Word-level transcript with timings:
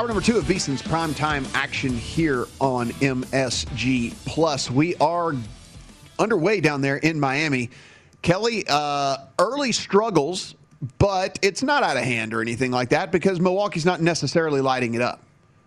Hour 0.00 0.06
number 0.08 0.22
two 0.22 0.38
of 0.38 0.44
VSiN's 0.44 0.80
primetime 0.80 1.46
action 1.54 1.92
here 1.92 2.46
on 2.58 2.88
MSG 3.02 4.14
Plus. 4.24 4.70
We 4.70 4.94
are 4.96 5.34
underway 6.18 6.62
down 6.62 6.80
there 6.80 6.96
in 6.96 7.20
Miami. 7.20 7.68
Kelly, 8.22 8.64
uh, 8.66 9.18
early 9.38 9.72
struggles, 9.72 10.54
but 10.96 11.38
it's 11.42 11.62
not 11.62 11.82
out 11.82 11.98
of 11.98 12.04
hand 12.04 12.32
or 12.32 12.40
anything 12.40 12.70
like 12.70 12.88
that 12.88 13.12
because 13.12 13.40
Milwaukee's 13.40 13.84
not 13.84 14.00
necessarily 14.00 14.62
lighting 14.62 14.94
it 14.94 15.02
up. 15.02 15.20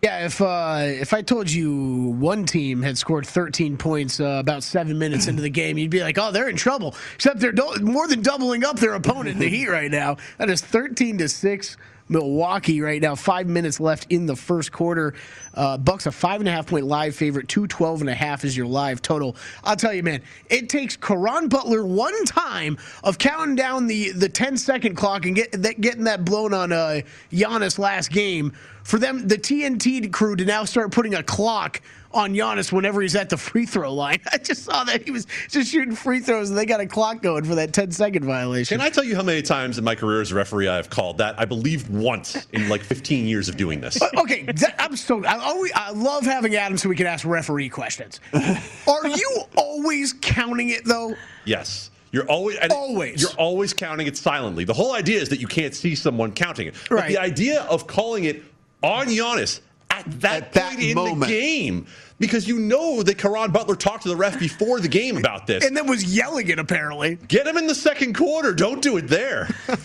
Yeah, 0.04 0.26
if 0.26 0.42
uh, 0.42 0.80
if 0.82 1.14
I 1.14 1.22
told 1.22 1.50
you 1.50 2.14
one 2.20 2.44
team 2.44 2.82
had 2.82 2.98
scored 2.98 3.26
13 3.26 3.78
points 3.78 4.20
uh, 4.20 4.36
about 4.38 4.62
seven 4.62 5.00
minutes 5.00 5.28
into 5.28 5.42
the 5.42 5.50
game, 5.62 5.78
you'd 5.78 5.92
be 5.92 6.02
like, 6.02 6.18
"Oh, 6.18 6.30
they're 6.30 6.50
in 6.50 6.58
trouble." 6.58 6.94
Except 7.16 7.40
they're 7.40 7.54
do- 7.54 7.78
more 7.82 8.06
than 8.10 8.22
doubling 8.22 8.66
up 8.66 8.78
their 8.78 8.96
opponent 8.96 9.30
in 9.30 9.40
the 9.40 9.48
Heat 9.48 9.70
right 9.70 9.90
now. 9.90 10.18
That 10.40 10.50
is 10.50 10.60
13 10.60 11.20
to 11.20 11.30
six. 11.30 11.78
Milwaukee 12.10 12.82
right 12.82 13.02
now. 13.02 13.16
Five 13.16 13.48
minutes 13.48 13.80
left 13.80 14.08
in 14.10 14.26
the 14.26 14.36
first 14.36 14.74
quarter. 14.74 15.14
Uh, 15.54 15.78
Bucks 15.78 16.06
a 16.06 16.12
five 16.12 16.42
and 16.42 16.50
a 16.50 16.52
half 16.52 16.68
point 16.68 16.86
live 16.86 17.16
favorite. 17.16 17.48
Two 17.48 17.66
twelve 17.66 18.02
and 18.02 18.10
a 18.10 18.14
half 18.14 18.44
is 18.44 18.58
your 18.58 18.68
live 18.68 19.02
total. 19.02 19.38
I'll 19.64 19.78
tell 19.78 19.94
you, 19.94 20.04
man, 20.04 20.22
it 20.50 20.68
takes 20.68 20.98
Caron 20.98 21.48
Butler 21.48 21.86
one 21.86 22.26
time 22.26 22.78
of 23.06 23.18
counting 23.18 23.56
down 23.56 23.88
the 23.88 24.12
the 24.12 24.28
10 24.28 24.58
second 24.58 24.96
clock 24.96 25.26
and 25.26 25.34
get 25.34 25.54
that, 25.54 25.80
getting 25.80 26.04
that 26.04 26.26
blown 26.26 26.54
on 26.54 26.74
uh, 26.74 27.02
Giannis 27.32 27.80
last 27.80 28.12
game 28.12 28.54
for 28.84 29.00
them, 29.00 29.28
the 29.28 29.38
TNT 29.38 30.12
crew, 30.12 30.36
to 30.36 30.46
now 30.46 30.66
start 30.66 30.92
putting 30.92 31.16
a 31.16 31.24
clock 31.24 31.82
on 32.14 32.34
Giannis 32.34 32.72
whenever 32.72 33.02
he's 33.02 33.16
at 33.16 33.30
the 33.30 33.38
free 33.38 33.66
throw 33.66 33.94
line. 33.94 34.20
I 34.34 34.38
just 34.38 34.64
saw 34.64 34.84
that 34.84 35.04
he 35.04 35.12
was 35.12 35.28
just 35.50 35.72
shooting 35.72 35.96
free 35.96 36.20
throws 36.20 36.50
and 36.50 36.58
they 36.58 36.66
got 36.66 36.80
a 36.80 36.86
clock 36.86 37.22
going 37.22 37.44
for 37.44 37.56
that 37.56 37.74
10 37.74 37.92
second 37.92 38.24
violation. 38.24 38.78
Can 38.78 38.86
I 38.86 38.90
tell 38.90 39.04
you 39.04 39.16
how 39.16 39.24
many 39.24 39.42
times 39.42 39.78
in 39.78 39.84
my 39.84 39.96
career 39.96 40.22
as 40.22 40.32
a 40.32 40.36
referee 40.36 40.68
I've 40.68 40.90
called 40.90 41.18
that? 41.18 41.40
I 41.40 41.46
believe 41.46 41.90
once 41.90 42.48
in 42.52 42.70
like 42.70 42.82
15 42.82 43.26
years 43.26 43.50
of 43.50 43.58
doing 43.58 43.82
this. 43.82 44.00
okay, 44.18 44.46
I'm 44.78 44.96
so 44.96 45.24
I, 45.26 45.38
always, 45.38 45.72
I 45.76 45.92
love 45.92 46.24
having 46.24 46.56
Adam 46.56 46.78
so 46.78 46.90
we 46.90 46.96
can 46.96 47.08
ask 47.08 47.26
referee 47.26 47.70
questions. 47.70 48.20
Are 48.34 49.08
you 49.08 49.44
always 49.58 50.14
counting 50.22 50.70
it 50.70 50.86
though? 50.86 51.16
Yes. 51.46 51.90
You're 52.12 52.30
always 52.30 52.60
always 52.70 53.20
you're 53.20 53.40
always 53.40 53.74
counting 53.74 54.06
it 54.06 54.16
silently. 54.16 54.66
The 54.66 54.74
whole 54.74 54.94
idea 54.94 55.20
is 55.20 55.30
that 55.30 55.40
you 55.40 55.48
can't 55.48 55.74
see 55.74 55.96
someone 55.96 56.32
counting 56.32 56.68
it. 56.68 56.76
But 56.88 56.96
right. 56.96 57.08
the 57.08 57.18
idea 57.18 57.64
of 57.64 57.88
calling 57.88 58.26
it 58.26 58.44
on 58.84 59.08
Giannis 59.08 59.62
at 59.90 60.06
that 60.22 60.44
At 60.44 60.54
that 60.54 60.70
point 60.74 60.84
in 60.84 60.96
moment. 60.96 61.20
the 61.22 61.28
game 61.28 61.88
because 62.20 62.48
you 62.48 62.60
know 62.60 63.04
that 63.04 63.18
Caron 63.18 63.52
Butler 63.52 63.76
talked 63.76 64.04
to 64.04 64.10
the 64.10 64.16
ref 64.16 64.40
before 64.40 64.80
the 64.80 64.88
game 64.88 65.18
about 65.18 65.46
this. 65.48 65.66
And 65.66 65.76
then 65.76 65.88
was 65.88 66.04
yelling 66.16 66.48
it 66.50 66.60
apparently. 66.60 67.16
Get 67.28 67.46
him 67.48 67.58
in 67.58 67.68
the 67.68 67.76
second 67.76 68.16
quarter. 68.16 68.54
Don't 68.54 68.82
do 68.82 68.98
it 68.98 69.08
there. 69.08 69.50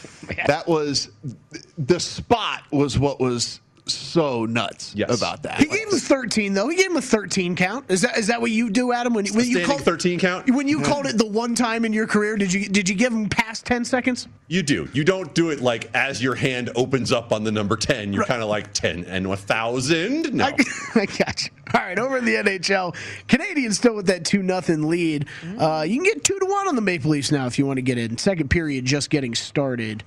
That 0.47 0.69
was 0.69 1.11
the 1.79 1.99
spot 1.99 2.63
was 2.71 2.99
what 2.99 3.19
was 3.19 3.61
so 3.95 4.45
nuts 4.47 4.93
Yes. 4.97 5.17
about 5.17 5.43
that. 5.43 5.59
He 5.59 5.67
gave 5.67 5.89
him 5.89 5.99
13 5.99 6.55
though. 6.55 6.69
He 6.69 6.77
gave 6.77 6.91
him 6.91 6.97
a 6.97 7.03
13 7.03 7.57
count. 7.57 7.87
Is 7.89 8.03
that 8.03 8.17
is 8.17 8.27
that 8.29 8.41
what 8.41 8.51
you 8.51 8.71
do, 8.71 8.93
Adam? 8.93 9.15
When, 9.15 9.27
when 9.27 9.45
you 9.45 9.53
Standing 9.53 9.67
call 9.67 9.79
13 9.79 10.19
count? 10.19 10.51
When 10.51 10.69
you 10.69 10.81
called 10.81 11.07
it 11.07 11.19
the 11.19 11.27
one 11.27 11.55
time 11.55 11.85
in 11.85 11.93
your 11.93 12.07
career, 12.07 12.37
did 12.37 12.53
you 12.53 12.69
did 12.69 12.89
you 12.89 12.95
give 12.95 13.13
him 13.13 13.29
past 13.29 13.67
10 13.67 13.85
seconds? 13.85 14.29
You 14.49 14.63
do. 14.63 14.89
You 14.93 15.05
don't 15.05 15.35
do 15.35 15.51
it 15.51 15.61
like 15.61 15.91
as 15.95 16.23
your 16.23 16.35
hand 16.35 16.71
opens 16.75 17.13
up 17.13 17.33
on 17.33 17.45
the 17.45 17.53
number 17.53 17.77
10. 17.77 18.13
You're 18.13 18.25
kind 18.25 18.43
of 18.43 18.49
like 18.49 18.73
10 18.73 19.05
and 19.05 19.27
a 19.27 19.29
1,000. 19.29 20.33
No. 20.35 20.45
I, 20.47 20.57
I 20.95 21.07
got 21.07 21.45
you. 21.45 21.51
All 21.75 21.83
right, 21.83 21.99
over 21.99 22.17
in 22.17 22.25
the 22.25 22.35
NHL, 22.37 22.97
Canadiens 23.29 23.75
still 23.75 23.95
with 23.95 24.07
that 24.07 24.25
two 24.25 24.43
nothing 24.43 24.89
lead. 24.89 25.27
Uh, 25.59 25.85
you 25.87 25.97
can 25.97 26.05
get 26.05 26.25
two 26.25 26.39
to 26.39 26.47
one 26.47 26.67
on 26.67 26.77
the 26.77 26.81
Maple 26.81 27.11
Leafs 27.11 27.31
now 27.31 27.47
if 27.47 27.59
you 27.59 27.67
want 27.67 27.77
to 27.77 27.83
get 27.83 27.99
in. 27.99 28.17
Second 28.17 28.49
period 28.49 28.87
just 28.87 29.11
getting 29.11 29.35
started. 29.35 30.03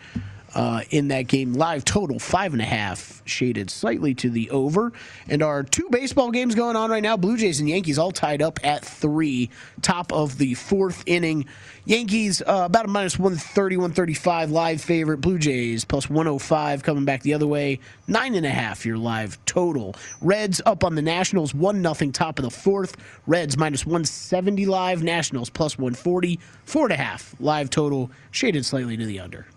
Uh, 0.53 0.81
in 0.89 1.07
that 1.07 1.27
game, 1.27 1.53
live 1.53 1.85
total 1.85 2.19
five 2.19 2.51
and 2.51 2.61
a 2.61 2.65
half, 2.65 3.21
shaded 3.25 3.69
slightly 3.69 4.13
to 4.13 4.29
the 4.29 4.49
over. 4.49 4.91
And 5.29 5.41
our 5.41 5.63
two 5.63 5.87
baseball 5.89 6.29
games 6.29 6.55
going 6.55 6.75
on 6.75 6.91
right 6.91 7.01
now 7.01 7.15
Blue 7.15 7.37
Jays 7.37 7.61
and 7.61 7.69
Yankees 7.69 7.97
all 7.97 8.11
tied 8.11 8.41
up 8.41 8.59
at 8.63 8.83
three, 8.83 9.49
top 9.81 10.11
of 10.11 10.37
the 10.37 10.53
fourth 10.55 11.03
inning. 11.05 11.45
Yankees 11.85 12.41
uh, 12.41 12.63
about 12.65 12.85
a 12.85 12.87
minus 12.89 13.17
130, 13.17 13.77
135 13.77 14.51
live 14.51 14.81
favorite. 14.81 15.17
Blue 15.19 15.39
Jays 15.39 15.85
plus 15.85 16.09
105 16.09 16.83
coming 16.83 17.05
back 17.05 17.21
the 17.23 17.33
other 17.33 17.47
way. 17.47 17.79
Nine 18.07 18.35
and 18.35 18.45
a 18.45 18.51
half 18.51 18.85
your 18.85 18.97
live 18.97 19.43
total. 19.45 19.95
Reds 20.21 20.61
up 20.65 20.83
on 20.83 20.95
the 20.95 21.01
Nationals, 21.01 21.55
1 21.55 21.81
nothing 21.81 22.11
top 22.11 22.37
of 22.37 22.43
the 22.43 22.51
fourth. 22.51 22.97
Reds 23.25 23.57
minus 23.57 23.85
170 23.85 24.65
live. 24.65 25.01
Nationals 25.01 25.49
plus 25.49 25.77
140. 25.77 26.39
Four 26.65 26.85
and 26.85 26.93
a 26.93 26.97
half 26.97 27.35
live 27.39 27.69
total, 27.69 28.11
shaded 28.31 28.65
slightly 28.65 28.97
to 28.97 29.05
the 29.05 29.19
under. 29.19 29.47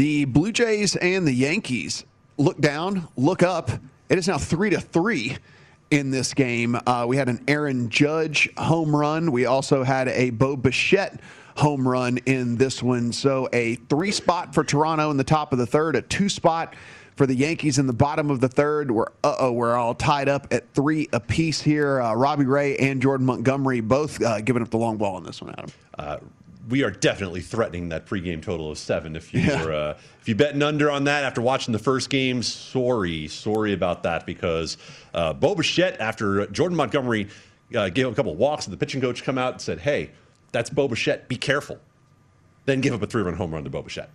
The 0.00 0.24
Blue 0.24 0.50
Jays 0.50 0.96
and 0.96 1.28
the 1.28 1.32
Yankees 1.34 2.06
look 2.38 2.58
down, 2.58 3.06
look 3.18 3.42
up. 3.42 3.70
It 4.08 4.16
is 4.16 4.28
now 4.28 4.38
three 4.38 4.70
to 4.70 4.80
three 4.80 5.36
in 5.90 6.10
this 6.10 6.32
game. 6.32 6.74
Uh, 6.86 7.04
we 7.06 7.18
had 7.18 7.28
an 7.28 7.44
Aaron 7.46 7.90
Judge 7.90 8.48
home 8.56 8.96
run. 8.96 9.30
We 9.30 9.44
also 9.44 9.82
had 9.82 10.08
a 10.08 10.30
Bo 10.30 10.56
Bichette 10.56 11.20
home 11.54 11.86
run 11.86 12.16
in 12.24 12.56
this 12.56 12.82
one. 12.82 13.12
So 13.12 13.50
a 13.52 13.74
three 13.74 14.10
spot 14.10 14.54
for 14.54 14.64
Toronto 14.64 15.10
in 15.10 15.18
the 15.18 15.22
top 15.22 15.52
of 15.52 15.58
the 15.58 15.66
third, 15.66 15.96
a 15.96 16.00
two 16.00 16.30
spot 16.30 16.74
for 17.14 17.26
the 17.26 17.34
Yankees 17.34 17.78
in 17.78 17.86
the 17.86 17.92
bottom 17.92 18.30
of 18.30 18.40
the 18.40 18.48
third. 18.48 18.90
We're 18.90 19.08
uh 19.22 19.36
oh, 19.38 19.52
we're 19.52 19.76
all 19.76 19.94
tied 19.94 20.30
up 20.30 20.46
at 20.50 20.72
three 20.72 21.10
apiece 21.12 21.60
here. 21.60 22.00
Uh, 22.00 22.14
Robbie 22.14 22.46
Ray 22.46 22.78
and 22.78 23.02
Jordan 23.02 23.26
Montgomery 23.26 23.82
both 23.82 24.22
uh, 24.22 24.40
giving 24.40 24.62
up 24.62 24.70
the 24.70 24.78
long 24.78 24.96
ball 24.96 25.16
on 25.16 25.24
this 25.24 25.42
one, 25.42 25.54
Adam. 25.58 25.70
We 26.68 26.84
are 26.84 26.90
definitely 26.90 27.40
threatening 27.40 27.88
that 27.88 28.06
pregame 28.06 28.42
total 28.42 28.70
of 28.70 28.78
seven. 28.78 29.16
If 29.16 29.32
you 29.32 29.40
yeah. 29.40 29.64
were, 29.64 29.72
uh, 29.72 29.98
if 30.20 30.28
you 30.28 30.34
betting 30.34 30.62
under 30.62 30.90
on 30.90 31.04
that 31.04 31.24
after 31.24 31.40
watching 31.40 31.72
the 31.72 31.78
first 31.78 32.10
game, 32.10 32.42
sorry, 32.42 33.28
sorry 33.28 33.72
about 33.72 34.02
that 34.02 34.26
because 34.26 34.76
uh, 35.14 35.32
Bo 35.32 35.54
Bichette 35.54 35.98
after 36.00 36.46
Jordan 36.48 36.76
Montgomery 36.76 37.28
uh, 37.74 37.88
gave 37.88 38.06
a 38.06 38.14
couple 38.14 38.32
of 38.32 38.38
walks, 38.38 38.66
and 38.66 38.72
the 38.72 38.76
pitching 38.76 39.00
coach 39.00 39.24
come 39.24 39.38
out 39.38 39.54
and 39.54 39.62
said, 39.62 39.78
"Hey, 39.78 40.10
that's 40.52 40.70
Bo 40.70 40.88
Bichette. 40.88 41.28
Be 41.28 41.36
careful." 41.36 41.78
Then 42.66 42.80
give 42.80 42.92
up 42.92 43.02
a 43.02 43.06
three-run 43.06 43.34
home 43.34 43.52
run 43.52 43.64
to 43.64 43.70
Bo 43.70 43.82
Bichette. 43.82 44.10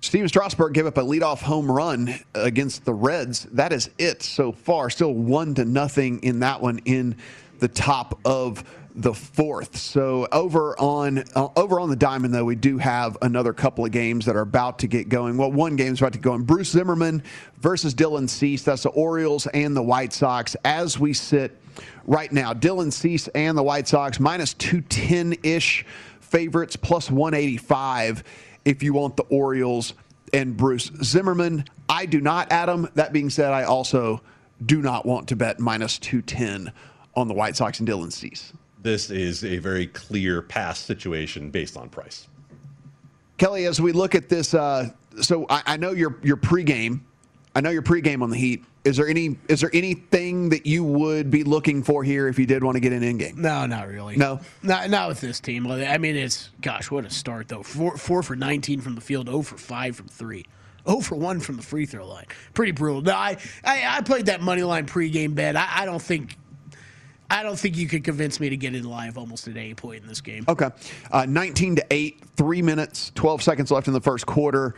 Stephen 0.00 0.28
Strasburg 0.28 0.74
gave 0.74 0.86
up 0.86 0.96
a 0.96 1.02
leadoff 1.02 1.42
home 1.42 1.70
run 1.70 2.14
against 2.34 2.84
the 2.84 2.94
Reds. 2.94 3.46
That 3.52 3.72
is 3.72 3.90
it 3.98 4.22
so 4.22 4.52
far. 4.52 4.90
Still 4.90 5.12
one 5.12 5.54
to 5.54 5.64
nothing 5.64 6.20
in 6.22 6.40
that 6.40 6.60
one 6.60 6.78
in 6.84 7.16
the 7.58 7.68
top 7.68 8.18
of 8.24 8.64
the 8.94 9.14
fourth. 9.14 9.76
So 9.76 10.26
over 10.32 10.78
on 10.78 11.22
uh, 11.34 11.48
over 11.56 11.78
on 11.78 11.88
the 11.88 11.96
diamond 11.96 12.34
though, 12.34 12.44
we 12.44 12.56
do 12.56 12.78
have 12.78 13.16
another 13.22 13.52
couple 13.52 13.84
of 13.84 13.92
games 13.92 14.26
that 14.26 14.34
are 14.34 14.40
about 14.40 14.80
to 14.80 14.88
get 14.88 15.08
going. 15.08 15.36
Well, 15.36 15.52
one 15.52 15.76
game 15.76 15.92
is 15.92 16.00
about 16.00 16.14
to 16.14 16.18
go 16.18 16.32
on. 16.32 16.42
Bruce 16.42 16.70
Zimmermann 16.70 17.22
versus 17.60 17.94
Dylan 17.94 18.28
Cease. 18.28 18.64
That's 18.64 18.82
the 18.82 18.88
Orioles 18.90 19.46
and 19.48 19.76
the 19.76 19.82
White 19.82 20.12
Sox. 20.12 20.56
As 20.64 20.98
we 20.98 21.12
sit 21.12 21.56
right 22.06 22.32
now, 22.32 22.52
Dylan 22.52 22.92
Cease 22.92 23.28
and 23.28 23.56
the 23.56 23.62
White 23.62 23.86
Sox 23.86 24.18
minus 24.18 24.54
two 24.54 24.80
ten 24.80 25.34
ish 25.44 25.86
favorites, 26.20 26.74
plus 26.74 27.08
one 27.08 27.34
eighty 27.34 27.56
five 27.56 28.24
if 28.64 28.82
you 28.82 28.94
want 28.94 29.16
the 29.16 29.24
Orioles 29.24 29.94
and 30.32 30.56
Bruce 30.56 30.90
Zimmermann. 31.04 31.64
I 31.88 32.04
do 32.06 32.20
not, 32.20 32.50
Adam. 32.50 32.88
That 32.96 33.12
being 33.12 33.30
said, 33.30 33.52
I 33.52 33.62
also 33.62 34.22
do 34.64 34.82
not 34.82 35.06
want 35.06 35.28
to 35.28 35.36
bet 35.36 35.60
minus 35.60 35.98
two 35.98 36.20
ten 36.20 36.72
on 37.18 37.28
the 37.28 37.34
White 37.34 37.56
Sox 37.56 37.78
and 37.80 37.88
Dylan 37.88 38.12
Cease 38.12 38.52
this 38.82 39.10
is 39.10 39.44
a 39.44 39.58
very 39.58 39.86
clear 39.86 40.42
pass 40.42 40.78
situation 40.78 41.50
based 41.50 41.76
on 41.76 41.88
price. 41.88 42.28
Kelly, 43.36 43.66
as 43.66 43.80
we 43.80 43.92
look 43.92 44.14
at 44.14 44.28
this, 44.28 44.54
uh, 44.54 44.88
so 45.20 45.46
I, 45.48 45.62
I, 45.66 45.76
know 45.76 45.92
your 45.92 46.18
your 46.22 46.36
pregame. 46.36 47.00
I 47.54 47.60
know 47.60 47.70
your 47.70 47.82
pregame 47.82 48.22
on 48.22 48.30
the 48.30 48.36
Heat. 48.36 48.64
Is 48.84 48.96
there 48.96 49.06
any 49.06 49.36
is 49.48 49.60
there 49.60 49.70
anything 49.72 50.48
that 50.48 50.66
you 50.66 50.82
would 50.84 51.30
be 51.30 51.44
looking 51.44 51.82
for 51.82 52.02
here 52.02 52.28
if 52.28 52.38
you 52.38 52.46
did 52.46 52.64
want 52.64 52.76
to 52.76 52.80
get 52.80 52.92
an 52.92 53.02
in 53.02 53.18
game? 53.18 53.40
No, 53.40 53.66
not 53.66 53.88
really. 53.88 54.16
No, 54.16 54.40
not 54.62 54.90
not 54.90 55.08
with 55.08 55.20
this 55.20 55.40
team. 55.40 55.66
I 55.70 55.98
mean, 55.98 56.16
it's 56.16 56.50
gosh, 56.60 56.90
what 56.90 57.04
a 57.04 57.10
start 57.10 57.48
though. 57.48 57.62
Four 57.62 57.96
four 57.96 58.22
for 58.22 58.34
nineteen 58.34 58.80
from 58.80 58.94
the 58.94 59.00
field, 59.00 59.26
zero 59.26 59.38
oh 59.38 59.42
for 59.42 59.56
five 59.56 59.96
from 59.96 60.08
three. 60.08 60.44
0 60.88 61.00
for 61.00 61.16
1 61.16 61.40
from 61.40 61.56
the 61.56 61.62
free 61.62 61.84
throw 61.84 62.06
line. 62.06 62.24
Pretty 62.54 62.72
brutal. 62.72 63.02
No, 63.02 63.12
I, 63.12 63.36
I, 63.62 63.98
I 63.98 64.00
played 64.00 64.26
that 64.26 64.40
money 64.40 64.62
line 64.62 64.86
pregame 64.86 65.34
bet. 65.34 65.54
I, 65.54 65.68
I 65.70 65.84
don't 65.84 66.00
think 66.00 66.38
I 67.30 67.42
don't 67.42 67.58
think 67.58 67.76
you 67.76 67.86
could 67.86 68.04
convince 68.04 68.40
me 68.40 68.48
to 68.48 68.56
get 68.56 68.74
in 68.74 68.84
live 68.84 69.18
almost 69.18 69.48
at 69.48 69.56
any 69.56 69.74
point 69.74 70.02
in 70.02 70.08
this 70.08 70.20
game. 70.20 70.44
Okay. 70.48 70.70
Uh, 71.10 71.26
19 71.26 71.76
to 71.76 71.86
8, 71.90 72.24
three 72.36 72.62
minutes, 72.62 73.12
12 73.14 73.42
seconds 73.42 73.70
left 73.70 73.86
in 73.86 73.92
the 73.92 74.00
first 74.00 74.26
quarter. 74.26 74.74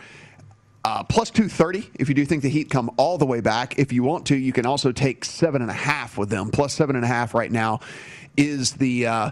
Uh, 0.82 1.04
plus 1.04 1.30
230 1.30 1.90
if 2.00 2.08
you 2.08 2.14
do 2.14 2.24
think 2.24 2.42
the 2.42 2.48
Heat 2.48 2.70
come 2.70 2.90
all 2.96 3.18
the 3.18 3.26
way 3.26 3.40
back. 3.40 3.78
If 3.78 3.92
you 3.92 4.02
want 4.02 4.26
to, 4.26 4.36
you 4.36 4.52
can 4.52 4.64
also 4.64 4.92
take 4.92 5.24
seven 5.24 5.60
and 5.60 5.70
a 5.70 5.74
half 5.74 6.16
with 6.16 6.30
them. 6.30 6.50
Plus 6.50 6.72
seven 6.72 6.96
and 6.96 7.04
a 7.04 7.08
half 7.08 7.34
right 7.34 7.52
now 7.52 7.80
is 8.36 8.72
the. 8.72 9.06
Uh, 9.06 9.30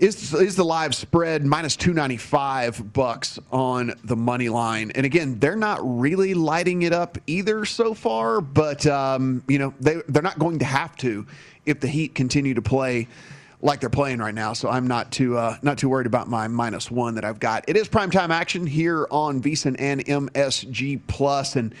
is, 0.00 0.34
is 0.34 0.56
the 0.56 0.64
live 0.64 0.96
spread 0.96 1.44
minus 1.44 1.76
295 1.76 2.92
bucks 2.92 3.38
on 3.52 3.92
the 4.02 4.16
money 4.16 4.48
line 4.48 4.90
and 4.96 5.06
again 5.06 5.38
they're 5.38 5.54
not 5.54 5.78
really 5.82 6.34
lighting 6.34 6.82
it 6.82 6.92
up 6.92 7.18
either 7.28 7.64
so 7.64 7.94
far 7.94 8.40
but 8.40 8.84
um, 8.86 9.44
you 9.46 9.60
know 9.60 9.72
they, 9.78 10.02
they're 10.08 10.22
not 10.22 10.38
going 10.40 10.58
to 10.58 10.64
have 10.64 10.96
to 10.96 11.24
if 11.66 11.80
the 11.80 11.88
Heat 11.88 12.14
continue 12.14 12.54
to 12.54 12.62
play 12.62 13.08
like 13.62 13.80
they're 13.80 13.88
playing 13.88 14.18
right 14.18 14.34
now. 14.34 14.52
So 14.52 14.68
I'm 14.68 14.86
not 14.86 15.12
too 15.12 15.38
uh, 15.38 15.56
not 15.62 15.78
too 15.78 15.88
worried 15.88 16.06
about 16.06 16.28
my 16.28 16.48
minus 16.48 16.90
one 16.90 17.14
that 17.14 17.24
I've 17.24 17.40
got. 17.40 17.64
It 17.68 17.76
is 17.76 17.88
primetime 17.88 18.30
action 18.30 18.66
here 18.66 19.06
on 19.10 19.40
VSiN 19.40 19.76
and 19.78 20.04
MSG 20.04 21.00
Plus, 21.06 21.56
and 21.56 21.74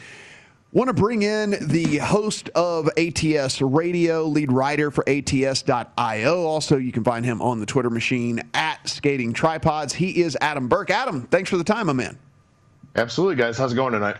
want 0.72 0.88
to 0.88 0.94
bring 0.94 1.22
in 1.22 1.56
the 1.60 1.98
host 1.98 2.48
of 2.50 2.88
ATS 2.96 3.60
Radio, 3.60 4.24
lead 4.24 4.52
writer 4.52 4.90
for 4.90 5.06
ATS.io. 5.08 6.44
Also, 6.44 6.76
you 6.76 6.92
can 6.92 7.04
find 7.04 7.24
him 7.24 7.42
on 7.42 7.60
the 7.60 7.66
Twitter 7.66 7.90
machine 7.90 8.40
at 8.54 8.88
Skating 8.88 9.32
Tripods. 9.32 9.92
He 9.92 10.22
is 10.22 10.36
Adam 10.40 10.68
Burke. 10.68 10.90
Adam, 10.90 11.22
thanks 11.26 11.50
for 11.50 11.56
the 11.56 11.64
time, 11.64 11.88
my 11.88 11.92
man. 11.92 12.18
Absolutely, 12.94 13.36
guys. 13.36 13.56
How's 13.56 13.72
it 13.72 13.76
going 13.76 13.92
tonight? 13.92 14.16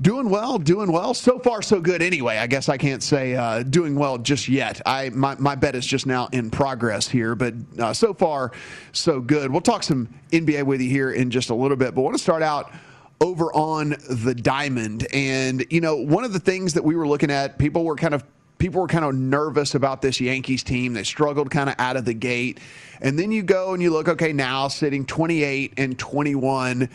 Doing 0.00 0.30
well, 0.30 0.56
doing 0.56 0.90
well. 0.90 1.12
So 1.12 1.38
far, 1.38 1.60
so 1.60 1.80
good. 1.80 2.00
Anyway, 2.00 2.38
I 2.38 2.46
guess 2.46 2.70
I 2.70 2.78
can't 2.78 3.02
say 3.02 3.34
uh, 3.34 3.62
doing 3.62 3.94
well 3.94 4.16
just 4.16 4.48
yet. 4.48 4.80
I 4.86 5.10
my, 5.10 5.36
my 5.38 5.54
bet 5.54 5.74
is 5.74 5.84
just 5.84 6.06
now 6.06 6.28
in 6.32 6.50
progress 6.50 7.06
here, 7.06 7.34
but 7.34 7.52
uh, 7.78 7.92
so 7.92 8.14
far, 8.14 8.52
so 8.92 9.20
good. 9.20 9.50
We'll 9.50 9.60
talk 9.60 9.82
some 9.82 10.08
NBA 10.32 10.62
with 10.62 10.80
you 10.80 10.88
here 10.88 11.12
in 11.12 11.30
just 11.30 11.50
a 11.50 11.54
little 11.54 11.76
bit, 11.76 11.94
but 11.94 12.00
I 12.00 12.04
want 12.04 12.16
to 12.16 12.22
start 12.22 12.42
out 12.42 12.72
over 13.20 13.52
on 13.52 13.90
the 14.08 14.34
diamond. 14.34 15.06
And 15.12 15.66
you 15.68 15.82
know, 15.82 15.96
one 15.96 16.24
of 16.24 16.32
the 16.32 16.40
things 16.40 16.72
that 16.72 16.84
we 16.84 16.96
were 16.96 17.06
looking 17.06 17.30
at, 17.30 17.58
people 17.58 17.84
were 17.84 17.96
kind 17.96 18.14
of 18.14 18.24
people 18.56 18.80
were 18.80 18.88
kind 18.88 19.04
of 19.04 19.14
nervous 19.14 19.74
about 19.74 20.00
this 20.00 20.22
Yankees 20.22 20.62
team. 20.62 20.94
They 20.94 21.02
struggled 21.02 21.50
kind 21.50 21.68
of 21.68 21.74
out 21.78 21.96
of 21.98 22.06
the 22.06 22.14
gate, 22.14 22.60
and 23.02 23.18
then 23.18 23.30
you 23.30 23.42
go 23.42 23.74
and 23.74 23.82
you 23.82 23.90
look, 23.90 24.08
okay, 24.08 24.32
now 24.32 24.68
sitting 24.68 25.04
28 25.04 25.74
and 25.76 25.98
21 25.98 26.88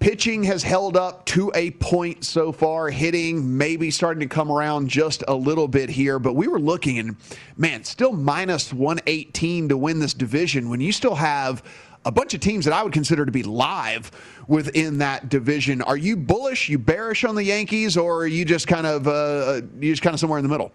Pitching 0.00 0.44
has 0.44 0.62
held 0.62 0.96
up 0.96 1.24
to 1.26 1.50
a 1.56 1.72
point 1.72 2.24
so 2.24 2.52
far. 2.52 2.88
Hitting 2.88 3.58
maybe 3.58 3.90
starting 3.90 4.20
to 4.20 4.32
come 4.32 4.50
around 4.50 4.88
just 4.88 5.24
a 5.26 5.34
little 5.34 5.66
bit 5.66 5.90
here, 5.90 6.20
but 6.20 6.34
we 6.34 6.46
were 6.46 6.60
looking 6.60 6.98
and 6.98 7.16
man, 7.56 7.82
still 7.82 8.12
minus 8.12 8.72
118 8.72 9.70
to 9.70 9.76
win 9.76 9.98
this 9.98 10.14
division 10.14 10.68
when 10.70 10.80
you 10.80 10.92
still 10.92 11.16
have 11.16 11.64
a 12.04 12.12
bunch 12.12 12.32
of 12.32 12.40
teams 12.40 12.64
that 12.64 12.72
I 12.72 12.82
would 12.84 12.92
consider 12.92 13.26
to 13.26 13.32
be 13.32 13.42
live 13.42 14.12
within 14.46 14.98
that 14.98 15.28
division. 15.28 15.82
Are 15.82 15.96
you 15.96 16.16
bullish? 16.16 16.68
You 16.68 16.78
bearish 16.78 17.24
on 17.24 17.34
the 17.34 17.44
Yankees, 17.44 17.96
or 17.96 18.22
are 18.22 18.26
you 18.26 18.44
just 18.44 18.68
kind 18.68 18.86
of 18.86 19.08
uh, 19.08 19.62
you 19.80 19.92
just 19.92 20.02
kind 20.02 20.14
of 20.14 20.20
somewhere 20.20 20.38
in 20.38 20.44
the 20.44 20.48
middle? 20.48 20.72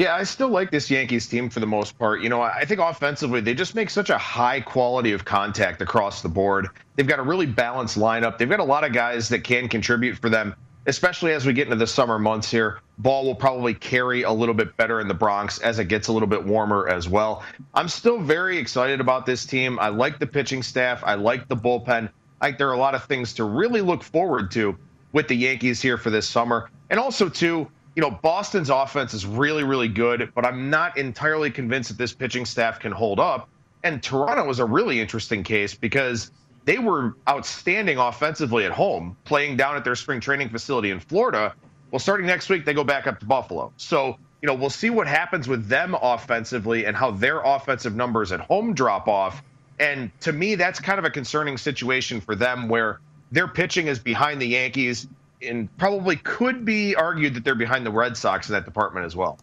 Yeah, 0.00 0.14
I 0.14 0.22
still 0.22 0.48
like 0.48 0.70
this 0.70 0.90
Yankees 0.90 1.26
team 1.26 1.50
for 1.50 1.60
the 1.60 1.66
most 1.66 1.98
part. 1.98 2.22
You 2.22 2.30
know, 2.30 2.40
I 2.40 2.64
think 2.64 2.80
offensively, 2.80 3.42
they 3.42 3.52
just 3.52 3.74
make 3.74 3.90
such 3.90 4.08
a 4.08 4.16
high 4.16 4.62
quality 4.62 5.12
of 5.12 5.26
contact 5.26 5.82
across 5.82 6.22
the 6.22 6.28
board. 6.30 6.68
They've 6.96 7.06
got 7.06 7.18
a 7.18 7.22
really 7.22 7.44
balanced 7.44 7.98
lineup. 7.98 8.38
They've 8.38 8.48
got 8.48 8.60
a 8.60 8.64
lot 8.64 8.82
of 8.82 8.94
guys 8.94 9.28
that 9.28 9.44
can 9.44 9.68
contribute 9.68 10.16
for 10.16 10.30
them, 10.30 10.56
especially 10.86 11.32
as 11.32 11.44
we 11.44 11.52
get 11.52 11.66
into 11.66 11.76
the 11.76 11.86
summer 11.86 12.18
months 12.18 12.50
here. 12.50 12.80
Ball 12.96 13.26
will 13.26 13.34
probably 13.34 13.74
carry 13.74 14.22
a 14.22 14.32
little 14.32 14.54
bit 14.54 14.74
better 14.78 15.02
in 15.02 15.06
the 15.06 15.12
Bronx 15.12 15.58
as 15.58 15.78
it 15.78 15.88
gets 15.88 16.08
a 16.08 16.14
little 16.14 16.28
bit 16.28 16.46
warmer 16.46 16.88
as 16.88 17.06
well. 17.06 17.44
I'm 17.74 17.90
still 17.90 18.18
very 18.18 18.56
excited 18.56 19.02
about 19.02 19.26
this 19.26 19.44
team. 19.44 19.78
I 19.78 19.88
like 19.88 20.18
the 20.18 20.26
pitching 20.26 20.62
staff, 20.62 21.02
I 21.04 21.16
like 21.16 21.46
the 21.46 21.56
bullpen. 21.58 22.08
I 22.40 22.52
there 22.52 22.70
are 22.70 22.72
a 22.72 22.78
lot 22.78 22.94
of 22.94 23.04
things 23.04 23.34
to 23.34 23.44
really 23.44 23.82
look 23.82 24.02
forward 24.02 24.50
to 24.52 24.78
with 25.12 25.28
the 25.28 25.36
Yankees 25.36 25.82
here 25.82 25.98
for 25.98 26.08
this 26.08 26.26
summer. 26.26 26.70
And 26.88 26.98
also, 26.98 27.28
too, 27.28 27.70
you 27.96 28.02
know, 28.02 28.10
Boston's 28.10 28.70
offense 28.70 29.14
is 29.14 29.26
really, 29.26 29.64
really 29.64 29.88
good, 29.88 30.32
but 30.34 30.46
I'm 30.46 30.70
not 30.70 30.96
entirely 30.96 31.50
convinced 31.50 31.88
that 31.90 31.98
this 31.98 32.12
pitching 32.12 32.46
staff 32.46 32.78
can 32.80 32.92
hold 32.92 33.18
up. 33.18 33.48
And 33.82 34.02
Toronto 34.02 34.46
was 34.46 34.58
a 34.58 34.64
really 34.64 35.00
interesting 35.00 35.42
case 35.42 35.74
because 35.74 36.30
they 36.64 36.78
were 36.78 37.16
outstanding 37.28 37.98
offensively 37.98 38.64
at 38.64 38.72
home, 38.72 39.16
playing 39.24 39.56
down 39.56 39.76
at 39.76 39.84
their 39.84 39.96
spring 39.96 40.20
training 40.20 40.50
facility 40.50 40.90
in 40.90 41.00
Florida. 41.00 41.54
Well, 41.90 41.98
starting 41.98 42.26
next 42.26 42.48
week, 42.48 42.64
they 42.64 42.74
go 42.74 42.84
back 42.84 43.06
up 43.06 43.18
to 43.20 43.26
Buffalo. 43.26 43.72
So, 43.76 44.16
you 44.42 44.46
know, 44.46 44.54
we'll 44.54 44.70
see 44.70 44.90
what 44.90 45.06
happens 45.06 45.48
with 45.48 45.66
them 45.66 45.96
offensively 46.00 46.84
and 46.84 46.96
how 46.96 47.10
their 47.10 47.40
offensive 47.40 47.96
numbers 47.96 48.30
at 48.30 48.40
home 48.40 48.74
drop 48.74 49.08
off. 49.08 49.42
And 49.80 50.10
to 50.20 50.32
me, 50.32 50.54
that's 50.54 50.78
kind 50.78 50.98
of 50.98 51.04
a 51.04 51.10
concerning 51.10 51.56
situation 51.56 52.20
for 52.20 52.34
them 52.34 52.68
where 52.68 53.00
their 53.32 53.48
pitching 53.48 53.86
is 53.86 53.98
behind 53.98 54.40
the 54.40 54.46
Yankees 54.46 55.08
and 55.42 55.74
probably 55.78 56.16
could 56.16 56.64
be 56.64 56.94
argued 56.94 57.34
that 57.34 57.44
they're 57.44 57.54
behind 57.54 57.86
the 57.86 57.90
Red 57.90 58.16
Sox 58.16 58.48
in 58.48 58.54
that 58.54 58.64
department 58.64 59.06
as 59.06 59.16
well. 59.16 59.38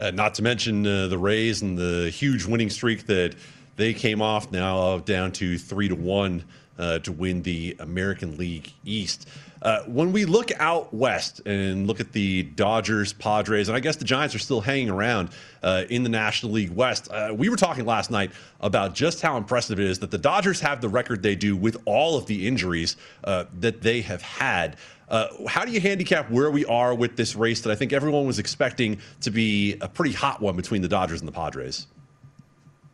Uh, 0.00 0.10
not 0.10 0.34
to 0.34 0.42
mention 0.42 0.86
uh, 0.86 1.08
the 1.08 1.18
Rays 1.18 1.62
and 1.62 1.76
the 1.76 2.10
huge 2.10 2.46
winning 2.46 2.70
streak 2.70 3.06
that 3.06 3.34
they 3.76 3.92
came 3.92 4.22
off 4.22 4.50
now 4.50 4.98
down 4.98 5.32
to 5.32 5.58
three 5.58 5.88
to 5.88 5.94
one 5.94 6.44
uh, 6.78 6.98
to 7.00 7.12
win 7.12 7.42
the 7.42 7.76
American 7.78 8.38
League 8.38 8.72
East. 8.84 9.28
Uh, 9.60 9.82
when 9.82 10.10
we 10.10 10.24
look 10.24 10.50
out 10.58 10.92
west 10.94 11.42
and 11.44 11.86
look 11.86 12.00
at 12.00 12.12
the 12.12 12.42
Dodgers, 12.42 13.12
Padres, 13.12 13.68
and 13.68 13.76
I 13.76 13.80
guess 13.80 13.96
the 13.96 14.06
Giants 14.06 14.34
are 14.34 14.38
still 14.38 14.62
hanging 14.62 14.88
around 14.88 15.28
uh, 15.62 15.84
in 15.90 16.02
the 16.02 16.08
National 16.08 16.52
League 16.52 16.70
West, 16.70 17.10
uh, 17.12 17.34
we 17.36 17.50
were 17.50 17.56
talking 17.56 17.84
last 17.84 18.10
night 18.10 18.30
about 18.62 18.94
just 18.94 19.20
how 19.20 19.36
impressive 19.36 19.78
it 19.78 19.84
is 19.84 19.98
that 19.98 20.10
the 20.10 20.16
Dodgers 20.16 20.60
have 20.60 20.80
the 20.80 20.88
record 20.88 21.22
they 21.22 21.36
do 21.36 21.54
with 21.54 21.76
all 21.84 22.16
of 22.16 22.24
the 22.24 22.46
injuries 22.46 22.96
that 23.22 23.82
they 23.82 24.00
have 24.00 24.22
had. 24.22 24.78
Uh, 25.10 25.26
how 25.48 25.64
do 25.64 25.72
you 25.72 25.80
handicap 25.80 26.30
where 26.30 26.50
we 26.50 26.64
are 26.66 26.94
with 26.94 27.16
this 27.16 27.34
race 27.34 27.60
that 27.62 27.70
I 27.70 27.74
think 27.74 27.92
everyone 27.92 28.26
was 28.26 28.38
expecting 28.38 29.00
to 29.22 29.30
be 29.30 29.76
a 29.80 29.88
pretty 29.88 30.12
hot 30.12 30.40
one 30.40 30.54
between 30.56 30.82
the 30.82 30.88
Dodgers 30.88 31.20
and 31.20 31.26
the 31.26 31.32
Padres? 31.32 31.88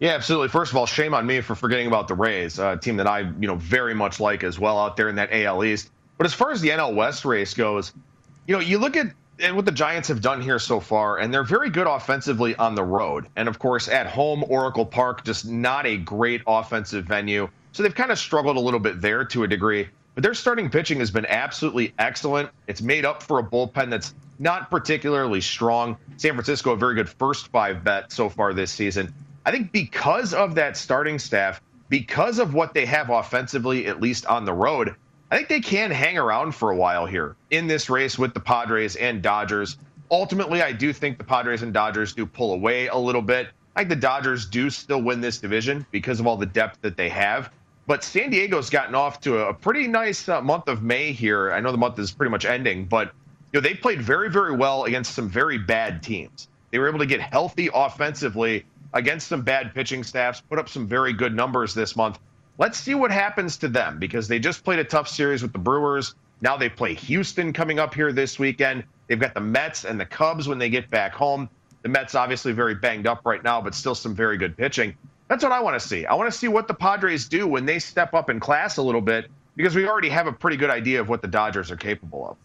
Yeah, 0.00 0.10
absolutely. 0.10 0.48
First 0.48 0.72
of 0.72 0.76
all, 0.76 0.86
shame 0.86 1.14
on 1.14 1.26
me 1.26 1.40
for 1.40 1.54
forgetting 1.54 1.86
about 1.86 2.08
the 2.08 2.14
Rays, 2.14 2.58
a 2.58 2.76
team 2.76 2.96
that 2.96 3.06
I, 3.06 3.20
you 3.20 3.46
know, 3.46 3.56
very 3.56 3.94
much 3.94 4.18
like 4.20 4.44
as 4.44 4.58
well 4.58 4.78
out 4.78 4.96
there 4.96 5.08
in 5.08 5.16
that 5.16 5.30
AL 5.32 5.64
East. 5.64 5.90
But 6.18 6.26
as 6.26 6.34
far 6.34 6.52
as 6.52 6.60
the 6.60 6.70
NL 6.70 6.94
West 6.94 7.24
race 7.24 7.54
goes, 7.54 7.92
you 8.46 8.54
know, 8.54 8.60
you 8.60 8.78
look 8.78 8.96
at 8.96 9.06
and 9.38 9.54
what 9.54 9.66
the 9.66 9.72
Giants 9.72 10.08
have 10.08 10.22
done 10.22 10.40
here 10.40 10.58
so 10.58 10.80
far, 10.80 11.18
and 11.18 11.32
they're 11.32 11.44
very 11.44 11.68
good 11.68 11.86
offensively 11.86 12.56
on 12.56 12.74
the 12.74 12.82
road. 12.82 13.26
And 13.36 13.48
of 13.48 13.58
course, 13.58 13.88
at 13.88 14.06
home, 14.06 14.44
Oracle 14.48 14.86
Park, 14.86 15.24
just 15.24 15.46
not 15.46 15.86
a 15.86 15.98
great 15.98 16.42
offensive 16.46 17.04
venue. 17.04 17.48
So 17.72 17.82
they've 17.82 17.94
kind 17.94 18.10
of 18.10 18.18
struggled 18.18 18.56
a 18.56 18.60
little 18.60 18.80
bit 18.80 19.02
there 19.02 19.24
to 19.26 19.44
a 19.44 19.48
degree. 19.48 19.88
But 20.16 20.22
their 20.22 20.32
starting 20.32 20.70
pitching 20.70 20.98
has 21.00 21.10
been 21.10 21.26
absolutely 21.26 21.92
excellent. 21.98 22.48
It's 22.66 22.80
made 22.80 23.04
up 23.04 23.22
for 23.22 23.38
a 23.38 23.42
bullpen 23.42 23.90
that's 23.90 24.14
not 24.38 24.70
particularly 24.70 25.42
strong. 25.42 25.98
San 26.16 26.32
Francisco, 26.32 26.72
a 26.72 26.76
very 26.76 26.94
good 26.94 27.10
first 27.10 27.48
five 27.48 27.84
bet 27.84 28.10
so 28.10 28.30
far 28.30 28.54
this 28.54 28.70
season. 28.70 29.12
I 29.44 29.50
think 29.50 29.72
because 29.72 30.32
of 30.32 30.54
that 30.54 30.78
starting 30.78 31.18
staff, 31.18 31.60
because 31.90 32.38
of 32.38 32.54
what 32.54 32.72
they 32.72 32.86
have 32.86 33.10
offensively, 33.10 33.86
at 33.88 34.00
least 34.00 34.24
on 34.24 34.46
the 34.46 34.54
road, 34.54 34.94
I 35.30 35.36
think 35.36 35.48
they 35.48 35.60
can 35.60 35.90
hang 35.90 36.16
around 36.16 36.52
for 36.54 36.70
a 36.70 36.76
while 36.76 37.04
here 37.04 37.36
in 37.50 37.66
this 37.66 37.90
race 37.90 38.18
with 38.18 38.32
the 38.32 38.40
Padres 38.40 38.96
and 38.96 39.20
Dodgers. 39.20 39.76
Ultimately, 40.10 40.62
I 40.62 40.72
do 40.72 40.94
think 40.94 41.18
the 41.18 41.24
Padres 41.24 41.60
and 41.60 41.74
Dodgers 41.74 42.14
do 42.14 42.24
pull 42.24 42.54
away 42.54 42.86
a 42.86 42.96
little 42.96 43.20
bit. 43.20 43.48
I 43.74 43.80
think 43.80 43.90
the 43.90 43.96
Dodgers 43.96 44.46
do 44.46 44.70
still 44.70 45.02
win 45.02 45.20
this 45.20 45.36
division 45.36 45.84
because 45.90 46.20
of 46.20 46.26
all 46.26 46.38
the 46.38 46.46
depth 46.46 46.80
that 46.80 46.96
they 46.96 47.10
have. 47.10 47.50
But 47.86 48.02
San 48.02 48.30
Diego's 48.30 48.68
gotten 48.68 48.96
off 48.96 49.20
to 49.20 49.46
a 49.46 49.54
pretty 49.54 49.86
nice 49.86 50.28
uh, 50.28 50.42
month 50.42 50.66
of 50.66 50.82
May 50.82 51.12
here. 51.12 51.52
I 51.52 51.60
know 51.60 51.70
the 51.70 51.78
month 51.78 51.98
is 51.98 52.10
pretty 52.10 52.30
much 52.30 52.44
ending, 52.44 52.86
but 52.86 53.12
you 53.52 53.60
know 53.60 53.60
they 53.60 53.74
played 53.74 54.02
very, 54.02 54.28
very 54.28 54.54
well 54.54 54.84
against 54.84 55.14
some 55.14 55.28
very 55.28 55.56
bad 55.56 56.02
teams. 56.02 56.48
They 56.70 56.80
were 56.80 56.88
able 56.88 56.98
to 56.98 57.06
get 57.06 57.20
healthy 57.20 57.70
offensively 57.72 58.64
against 58.92 59.28
some 59.28 59.42
bad 59.42 59.72
pitching 59.72 60.02
staffs, 60.02 60.40
put 60.40 60.58
up 60.58 60.68
some 60.68 60.88
very 60.88 61.12
good 61.12 61.34
numbers 61.34 61.74
this 61.74 61.94
month. 61.94 62.18
Let's 62.58 62.78
see 62.78 62.94
what 62.94 63.12
happens 63.12 63.56
to 63.58 63.68
them 63.68 63.98
because 63.98 64.26
they 64.26 64.38
just 64.38 64.64
played 64.64 64.78
a 64.78 64.84
tough 64.84 65.08
series 65.08 65.42
with 65.42 65.52
the 65.52 65.58
Brewers. 65.58 66.14
Now 66.40 66.56
they 66.56 66.68
play 66.68 66.94
Houston 66.94 67.52
coming 67.52 67.78
up 67.78 67.94
here 67.94 68.12
this 68.12 68.38
weekend. 68.38 68.84
They've 69.06 69.20
got 69.20 69.34
the 69.34 69.40
Mets 69.40 69.84
and 69.84 70.00
the 70.00 70.06
Cubs 70.06 70.48
when 70.48 70.58
they 70.58 70.70
get 70.70 70.90
back 70.90 71.14
home. 71.14 71.48
The 71.82 71.88
Mets 71.88 72.14
obviously 72.16 72.52
very 72.52 72.74
banged 72.74 73.06
up 73.06 73.20
right 73.24 73.44
now, 73.44 73.60
but 73.60 73.74
still 73.74 73.94
some 73.94 74.14
very 74.14 74.36
good 74.38 74.56
pitching. 74.56 74.96
That's 75.28 75.42
what 75.42 75.52
I 75.52 75.60
want 75.60 75.80
to 75.80 75.86
see. 75.86 76.06
I 76.06 76.14
want 76.14 76.30
to 76.32 76.36
see 76.36 76.48
what 76.48 76.68
the 76.68 76.74
Padres 76.74 77.28
do 77.28 77.46
when 77.48 77.66
they 77.66 77.78
step 77.78 78.14
up 78.14 78.30
in 78.30 78.38
class 78.38 78.76
a 78.76 78.82
little 78.82 79.00
bit 79.00 79.26
because 79.56 79.74
we 79.74 79.88
already 79.88 80.08
have 80.08 80.26
a 80.26 80.32
pretty 80.32 80.56
good 80.56 80.70
idea 80.70 81.00
of 81.00 81.08
what 81.08 81.22
the 81.22 81.28
Dodgers 81.28 81.70
are 81.70 81.76
capable 81.76 82.28
of. 82.28 82.36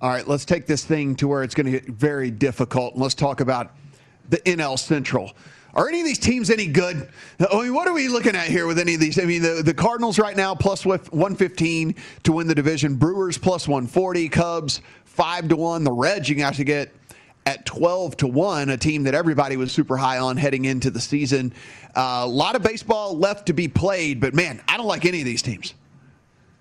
All 0.00 0.10
right, 0.10 0.26
let's 0.26 0.44
take 0.44 0.66
this 0.66 0.84
thing 0.84 1.14
to 1.16 1.28
where 1.28 1.42
it's 1.42 1.54
going 1.54 1.66
to 1.66 1.72
get 1.72 1.86
very 1.86 2.30
difficult. 2.30 2.94
And 2.94 3.02
let's 3.02 3.14
talk 3.14 3.40
about 3.40 3.72
the 4.28 4.38
NL 4.38 4.78
Central. 4.78 5.32
Are 5.74 5.88
any 5.88 6.00
of 6.00 6.06
these 6.06 6.18
teams 6.18 6.50
any 6.50 6.66
good? 6.66 7.08
I 7.40 7.62
mean, 7.62 7.74
what 7.74 7.88
are 7.88 7.92
we 7.92 8.08
looking 8.08 8.36
at 8.36 8.46
here 8.46 8.66
with 8.66 8.78
any 8.78 8.94
of 8.94 9.00
these? 9.00 9.18
I 9.18 9.24
mean, 9.24 9.42
the, 9.42 9.62
the 9.62 9.74
Cardinals 9.74 10.18
right 10.18 10.36
now 10.36 10.54
plus 10.54 10.86
115 10.86 11.94
to 12.22 12.32
win 12.32 12.46
the 12.46 12.54
division. 12.54 12.94
Brewers 12.94 13.36
plus 13.36 13.66
140. 13.66 14.28
Cubs 14.28 14.80
five 15.04 15.48
to 15.48 15.56
one. 15.56 15.84
The 15.84 15.92
Reds 15.92 16.28
you 16.28 16.36
can 16.36 16.44
actually 16.44 16.64
get 16.64 16.92
at 17.46 17.66
12 17.66 18.16
to 18.18 18.26
1, 18.26 18.70
a 18.70 18.76
team 18.76 19.04
that 19.04 19.14
everybody 19.14 19.56
was 19.56 19.72
super 19.72 19.96
high 19.96 20.18
on 20.18 20.36
heading 20.36 20.64
into 20.64 20.90
the 20.90 21.00
season. 21.00 21.52
Uh, 21.94 22.22
a 22.24 22.26
lot 22.26 22.56
of 22.56 22.62
baseball 22.62 23.16
left 23.16 23.46
to 23.46 23.52
be 23.52 23.68
played, 23.68 24.20
but 24.20 24.34
man, 24.34 24.62
I 24.68 24.76
don't 24.76 24.86
like 24.86 25.04
any 25.04 25.20
of 25.20 25.24
these 25.24 25.42
teams. 25.42 25.74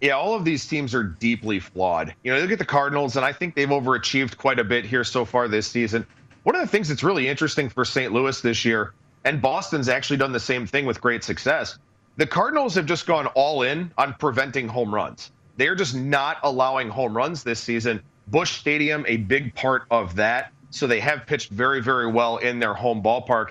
Yeah, 0.02 0.13
all 0.13 0.36
of 0.36 0.44
these 0.44 0.68
teams 0.68 0.94
are 0.94 1.04
deeply 1.04 1.60
flawed. 1.60 2.13
You 2.24 2.34
know, 2.34 2.40
look 2.40 2.52
at 2.52 2.60
the 2.60 2.66
Cardinals, 2.66 3.16
and 3.16 3.25
I 3.25 3.32
think 3.32 3.56
they've 3.56 3.70
overachieved 3.70 4.38
quite 4.38 4.60
a 4.60 4.63
bit 4.63 4.86
here 4.86 5.06
so 5.06 5.24
far 5.24 5.48
this 5.48 5.68
season. 5.68 6.06
One 6.44 6.56
of 6.56 6.62
the 6.62 6.68
things 6.68 6.90
that's 6.90 7.04
really 7.04 7.30
interesting 7.30 7.70
for 7.70 7.86
St. 7.86 8.12
Louis 8.12 8.42
this 8.42 8.66
year 8.66 8.94
and 9.25 9.42
Boston's 9.42 9.90
actually 9.90 10.18
done 10.18 10.32
the 10.32 10.40
same 10.40 10.68
thing 10.68 10.86
with 10.86 11.02
great 11.02 11.24
success. 11.24 11.78
The 12.18 12.28
Cardinals 12.28 12.75
have 12.75 12.86
just 12.86 13.08
gone 13.08 13.28
all 13.28 13.63
in 13.63 13.92
on 13.98 14.13
preventing 14.20 14.68
home 14.68 14.94
runs. 14.94 15.32
They're 15.58 15.75
just 15.75 15.96
not 15.96 16.38
allowing 16.44 16.90
home 16.90 17.16
runs 17.16 17.44
this 17.44 17.60
season. 17.60 18.04
Busch 18.28 18.52
Stadium, 18.52 19.06
a 19.08 19.18
big 19.18 19.54
part 19.56 19.84
of 19.92 20.16
that. 20.16 20.52
So 20.74 20.88
they 20.88 21.00
have 21.00 21.25
pitched 21.25 21.50
very, 21.50 21.82
very 21.82 22.08
well 22.08 22.38
in 22.38 22.60
their 22.60 22.74
home 22.74 23.01
ballpark. 23.01 23.50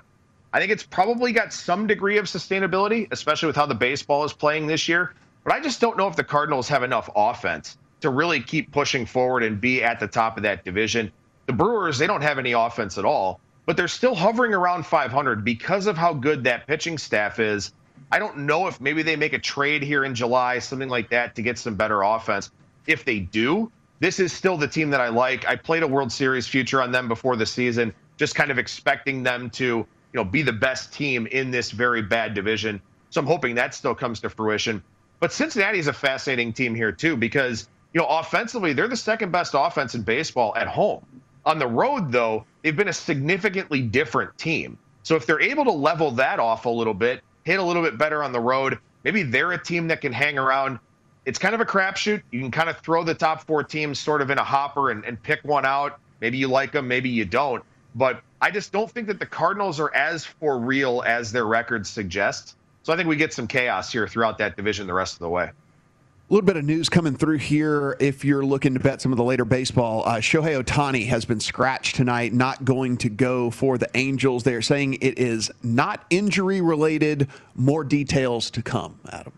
I 0.52 0.60
think 0.60 0.70
it's 0.70 0.82
probably 0.82 1.32
got 1.32 1.52
some 1.52 1.86
degree 1.86 2.18
of 2.18 2.26
sustainability, 2.26 3.08
especially 3.10 3.46
with 3.46 3.56
how 3.56 3.66
the 3.66 3.74
baseball 3.74 4.24
is 4.24 4.32
playing 4.32 4.66
this 4.66 4.88
year. 4.88 5.14
But 5.44 5.54
I 5.54 5.60
just 5.60 5.80
don't 5.80 5.96
know 5.96 6.08
if 6.08 6.16
the 6.16 6.24
Cardinals 6.24 6.68
have 6.68 6.82
enough 6.82 7.08
offense 7.16 7.78
to 8.00 8.10
really 8.10 8.40
keep 8.40 8.70
pushing 8.72 9.06
forward 9.06 9.42
and 9.42 9.60
be 9.60 9.82
at 9.82 10.00
the 10.00 10.06
top 10.06 10.36
of 10.36 10.42
that 10.42 10.64
division. 10.64 11.10
The 11.46 11.52
Brewers, 11.52 11.98
they 11.98 12.06
don't 12.06 12.22
have 12.22 12.38
any 12.38 12.52
offense 12.52 12.98
at 12.98 13.04
all 13.04 13.40
but 13.66 13.76
they're 13.76 13.88
still 13.88 14.14
hovering 14.14 14.54
around 14.54 14.86
500 14.86 15.44
because 15.44 15.86
of 15.86 15.96
how 15.96 16.12
good 16.14 16.44
that 16.44 16.66
pitching 16.66 16.98
staff 16.98 17.38
is. 17.38 17.72
I 18.10 18.18
don't 18.18 18.38
know 18.38 18.66
if 18.66 18.80
maybe 18.80 19.02
they 19.02 19.16
make 19.16 19.32
a 19.32 19.38
trade 19.38 19.82
here 19.82 20.04
in 20.04 20.14
July, 20.14 20.58
something 20.58 20.88
like 20.88 21.10
that, 21.10 21.34
to 21.36 21.42
get 21.42 21.58
some 21.58 21.76
better 21.76 22.02
offense. 22.02 22.50
If 22.86 23.04
they 23.04 23.20
do, 23.20 23.70
this 24.02 24.18
is 24.18 24.32
still 24.32 24.56
the 24.56 24.66
team 24.66 24.90
that 24.90 25.00
I 25.00 25.10
like. 25.10 25.46
I 25.46 25.54
played 25.54 25.84
a 25.84 25.86
World 25.86 26.10
Series 26.10 26.48
future 26.48 26.82
on 26.82 26.90
them 26.90 27.06
before 27.06 27.36
the 27.36 27.46
season, 27.46 27.94
just 28.16 28.34
kind 28.34 28.50
of 28.50 28.58
expecting 28.58 29.22
them 29.22 29.48
to, 29.50 29.64
you 29.64 29.86
know, 30.12 30.24
be 30.24 30.42
the 30.42 30.52
best 30.52 30.92
team 30.92 31.28
in 31.28 31.52
this 31.52 31.70
very 31.70 32.02
bad 32.02 32.34
division. 32.34 32.82
So 33.10 33.20
I'm 33.20 33.28
hoping 33.28 33.54
that 33.54 33.76
still 33.76 33.94
comes 33.94 34.18
to 34.22 34.28
fruition. 34.28 34.82
But 35.20 35.32
Cincinnati 35.32 35.78
is 35.78 35.86
a 35.86 35.92
fascinating 35.92 36.52
team 36.52 36.74
here 36.74 36.90
too 36.90 37.16
because, 37.16 37.68
you 37.94 38.00
know, 38.00 38.08
offensively, 38.08 38.72
they're 38.72 38.88
the 38.88 38.96
second 38.96 39.30
best 39.30 39.52
offense 39.56 39.94
in 39.94 40.02
baseball 40.02 40.52
at 40.56 40.66
home. 40.66 41.06
On 41.46 41.60
the 41.60 41.68
road, 41.68 42.10
though, 42.10 42.44
they've 42.62 42.76
been 42.76 42.88
a 42.88 42.92
significantly 42.92 43.82
different 43.82 44.36
team. 44.36 44.76
So 45.04 45.14
if 45.14 45.26
they're 45.26 45.40
able 45.40 45.64
to 45.64 45.70
level 45.70 46.10
that 46.10 46.40
off 46.40 46.66
a 46.66 46.70
little 46.70 46.94
bit, 46.94 47.22
hit 47.44 47.60
a 47.60 47.62
little 47.62 47.82
bit 47.84 47.98
better 47.98 48.24
on 48.24 48.32
the 48.32 48.40
road, 48.40 48.80
maybe 49.04 49.22
they're 49.22 49.52
a 49.52 49.62
team 49.62 49.86
that 49.88 50.00
can 50.00 50.12
hang 50.12 50.38
around. 50.38 50.80
It's 51.24 51.38
kind 51.38 51.54
of 51.54 51.60
a 51.60 51.64
crapshoot. 51.64 52.22
You 52.30 52.40
can 52.40 52.50
kind 52.50 52.68
of 52.68 52.78
throw 52.78 53.04
the 53.04 53.14
top 53.14 53.44
four 53.44 53.62
teams 53.62 53.98
sort 53.98 54.22
of 54.22 54.30
in 54.30 54.38
a 54.38 54.44
hopper 54.44 54.90
and, 54.90 55.04
and 55.04 55.22
pick 55.22 55.40
one 55.44 55.64
out. 55.64 56.00
Maybe 56.20 56.38
you 56.38 56.48
like 56.48 56.72
them, 56.72 56.88
maybe 56.88 57.08
you 57.08 57.24
don't. 57.24 57.62
But 57.94 58.22
I 58.40 58.50
just 58.50 58.72
don't 58.72 58.90
think 58.90 59.06
that 59.08 59.18
the 59.18 59.26
Cardinals 59.26 59.78
are 59.78 59.94
as 59.94 60.24
for 60.24 60.58
real 60.58 61.02
as 61.06 61.30
their 61.30 61.46
record 61.46 61.86
suggests. 61.86 62.56
So 62.82 62.92
I 62.92 62.96
think 62.96 63.08
we 63.08 63.16
get 63.16 63.32
some 63.32 63.46
chaos 63.46 63.92
here 63.92 64.08
throughout 64.08 64.38
that 64.38 64.56
division 64.56 64.86
the 64.86 64.94
rest 64.94 65.14
of 65.14 65.20
the 65.20 65.28
way. 65.28 65.44
A 65.44 66.32
little 66.32 66.46
bit 66.46 66.56
of 66.56 66.64
news 66.64 66.88
coming 66.88 67.14
through 67.14 67.38
here. 67.38 67.96
If 68.00 68.24
you're 68.24 68.44
looking 68.44 68.74
to 68.74 68.80
bet 68.80 69.02
some 69.02 69.12
of 69.12 69.18
the 69.18 69.24
later 69.24 69.44
baseball, 69.44 70.02
uh, 70.06 70.14
Shohei 70.14 70.60
Ohtani 70.60 71.06
has 71.06 71.24
been 71.24 71.40
scratched 71.40 71.94
tonight, 71.94 72.32
not 72.32 72.64
going 72.64 72.96
to 72.98 73.10
go 73.10 73.50
for 73.50 73.76
the 73.76 73.88
Angels. 73.94 74.42
They're 74.42 74.62
saying 74.62 74.94
it 74.94 75.18
is 75.18 75.50
not 75.62 76.04
injury 76.08 76.60
related. 76.60 77.28
More 77.54 77.84
details 77.84 78.50
to 78.52 78.62
come, 78.62 78.98
Adam. 79.10 79.34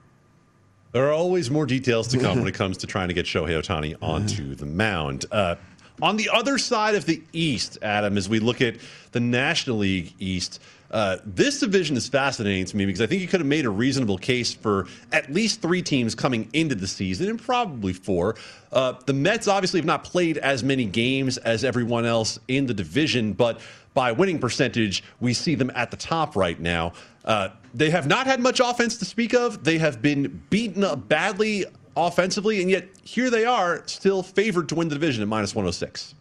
There 0.94 1.08
are 1.08 1.12
always 1.12 1.50
more 1.50 1.66
details 1.66 2.06
to 2.08 2.20
come 2.20 2.38
when 2.38 2.46
it 2.46 2.54
comes 2.54 2.76
to 2.78 2.86
trying 2.86 3.08
to 3.08 3.14
get 3.14 3.26
Shohei 3.26 3.60
Ohtani 3.60 3.96
onto 4.00 4.54
the 4.54 4.64
mound. 4.64 5.26
Uh, 5.32 5.56
on 6.00 6.16
the 6.16 6.30
other 6.32 6.56
side 6.56 6.94
of 6.94 7.04
the 7.04 7.20
East, 7.32 7.78
Adam, 7.82 8.16
as 8.16 8.28
we 8.28 8.38
look 8.38 8.60
at 8.60 8.76
the 9.10 9.18
National 9.18 9.78
League 9.78 10.14
East, 10.20 10.62
uh, 10.92 11.16
this 11.26 11.58
division 11.58 11.96
is 11.96 12.06
fascinating 12.06 12.64
to 12.66 12.76
me 12.76 12.86
because 12.86 13.00
I 13.00 13.06
think 13.06 13.22
you 13.22 13.26
could 13.26 13.40
have 13.40 13.46
made 13.48 13.64
a 13.64 13.70
reasonable 13.70 14.18
case 14.18 14.54
for 14.54 14.86
at 15.10 15.32
least 15.32 15.60
three 15.60 15.82
teams 15.82 16.14
coming 16.14 16.48
into 16.52 16.76
the 16.76 16.86
season 16.86 17.28
and 17.28 17.42
probably 17.42 17.92
four. 17.92 18.36
Uh, 18.70 18.92
the 19.04 19.14
Mets 19.14 19.48
obviously 19.48 19.80
have 19.80 19.86
not 19.86 20.04
played 20.04 20.38
as 20.38 20.62
many 20.62 20.84
games 20.84 21.38
as 21.38 21.64
everyone 21.64 22.06
else 22.06 22.38
in 22.46 22.66
the 22.66 22.74
division, 22.74 23.32
but 23.32 23.58
by 23.94 24.12
winning 24.12 24.38
percentage, 24.38 25.02
we 25.18 25.34
see 25.34 25.56
them 25.56 25.72
at 25.74 25.90
the 25.90 25.96
top 25.96 26.36
right 26.36 26.60
now. 26.60 26.92
Uh, 27.24 27.48
they 27.74 27.90
have 27.90 28.06
not 28.06 28.26
had 28.26 28.40
much 28.40 28.60
offense 28.60 28.96
to 28.98 29.04
speak 29.04 29.34
of. 29.34 29.64
They 29.64 29.78
have 29.78 30.00
been 30.00 30.42
beaten 30.48 30.84
up 30.84 31.08
badly 31.08 31.66
offensively, 31.96 32.62
and 32.62 32.70
yet 32.70 32.88
here 33.02 33.30
they 33.30 33.44
are, 33.44 33.82
still 33.86 34.22
favored 34.22 34.68
to 34.70 34.76
win 34.76 34.88
the 34.88 34.94
division 34.94 35.22
at 35.22 35.28
minus 35.28 35.54
106. 35.54 36.14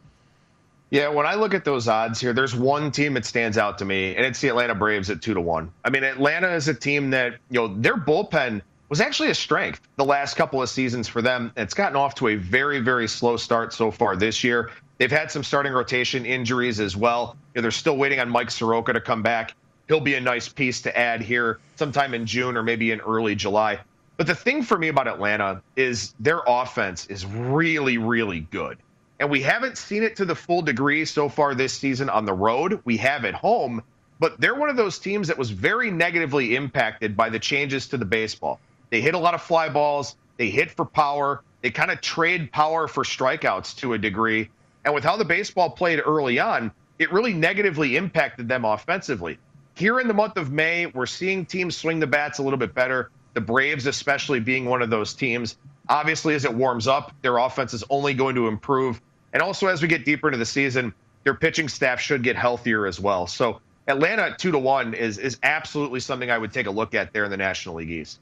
Yeah, 0.89 1.07
when 1.09 1.25
I 1.25 1.33
look 1.35 1.53
at 1.53 1.65
those 1.65 1.87
odds 1.87 2.19
here, 2.19 2.33
there's 2.33 2.55
one 2.55 2.91
team 2.91 3.13
that 3.15 3.25
stands 3.25 3.57
out 3.57 3.77
to 3.79 3.85
me, 3.85 4.15
and 4.15 4.25
it's 4.25 4.39
the 4.41 4.49
Atlanta 4.49 4.75
Braves 4.75 5.09
at 5.09 5.21
two 5.21 5.33
to 5.33 5.41
one. 5.41 5.71
I 5.83 5.89
mean, 5.89 6.03
Atlanta 6.03 6.51
is 6.53 6.67
a 6.67 6.73
team 6.73 7.09
that, 7.11 7.37
you 7.49 7.59
know, 7.59 7.73
their 7.75 7.97
bullpen 7.97 8.61
was 8.89 9.01
actually 9.01 9.31
a 9.31 9.35
strength 9.35 9.81
the 9.95 10.05
last 10.05 10.35
couple 10.35 10.61
of 10.61 10.69
seasons 10.69 11.07
for 11.07 11.23
them. 11.23 11.51
It's 11.57 11.73
gotten 11.73 11.95
off 11.95 12.13
to 12.15 12.27
a 12.27 12.35
very, 12.35 12.79
very 12.79 13.07
slow 13.07 13.37
start 13.37 13.73
so 13.73 13.89
far 13.89 14.15
this 14.15 14.43
year. 14.43 14.69
They've 14.99 15.09
had 15.09 15.31
some 15.31 15.43
starting 15.43 15.73
rotation 15.73 16.27
injuries 16.27 16.79
as 16.79 16.95
well. 16.95 17.35
You 17.55 17.59
know, 17.59 17.61
they're 17.63 17.71
still 17.71 17.97
waiting 17.97 18.19
on 18.19 18.29
Mike 18.29 18.51
Soroka 18.51 18.93
to 18.93 19.01
come 19.01 19.23
back. 19.23 19.55
He'll 19.87 19.99
be 19.99 20.15
a 20.15 20.21
nice 20.21 20.47
piece 20.47 20.81
to 20.81 20.97
add 20.97 21.21
here 21.21 21.59
sometime 21.75 22.13
in 22.13 22.25
June 22.25 22.55
or 22.57 22.63
maybe 22.63 22.91
in 22.91 22.99
early 23.01 23.35
July. 23.35 23.79
But 24.17 24.27
the 24.27 24.35
thing 24.35 24.63
for 24.63 24.77
me 24.77 24.87
about 24.87 25.07
Atlanta 25.07 25.61
is 25.75 26.13
their 26.19 26.41
offense 26.45 27.07
is 27.07 27.25
really, 27.25 27.97
really 27.97 28.41
good. 28.51 28.77
And 29.19 29.29
we 29.29 29.41
haven't 29.41 29.77
seen 29.77 30.03
it 30.03 30.15
to 30.17 30.25
the 30.25 30.35
full 30.35 30.61
degree 30.61 31.05
so 31.05 31.29
far 31.29 31.55
this 31.55 31.73
season 31.73 32.09
on 32.09 32.25
the 32.25 32.33
road. 32.33 32.79
We 32.85 32.97
have 32.97 33.25
at 33.25 33.33
home, 33.33 33.81
but 34.19 34.39
they're 34.39 34.55
one 34.55 34.69
of 34.69 34.77
those 34.77 34.99
teams 34.99 35.27
that 35.27 35.37
was 35.37 35.49
very 35.49 35.91
negatively 35.91 36.55
impacted 36.55 37.17
by 37.17 37.29
the 37.29 37.39
changes 37.39 37.87
to 37.89 37.97
the 37.97 38.05
baseball. 38.05 38.59
They 38.89 39.01
hit 39.01 39.15
a 39.15 39.19
lot 39.19 39.33
of 39.33 39.41
fly 39.41 39.69
balls, 39.69 40.15
they 40.37 40.49
hit 40.49 40.71
for 40.71 40.85
power, 40.85 41.41
they 41.61 41.71
kind 41.71 41.91
of 41.91 42.01
trade 42.01 42.51
power 42.51 42.87
for 42.87 43.03
strikeouts 43.03 43.75
to 43.77 43.93
a 43.93 43.97
degree. 43.97 44.49
And 44.85 44.93
with 44.93 45.03
how 45.03 45.17
the 45.17 45.25
baseball 45.25 45.69
played 45.69 46.01
early 46.05 46.39
on, 46.39 46.71
it 46.99 47.11
really 47.11 47.33
negatively 47.33 47.97
impacted 47.97 48.47
them 48.47 48.65
offensively. 48.65 49.37
Here 49.75 49.99
in 49.99 50.07
the 50.07 50.13
month 50.13 50.37
of 50.37 50.51
May, 50.51 50.85
we're 50.85 51.05
seeing 51.05 51.45
teams 51.45 51.75
swing 51.75 51.99
the 51.99 52.07
bats 52.07 52.39
a 52.39 52.43
little 52.43 52.59
bit 52.59 52.73
better. 52.73 53.09
The 53.33 53.41
Braves, 53.41 53.87
especially, 53.87 54.39
being 54.39 54.65
one 54.65 54.81
of 54.81 54.89
those 54.89 55.13
teams. 55.13 55.57
Obviously, 55.89 56.35
as 56.35 56.45
it 56.45 56.53
warms 56.53 56.87
up, 56.87 57.11
their 57.21 57.37
offense 57.37 57.73
is 57.73 57.83
only 57.89 58.13
going 58.13 58.35
to 58.35 58.47
improve. 58.47 59.01
And 59.33 59.41
also, 59.41 59.67
as 59.67 59.81
we 59.81 59.87
get 59.87 60.05
deeper 60.05 60.27
into 60.27 60.37
the 60.37 60.45
season, 60.45 60.93
their 61.23 61.33
pitching 61.33 61.67
staff 61.67 61.99
should 61.99 62.21
get 62.21 62.35
healthier 62.35 62.85
as 62.85 62.99
well. 62.99 63.25
So, 63.25 63.61
Atlanta 63.87 64.23
at 64.23 64.39
two 64.39 64.51
to 64.51 64.59
one 64.59 64.93
is 64.93 65.17
is 65.17 65.39
absolutely 65.43 65.99
something 65.99 66.29
I 66.29 66.37
would 66.37 66.53
take 66.53 66.67
a 66.67 66.71
look 66.71 66.93
at 66.93 67.11
there 67.11 67.25
in 67.25 67.31
the 67.31 67.37
National 67.37 67.75
League 67.75 67.89
East. 67.89 68.19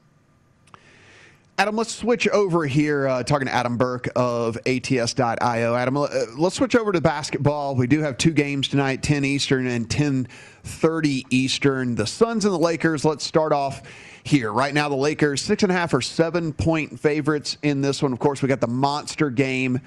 Adam, 1.62 1.76
let's 1.76 1.94
switch 1.94 2.26
over 2.30 2.66
here. 2.66 3.06
Uh, 3.06 3.22
talking 3.22 3.46
to 3.46 3.54
Adam 3.54 3.76
Burke 3.76 4.08
of 4.16 4.58
ATS.io. 4.66 5.76
Adam, 5.76 5.96
uh, 5.96 6.08
let's 6.36 6.56
switch 6.56 6.74
over 6.74 6.90
to 6.90 7.00
basketball. 7.00 7.76
We 7.76 7.86
do 7.86 8.00
have 8.00 8.18
two 8.18 8.32
games 8.32 8.66
tonight, 8.66 9.00
10 9.04 9.24
Eastern 9.24 9.68
and 9.68 9.88
10:30 9.88 11.24
Eastern. 11.30 11.94
The 11.94 12.04
Suns 12.04 12.44
and 12.44 12.52
the 12.52 12.58
Lakers. 12.58 13.04
Let's 13.04 13.24
start 13.24 13.52
off 13.52 13.80
here. 14.24 14.52
Right 14.52 14.74
now, 14.74 14.88
the 14.88 14.96
Lakers 14.96 15.40
six 15.40 15.62
and 15.62 15.70
a 15.70 15.74
half 15.76 15.94
or 15.94 16.00
seven 16.00 16.52
point 16.52 16.98
favorites 16.98 17.58
in 17.62 17.80
this 17.80 18.02
one. 18.02 18.12
Of 18.12 18.18
course, 18.18 18.42
we 18.42 18.48
got 18.48 18.60
the 18.60 18.66
monster 18.66 19.30
game 19.30 19.80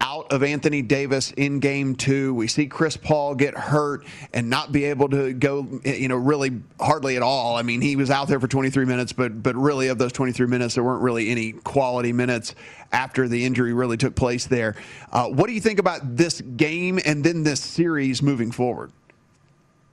out 0.00 0.32
of 0.32 0.42
Anthony 0.42 0.82
Davis 0.82 1.30
in 1.32 1.60
game 1.60 1.94
two. 1.94 2.34
We 2.34 2.48
see 2.48 2.66
Chris 2.66 2.96
Paul 2.96 3.34
get 3.34 3.54
hurt 3.54 4.04
and 4.34 4.50
not 4.50 4.72
be 4.72 4.84
able 4.84 5.08
to 5.10 5.32
go, 5.32 5.80
you 5.84 6.08
know, 6.08 6.16
really 6.16 6.60
hardly 6.80 7.16
at 7.16 7.22
all. 7.22 7.56
I 7.56 7.62
mean, 7.62 7.80
he 7.80 7.96
was 7.96 8.10
out 8.10 8.28
there 8.28 8.40
for 8.40 8.48
23 8.48 8.84
minutes, 8.84 9.12
but 9.12 9.42
but 9.42 9.54
really 9.54 9.88
of 9.88 9.98
those 9.98 10.12
23 10.12 10.46
minutes, 10.46 10.74
there 10.74 10.84
weren't 10.84 11.02
really 11.02 11.30
any 11.30 11.52
quality 11.52 12.12
minutes 12.12 12.54
after 12.90 13.28
the 13.28 13.44
injury 13.44 13.72
really 13.72 13.96
took 13.96 14.14
place 14.14 14.46
there. 14.46 14.74
Uh, 15.12 15.28
what 15.28 15.46
do 15.46 15.52
you 15.52 15.60
think 15.60 15.78
about 15.78 16.16
this 16.16 16.40
game 16.40 16.98
and 17.04 17.22
then 17.24 17.42
this 17.42 17.60
series 17.60 18.22
moving 18.22 18.50
forward? 18.50 18.92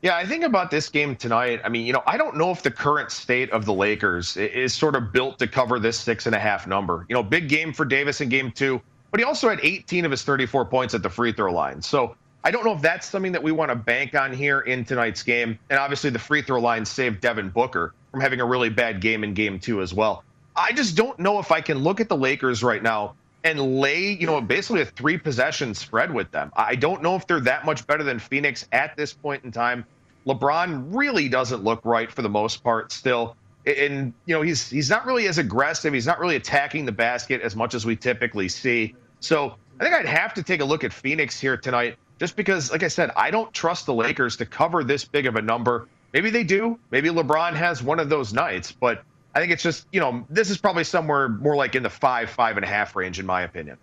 Yeah, 0.02 0.16
I 0.16 0.26
think 0.26 0.46
about 0.46 0.72
this 0.72 0.88
game 0.88 1.18
tonight. 1.18 1.60
I 1.64 1.70
mean, 1.70 1.86
you 1.86 1.92
know, 1.92 2.04
I 2.08 2.16
don't 2.16 2.38
know 2.38 2.52
if 2.52 2.64
the 2.64 2.72
current 2.72 3.12
state 3.12 3.52
of 3.52 3.66
the 3.66 3.74
Lakers 3.74 4.38
is 4.38 4.74
sort 4.74 4.96
of 4.96 5.12
built 5.12 5.40
to 5.40 5.48
cover 5.48 5.78
this 5.78 6.00
six 6.00 6.26
and 6.26 6.34
a 6.34 6.40
half 6.40 6.68
number. 6.68 7.06
You 7.10 7.16
know, 7.16 7.24
big 7.24 7.50
game 7.50 7.74
for 7.74 7.84
Davis 7.84 8.22
in 8.22 8.30
game 8.30 8.52
two 8.52 8.82
but 9.12 9.20
he 9.20 9.24
also 9.24 9.50
had 9.50 9.60
18 9.62 10.06
of 10.06 10.12
his 10.12 10.24
34 10.24 10.66
points 10.66 10.94
at 10.94 11.04
the 11.04 11.10
free 11.10 11.32
throw 11.32 11.52
line. 11.52 11.82
So 11.82 12.16
I 12.44 12.52
don't 12.52 12.64
know 12.64 12.74
if 12.74 12.82
that's 12.82 13.08
something 13.08 13.34
that 13.34 13.44
we 13.44 13.52
want 13.52 13.70
to 13.70 13.76
bank 13.76 14.16
on 14.16 14.34
here 14.34 14.62
in 14.62 14.86
tonight's 14.86 15.24
game. 15.24 15.60
And 15.70 15.80
obviously, 15.80 16.10
the 16.10 16.20
free 16.20 16.42
throw 16.42 16.60
line 16.60 16.86
saved 16.86 17.22
Devin 17.22 17.50
Booker 17.50 17.94
from 18.12 18.22
having 18.22 18.40
a 18.40 18.46
really 18.46 18.70
bad 18.70 19.02
game 19.02 19.24
in 19.24 19.34
game 19.34 19.60
two 19.60 19.82
as 19.82 19.94
well. 19.94 20.24
I 20.56 20.72
just 20.72 20.96
don't 20.96 21.18
know 21.20 21.40
if 21.40 21.52
I 21.52 21.62
can 21.62 21.80
look 21.80 22.00
at 22.00 22.10
the 22.10 22.18
Lakers 22.18 22.64
right 22.64 22.82
now 22.82 23.16
and 23.44 23.80
lay, 23.80 24.12
you 24.12 24.26
know, 24.26 24.42
basically 24.42 24.82
a 24.82 24.86
three 24.86 25.18
possession 25.18 25.74
spread 25.74 26.14
with 26.14 26.32
them. 26.32 26.52
I 26.56 26.76
don't 26.76 27.02
know 27.02 27.16
if 27.16 27.28
they're 27.28 27.40
that 27.42 27.66
much 27.66 27.88
better 27.88 28.04
than 28.04 28.20
Phoenix 28.20 28.68
at 28.72 28.96
this 28.98 29.14
point 29.14 29.44
in 29.44 29.52
time. 29.52 29.86
LeBron 30.26 30.94
really 30.94 31.30
doesn't 31.30 31.64
look 31.64 31.84
right 31.86 32.12
for 32.12 32.22
the 32.22 32.30
most 32.30 32.64
part 32.64 32.92
still 32.92 33.36
and 33.66 34.14
you 34.26 34.36
know 34.36 34.42
he's 34.42 34.70
he's 34.70 34.90
not 34.90 35.06
really 35.06 35.28
as 35.28 35.38
aggressive. 35.38 35.94
He's 35.94 36.08
not 36.08 36.20
really 36.20 36.36
attacking 36.36 36.86
the 36.86 36.92
basket 36.92 37.42
as 37.42 37.56
much 37.56 37.74
as 37.74 37.86
we 37.86 37.96
typically 37.96 38.50
see. 38.50 38.96
So 39.20 39.56
I 39.80 39.84
think 39.84 39.96
I'd 39.96 40.06
have 40.06 40.34
to 40.36 40.44
take 40.44 40.62
a 40.62 40.66
look 40.66 40.84
at 40.84 40.94
Phoenix 40.94 41.40
here 41.40 41.58
tonight, 41.58 41.98
just 42.20 42.36
because, 42.36 42.72
like 42.72 42.84
I 42.84 42.88
said, 42.88 43.12
I 43.16 43.32
don't 43.32 43.54
trust 43.54 43.86
the 43.86 43.94
Lakers 43.94 44.38
to 44.38 44.46
cover 44.46 44.84
this 44.84 45.06
big 45.06 45.26
of 45.26 45.36
a 45.36 45.42
number. 45.42 45.88
Maybe 46.14 46.30
they 46.30 46.44
do. 46.44 46.80
Maybe 46.92 47.10
LeBron 47.10 47.54
has 47.54 47.84
one 47.84 48.00
of 48.00 48.10
those 48.10 48.34
nights, 48.34 48.72
but 48.72 49.04
I 49.36 49.40
think 49.40 49.52
it's 49.52 49.64
just 49.64 49.88
you 49.92 50.00
know 50.00 50.26
this 50.30 50.50
is 50.50 50.58
probably 50.58 50.84
somewhere 50.84 51.30
more 51.30 51.56
like 51.56 51.76
in 51.76 51.84
the 51.84 51.90
five 51.90 52.30
five 52.30 52.58
and 52.58 52.66
a 52.66 52.68
half 52.68 52.96
range 52.96 53.20
in 53.20 53.26
my 53.26 53.42
opinion. 53.42 53.78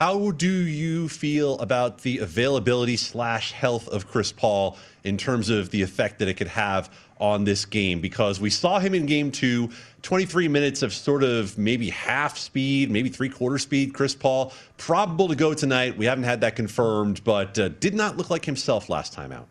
How 0.00 0.32
do 0.32 0.50
you 0.50 1.08
feel 1.08 1.56
about 1.58 1.98
the 1.98 2.18
availability 2.18 2.96
slash 2.96 3.52
health 3.52 3.86
of 3.88 4.08
Chris 4.08 4.32
Paul 4.32 4.76
in 5.04 5.16
terms 5.16 5.50
of 5.50 5.70
the 5.70 5.82
effect 5.82 6.18
that 6.18 6.26
it 6.26 6.34
could 6.34 6.48
have 6.48 6.90
on 7.20 7.44
this 7.44 7.64
game? 7.64 8.00
Because 8.00 8.40
we 8.40 8.50
saw 8.50 8.78
him 8.78 8.94
in 8.94 9.06
game 9.06 9.30
two, 9.30 9.70
23 10.02 10.48
minutes 10.48 10.82
of 10.82 10.92
sort 10.92 11.22
of 11.22 11.56
maybe 11.56 11.90
half 11.90 12.38
speed, 12.38 12.90
maybe 12.90 13.08
three 13.08 13.28
quarter 13.28 13.58
speed. 13.58 13.94
Chris 13.94 14.14
Paul, 14.14 14.52
probable 14.76 15.28
to 15.28 15.36
go 15.36 15.54
tonight. 15.54 15.96
We 15.96 16.06
haven't 16.06 16.24
had 16.24 16.40
that 16.42 16.56
confirmed, 16.56 17.22
but 17.24 17.58
uh, 17.58 17.68
did 17.68 17.94
not 17.94 18.16
look 18.16 18.30
like 18.30 18.44
himself 18.44 18.88
last 18.88 19.12
time 19.12 19.32
out. 19.32 19.48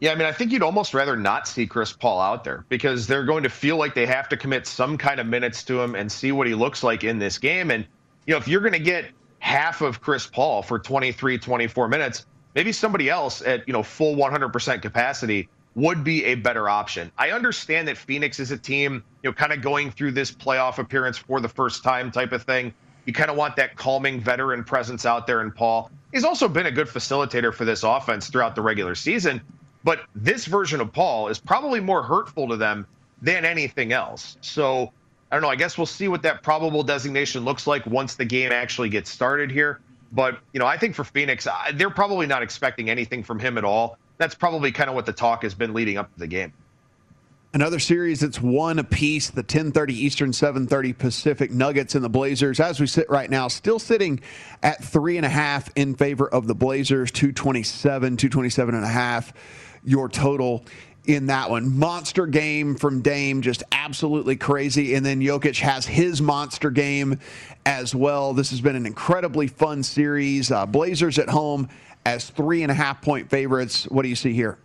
Yeah, 0.00 0.12
I 0.12 0.16
mean, 0.16 0.26
I 0.26 0.32
think 0.32 0.52
you'd 0.52 0.62
almost 0.62 0.92
rather 0.92 1.16
not 1.16 1.48
see 1.48 1.66
Chris 1.66 1.92
Paul 1.92 2.20
out 2.20 2.44
there 2.44 2.66
because 2.68 3.06
they're 3.06 3.24
going 3.24 3.42
to 3.44 3.48
feel 3.48 3.76
like 3.76 3.94
they 3.94 4.06
have 4.06 4.28
to 4.28 4.36
commit 4.36 4.66
some 4.66 4.98
kind 4.98 5.20
of 5.20 5.26
minutes 5.26 5.62
to 5.64 5.80
him 5.80 5.94
and 5.94 6.10
see 6.10 6.32
what 6.32 6.46
he 6.46 6.54
looks 6.54 6.82
like 6.82 7.04
in 7.04 7.18
this 7.18 7.38
game. 7.38 7.70
And, 7.70 7.86
you 8.26 8.32
know, 8.34 8.38
if 8.38 8.46
you're 8.46 8.60
going 8.60 8.72
to 8.72 8.78
get 8.78 9.06
half 9.38 9.80
of 9.80 10.00
Chris 10.00 10.26
Paul 10.26 10.62
for 10.62 10.78
23, 10.78 11.38
24 11.38 11.88
minutes, 11.88 12.26
maybe 12.54 12.72
somebody 12.72 13.08
else 13.08 13.40
at, 13.42 13.66
you 13.66 13.72
know, 13.72 13.82
full 13.82 14.16
100% 14.16 14.82
capacity 14.82 15.48
would 15.74 16.04
be 16.04 16.24
a 16.24 16.36
better 16.36 16.68
option. 16.68 17.10
I 17.18 17.30
understand 17.30 17.88
that 17.88 17.96
Phoenix 17.96 18.38
is 18.38 18.50
a 18.50 18.56
team, 18.56 19.02
you 19.22 19.30
know, 19.30 19.34
kind 19.34 19.52
of 19.52 19.60
going 19.60 19.90
through 19.90 20.12
this 20.12 20.30
playoff 20.30 20.78
appearance 20.78 21.18
for 21.18 21.40
the 21.40 21.48
first 21.48 21.82
time 21.82 22.10
type 22.10 22.32
of 22.32 22.44
thing. 22.44 22.72
You 23.06 23.12
kind 23.12 23.30
of 23.30 23.36
want 23.36 23.56
that 23.56 23.76
calming 23.76 24.20
veteran 24.20 24.64
presence 24.64 25.04
out 25.04 25.26
there 25.26 25.42
in 25.42 25.50
Paul. 25.50 25.90
He's 26.12 26.24
also 26.24 26.48
been 26.48 26.66
a 26.66 26.70
good 26.70 26.86
facilitator 26.86 27.52
for 27.52 27.64
this 27.64 27.82
offense 27.82 28.28
throughout 28.28 28.54
the 28.54 28.62
regular 28.62 28.94
season, 28.94 29.40
but 29.82 30.04
this 30.14 30.46
version 30.46 30.80
of 30.80 30.92
Paul 30.92 31.28
is 31.28 31.38
probably 31.38 31.80
more 31.80 32.02
hurtful 32.02 32.48
to 32.48 32.56
them 32.56 32.86
than 33.20 33.44
anything 33.44 33.92
else. 33.92 34.38
So 34.40 34.92
I 35.30 35.36
don't 35.36 35.42
know. 35.42 35.48
I 35.48 35.56
guess 35.56 35.76
we'll 35.76 35.86
see 35.86 36.06
what 36.06 36.22
that 36.22 36.42
probable 36.42 36.84
designation 36.84 37.44
looks 37.44 37.66
like 37.66 37.84
once 37.84 38.14
the 38.14 38.24
game 38.24 38.52
actually 38.52 38.88
gets 38.88 39.10
started 39.10 39.50
here. 39.50 39.80
But, 40.12 40.38
you 40.52 40.60
know, 40.60 40.66
I 40.66 40.78
think 40.78 40.94
for 40.94 41.02
Phoenix, 41.02 41.48
they're 41.74 41.90
probably 41.90 42.28
not 42.28 42.42
expecting 42.42 42.88
anything 42.88 43.24
from 43.24 43.40
him 43.40 43.58
at 43.58 43.64
all. 43.64 43.98
That's 44.18 44.34
probably 44.34 44.72
kind 44.72 44.88
of 44.88 44.94
what 44.94 45.06
the 45.06 45.12
talk 45.12 45.42
has 45.42 45.54
been 45.54 45.74
leading 45.74 45.98
up 45.98 46.12
to 46.12 46.18
the 46.18 46.26
game. 46.26 46.52
Another 47.52 47.78
series 47.78 48.18
that's 48.18 48.40
one 48.40 48.80
apiece, 48.80 49.30
the 49.30 49.44
10:30 49.44 49.92
Eastern, 49.92 50.32
7:30 50.32 50.92
Pacific 50.92 51.52
Nuggets 51.52 51.94
and 51.94 52.02
the 52.02 52.08
Blazers. 52.08 52.58
As 52.58 52.80
we 52.80 52.88
sit 52.88 53.08
right 53.08 53.30
now, 53.30 53.46
still 53.46 53.78
sitting 53.78 54.20
at 54.62 54.82
three 54.82 55.16
and 55.16 55.24
a 55.24 55.28
half 55.28 55.70
in 55.76 55.94
favor 55.94 56.28
of 56.28 56.48
the 56.48 56.54
Blazers, 56.54 57.12
227, 57.12 58.16
227 58.16 58.74
and 58.74 58.84
a 58.84 58.88
half. 58.88 59.32
Your 59.84 60.08
total 60.08 60.64
in 61.06 61.26
that 61.26 61.50
one. 61.50 61.78
Monster 61.78 62.26
game 62.26 62.74
from 62.74 63.02
Dame, 63.02 63.42
just 63.42 63.62
absolutely 63.70 64.34
crazy. 64.36 64.94
And 64.94 65.04
then 65.04 65.20
Jokic 65.20 65.60
has 65.60 65.86
his 65.86 66.20
monster 66.20 66.70
game 66.70 67.20
as 67.66 67.94
well. 67.94 68.32
This 68.32 68.50
has 68.50 68.60
been 68.60 68.76
an 68.76 68.86
incredibly 68.86 69.46
fun 69.46 69.82
series. 69.82 70.50
Uh, 70.50 70.66
Blazers 70.66 71.18
at 71.18 71.28
home 71.28 71.68
as 72.06 72.30
three 72.30 72.62
and 72.62 72.70
a 72.70 72.74
half 72.74 73.00
point 73.02 73.30
favorites. 73.30 73.84
What 73.84 74.02
do 74.02 74.08
you 74.08 74.16
see 74.16 74.32
here? 74.32 74.58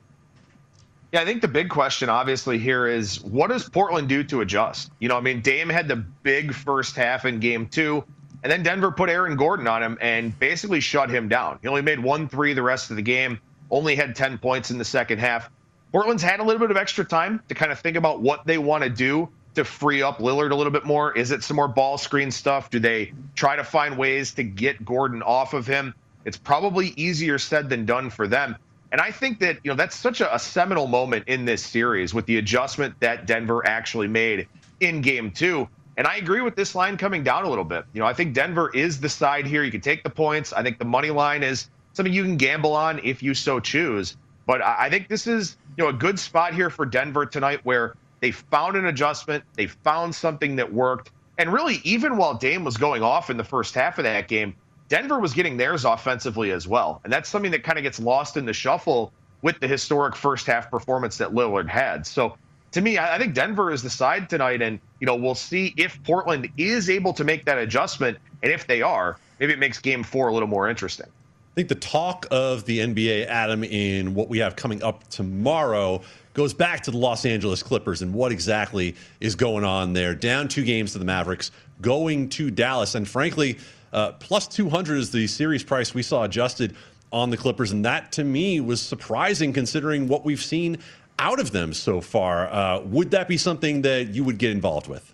Yeah, 1.11 1.21
I 1.21 1.25
think 1.25 1.41
the 1.41 1.47
big 1.47 1.69
question 1.69 2.07
obviously 2.07 2.59
here 2.59 2.85
is 2.85 3.21
what 3.23 3.49
does 3.49 3.67
Portland 3.67 4.07
do 4.07 4.23
to 4.25 4.41
adjust? 4.41 4.91
You 4.99 5.09
know, 5.09 5.17
I 5.17 5.21
mean, 5.21 5.41
Dame 5.41 5.69
had 5.69 5.87
the 5.87 5.95
big 5.95 6.53
first 6.53 6.95
half 6.95 7.25
in 7.25 7.39
game 7.39 7.67
two, 7.67 8.03
and 8.43 8.51
then 8.51 8.61
Denver 8.61 8.91
put 8.91 9.09
Aaron 9.09 9.35
Gordon 9.35 9.67
on 9.67 9.81
him 9.81 9.97
and 10.01 10.37
basically 10.37 10.79
shut 10.79 11.09
him 11.09 11.27
down. 11.27 11.57
He 11.61 11.67
only 11.67 11.81
made 11.81 11.99
one 11.99 12.29
three 12.29 12.53
the 12.53 12.61
rest 12.61 12.91
of 12.91 12.95
the 12.95 13.01
game, 13.01 13.39
only 13.71 13.95
had 13.95 14.15
10 14.15 14.37
points 14.37 14.69
in 14.69 14.77
the 14.77 14.85
second 14.85 15.17
half. 15.17 15.49
Portland's 15.91 16.21
had 16.21 16.39
a 16.39 16.43
little 16.43 16.59
bit 16.59 16.69
of 16.69 16.77
extra 16.77 17.03
time 17.03 17.41
to 17.47 17.55
kind 17.55 17.71
of 17.71 17.79
think 17.79 17.97
about 17.97 18.21
what 18.21 18.45
they 18.45 18.59
want 18.59 18.83
to 18.83 18.89
do 18.89 19.27
to 19.55 19.65
free 19.65 20.03
up 20.03 20.19
Lillard 20.19 20.51
a 20.51 20.55
little 20.55 20.71
bit 20.71 20.85
more. 20.85 21.11
Is 21.17 21.31
it 21.31 21.43
some 21.43 21.55
more 21.55 21.67
ball 21.67 21.97
screen 21.97 22.29
stuff? 22.29 22.69
Do 22.69 22.77
they 22.77 23.13
try 23.33 23.55
to 23.55 23.63
find 23.63 23.97
ways 23.97 24.33
to 24.35 24.43
get 24.43 24.85
Gordon 24.85 25.23
off 25.23 25.55
of 25.55 25.65
him? 25.65 25.95
It's 26.29 26.37
probably 26.37 26.93
easier 26.95 27.39
said 27.39 27.69
than 27.69 27.87
done 27.87 28.11
for 28.11 28.27
them. 28.27 28.55
And 28.91 29.01
I 29.01 29.09
think 29.09 29.39
that, 29.39 29.57
you 29.63 29.71
know, 29.71 29.75
that's 29.75 29.95
such 29.95 30.21
a, 30.21 30.35
a 30.35 30.37
seminal 30.37 30.85
moment 30.85 31.27
in 31.27 31.43
this 31.43 31.65
series 31.65 32.13
with 32.13 32.27
the 32.27 32.37
adjustment 32.37 32.93
that 32.99 33.25
Denver 33.25 33.65
actually 33.65 34.07
made 34.07 34.47
in 34.79 35.01
game 35.01 35.31
two. 35.31 35.67
And 35.97 36.05
I 36.05 36.17
agree 36.17 36.41
with 36.41 36.55
this 36.55 36.75
line 36.75 36.97
coming 36.97 37.23
down 37.23 37.45
a 37.45 37.49
little 37.49 37.63
bit. 37.63 37.83
You 37.93 37.99
know, 37.99 38.05
I 38.05 38.13
think 38.13 38.35
Denver 38.35 38.69
is 38.75 39.01
the 39.01 39.09
side 39.09 39.47
here. 39.47 39.63
You 39.63 39.71
can 39.71 39.81
take 39.81 40.03
the 40.03 40.11
points. 40.11 40.53
I 40.53 40.61
think 40.61 40.77
the 40.77 40.85
money 40.85 41.09
line 41.09 41.41
is 41.41 41.67
something 41.93 42.13
you 42.13 42.23
can 42.23 42.37
gamble 42.37 42.73
on 42.73 42.99
if 43.03 43.23
you 43.23 43.33
so 43.33 43.59
choose. 43.59 44.15
But 44.45 44.61
I 44.61 44.91
think 44.91 45.07
this 45.07 45.25
is, 45.25 45.57
you 45.77 45.83
know, 45.83 45.89
a 45.89 45.93
good 45.93 46.19
spot 46.19 46.53
here 46.53 46.69
for 46.69 46.85
Denver 46.85 47.25
tonight 47.25 47.61
where 47.63 47.95
they 48.19 48.29
found 48.29 48.75
an 48.75 48.85
adjustment, 48.85 49.43
they 49.55 49.65
found 49.65 50.13
something 50.13 50.57
that 50.57 50.71
worked. 50.71 51.09
And 51.39 51.51
really, 51.51 51.81
even 51.83 52.17
while 52.17 52.35
Dame 52.35 52.63
was 52.63 52.77
going 52.77 53.01
off 53.01 53.31
in 53.31 53.37
the 53.37 53.43
first 53.43 53.73
half 53.73 53.97
of 53.97 54.03
that 54.03 54.27
game, 54.27 54.55
Denver 54.89 55.19
was 55.19 55.33
getting 55.33 55.55
theirs 55.55 55.85
offensively 55.85 56.51
as 56.51 56.67
well. 56.67 56.99
And 57.03 57.13
that's 57.13 57.29
something 57.29 57.51
that 57.51 57.63
kind 57.63 57.77
of 57.77 57.83
gets 57.83 57.99
lost 57.99 58.35
in 58.37 58.45
the 58.45 58.53
shuffle 58.53 59.13
with 59.41 59.59
the 59.59 59.67
historic 59.67 60.15
first 60.15 60.45
half 60.45 60.69
performance 60.69 61.17
that 61.17 61.29
Lillard 61.29 61.69
had. 61.69 62.05
So 62.05 62.35
to 62.71 62.81
me, 62.81 62.97
I 62.97 63.17
think 63.17 63.33
Denver 63.33 63.71
is 63.71 63.81
the 63.81 63.89
side 63.89 64.29
tonight, 64.29 64.61
and 64.61 64.79
you 64.99 65.07
know 65.07 65.15
we'll 65.15 65.35
see 65.35 65.73
if 65.77 66.01
Portland 66.03 66.49
is 66.57 66.89
able 66.89 67.13
to 67.13 67.23
make 67.23 67.45
that 67.45 67.57
adjustment, 67.57 68.17
and 68.43 68.51
if 68.51 68.67
they 68.67 68.81
are, 68.81 69.17
maybe 69.39 69.53
it 69.53 69.59
makes 69.59 69.79
Game 69.79 70.03
Four 70.03 70.27
a 70.27 70.33
little 70.33 70.47
more 70.47 70.69
interesting. 70.69 71.07
I 71.07 71.55
think 71.55 71.69
the 71.69 71.75
talk 71.75 72.27
of 72.29 72.65
the 72.65 72.79
NBA, 72.79 73.25
Adam, 73.25 73.63
in 73.63 74.13
what 74.13 74.29
we 74.29 74.37
have 74.37 74.55
coming 74.55 74.83
up 74.83 75.07
tomorrow 75.09 76.01
goes 76.33 76.53
back 76.53 76.83
to 76.83 76.91
the 76.91 76.97
Los 76.97 77.25
Angeles 77.25 77.63
Clippers 77.63 78.01
and 78.01 78.13
what 78.13 78.31
exactly 78.31 78.95
is 79.19 79.35
going 79.35 79.65
on 79.65 79.93
there. 79.93 80.13
Down 80.13 80.47
two 80.47 80.63
games 80.63 80.93
to 80.93 80.99
the 80.99 81.05
Mavericks, 81.05 81.51
going 81.81 82.29
to 82.29 82.51
Dallas, 82.51 82.93
and 82.93 83.07
frankly, 83.07 83.57
uh, 83.93 84.13
plus 84.13 84.47
200 84.47 84.97
is 84.97 85.11
the 85.11 85.27
series 85.27 85.63
price 85.63 85.93
we 85.93 86.03
saw 86.03 86.23
adjusted 86.23 86.75
on 87.11 87.29
the 87.29 87.37
Clippers, 87.37 87.71
and 87.71 87.83
that 87.85 88.11
to 88.13 88.23
me 88.23 88.59
was 88.59 88.81
surprising 88.81 89.51
considering 89.51 90.07
what 90.07 90.25
we've 90.25 90.41
seen 90.41 90.77
out 91.17 91.39
of 91.39 91.51
them 91.51 91.73
so 91.73 92.01
far. 92.01 92.47
Uh, 92.47 92.79
would 92.81 93.11
that 93.11 93.27
be 93.27 93.37
something 93.37 93.81
that 93.81 94.09
you 94.09 94.23
would 94.23 94.37
get 94.37 94.51
involved 94.51 94.87
with? 94.87 95.13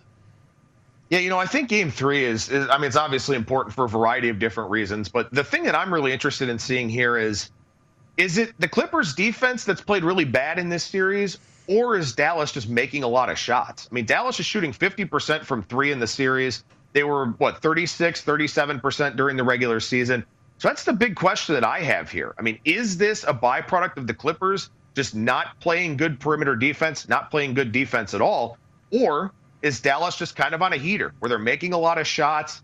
Yeah, 1.08 1.20
you 1.20 1.30
know, 1.30 1.38
I 1.38 1.46
think 1.46 1.68
game 1.68 1.90
three 1.90 2.24
is, 2.24 2.48
is, 2.48 2.68
I 2.68 2.78
mean, 2.78 2.88
it's 2.88 2.96
obviously 2.96 3.36
important 3.36 3.74
for 3.74 3.84
a 3.84 3.88
variety 3.88 4.28
of 4.28 4.38
different 4.38 4.70
reasons, 4.70 5.08
but 5.08 5.32
the 5.32 5.44
thing 5.44 5.62
that 5.64 5.74
I'm 5.74 5.92
really 5.92 6.12
interested 6.12 6.48
in 6.48 6.58
seeing 6.58 6.88
here 6.88 7.16
is 7.16 7.50
is 8.16 8.38
it 8.38 8.54
the 8.58 8.68
Clippers 8.68 9.14
defense 9.14 9.64
that's 9.64 9.82
played 9.82 10.02
really 10.02 10.24
bad 10.24 10.58
in 10.58 10.70
this 10.70 10.82
series, 10.82 11.38
or 11.66 11.96
is 11.96 12.14
Dallas 12.14 12.50
just 12.50 12.68
making 12.68 13.02
a 13.02 13.08
lot 13.08 13.28
of 13.28 13.38
shots? 13.38 13.88
I 13.90 13.94
mean, 13.94 14.06
Dallas 14.06 14.40
is 14.40 14.46
shooting 14.46 14.72
50% 14.72 15.44
from 15.44 15.62
three 15.64 15.92
in 15.92 15.98
the 15.98 16.06
series. 16.06 16.64
They 16.92 17.02
were, 17.02 17.26
what, 17.38 17.62
36, 17.62 18.24
37% 18.24 19.16
during 19.16 19.36
the 19.36 19.44
regular 19.44 19.80
season. 19.80 20.24
So 20.58 20.68
that's 20.68 20.84
the 20.84 20.92
big 20.92 21.16
question 21.16 21.54
that 21.54 21.64
I 21.64 21.80
have 21.80 22.10
here. 22.10 22.34
I 22.38 22.42
mean, 22.42 22.58
is 22.64 22.96
this 22.96 23.24
a 23.24 23.34
byproduct 23.34 23.98
of 23.98 24.06
the 24.06 24.14
Clippers 24.14 24.70
just 24.94 25.14
not 25.14 25.60
playing 25.60 25.98
good 25.98 26.18
perimeter 26.18 26.56
defense, 26.56 27.08
not 27.08 27.30
playing 27.30 27.54
good 27.54 27.72
defense 27.72 28.14
at 28.14 28.22
all? 28.22 28.56
Or 28.90 29.32
is 29.60 29.80
Dallas 29.80 30.16
just 30.16 30.36
kind 30.36 30.54
of 30.54 30.62
on 30.62 30.72
a 30.72 30.76
heater 30.76 31.12
where 31.18 31.28
they're 31.28 31.38
making 31.38 31.74
a 31.74 31.78
lot 31.78 31.98
of 31.98 32.06
shots? 32.06 32.62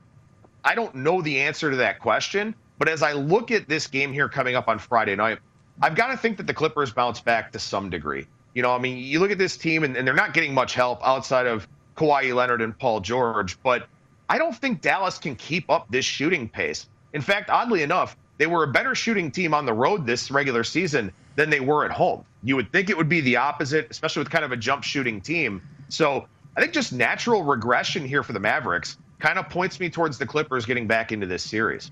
I 0.64 0.74
don't 0.74 0.94
know 0.94 1.20
the 1.20 1.40
answer 1.40 1.70
to 1.70 1.76
that 1.76 1.98
question. 1.98 2.54
But 2.82 2.88
as 2.88 3.02
I 3.02 3.12
look 3.12 3.52
at 3.52 3.68
this 3.68 3.86
game 3.86 4.12
here 4.12 4.28
coming 4.28 4.56
up 4.56 4.66
on 4.66 4.78
Friday 4.80 5.14
night, 5.14 5.38
I've 5.80 5.94
got 5.94 6.08
to 6.08 6.16
think 6.16 6.36
that 6.38 6.48
the 6.48 6.54
Clippers 6.54 6.92
bounce 6.92 7.20
back 7.20 7.52
to 7.52 7.60
some 7.60 7.90
degree. 7.90 8.26
You 8.54 8.62
know, 8.62 8.74
I 8.74 8.78
mean, 8.78 8.96
you 8.98 9.20
look 9.20 9.30
at 9.30 9.38
this 9.38 9.56
team 9.56 9.84
and, 9.84 9.96
and 9.96 10.04
they're 10.04 10.14
not 10.14 10.34
getting 10.34 10.52
much 10.52 10.74
help 10.74 11.00
outside 11.06 11.46
of 11.46 11.68
Kawhi 11.96 12.34
Leonard 12.34 12.60
and 12.60 12.76
Paul 12.76 12.98
George, 12.98 13.62
but 13.62 13.86
I 14.32 14.38
don't 14.38 14.56
think 14.56 14.80
Dallas 14.80 15.18
can 15.18 15.36
keep 15.36 15.68
up 15.68 15.90
this 15.90 16.06
shooting 16.06 16.48
pace. 16.48 16.86
In 17.12 17.20
fact, 17.20 17.50
oddly 17.50 17.82
enough, 17.82 18.16
they 18.38 18.46
were 18.46 18.64
a 18.64 18.66
better 18.66 18.94
shooting 18.94 19.30
team 19.30 19.52
on 19.52 19.66
the 19.66 19.74
road 19.74 20.06
this 20.06 20.30
regular 20.30 20.64
season 20.64 21.12
than 21.36 21.50
they 21.50 21.60
were 21.60 21.84
at 21.84 21.90
home. 21.90 22.24
You 22.42 22.56
would 22.56 22.72
think 22.72 22.88
it 22.88 22.96
would 22.96 23.10
be 23.10 23.20
the 23.20 23.36
opposite, 23.36 23.88
especially 23.90 24.20
with 24.20 24.30
kind 24.30 24.42
of 24.42 24.50
a 24.50 24.56
jump 24.56 24.84
shooting 24.84 25.20
team. 25.20 25.60
So 25.90 26.26
I 26.56 26.62
think 26.62 26.72
just 26.72 26.94
natural 26.94 27.42
regression 27.42 28.06
here 28.06 28.22
for 28.22 28.32
the 28.32 28.40
Mavericks 28.40 28.96
kind 29.18 29.38
of 29.38 29.50
points 29.50 29.78
me 29.78 29.90
towards 29.90 30.16
the 30.16 30.24
Clippers 30.24 30.64
getting 30.64 30.86
back 30.86 31.12
into 31.12 31.26
this 31.26 31.42
series. 31.42 31.90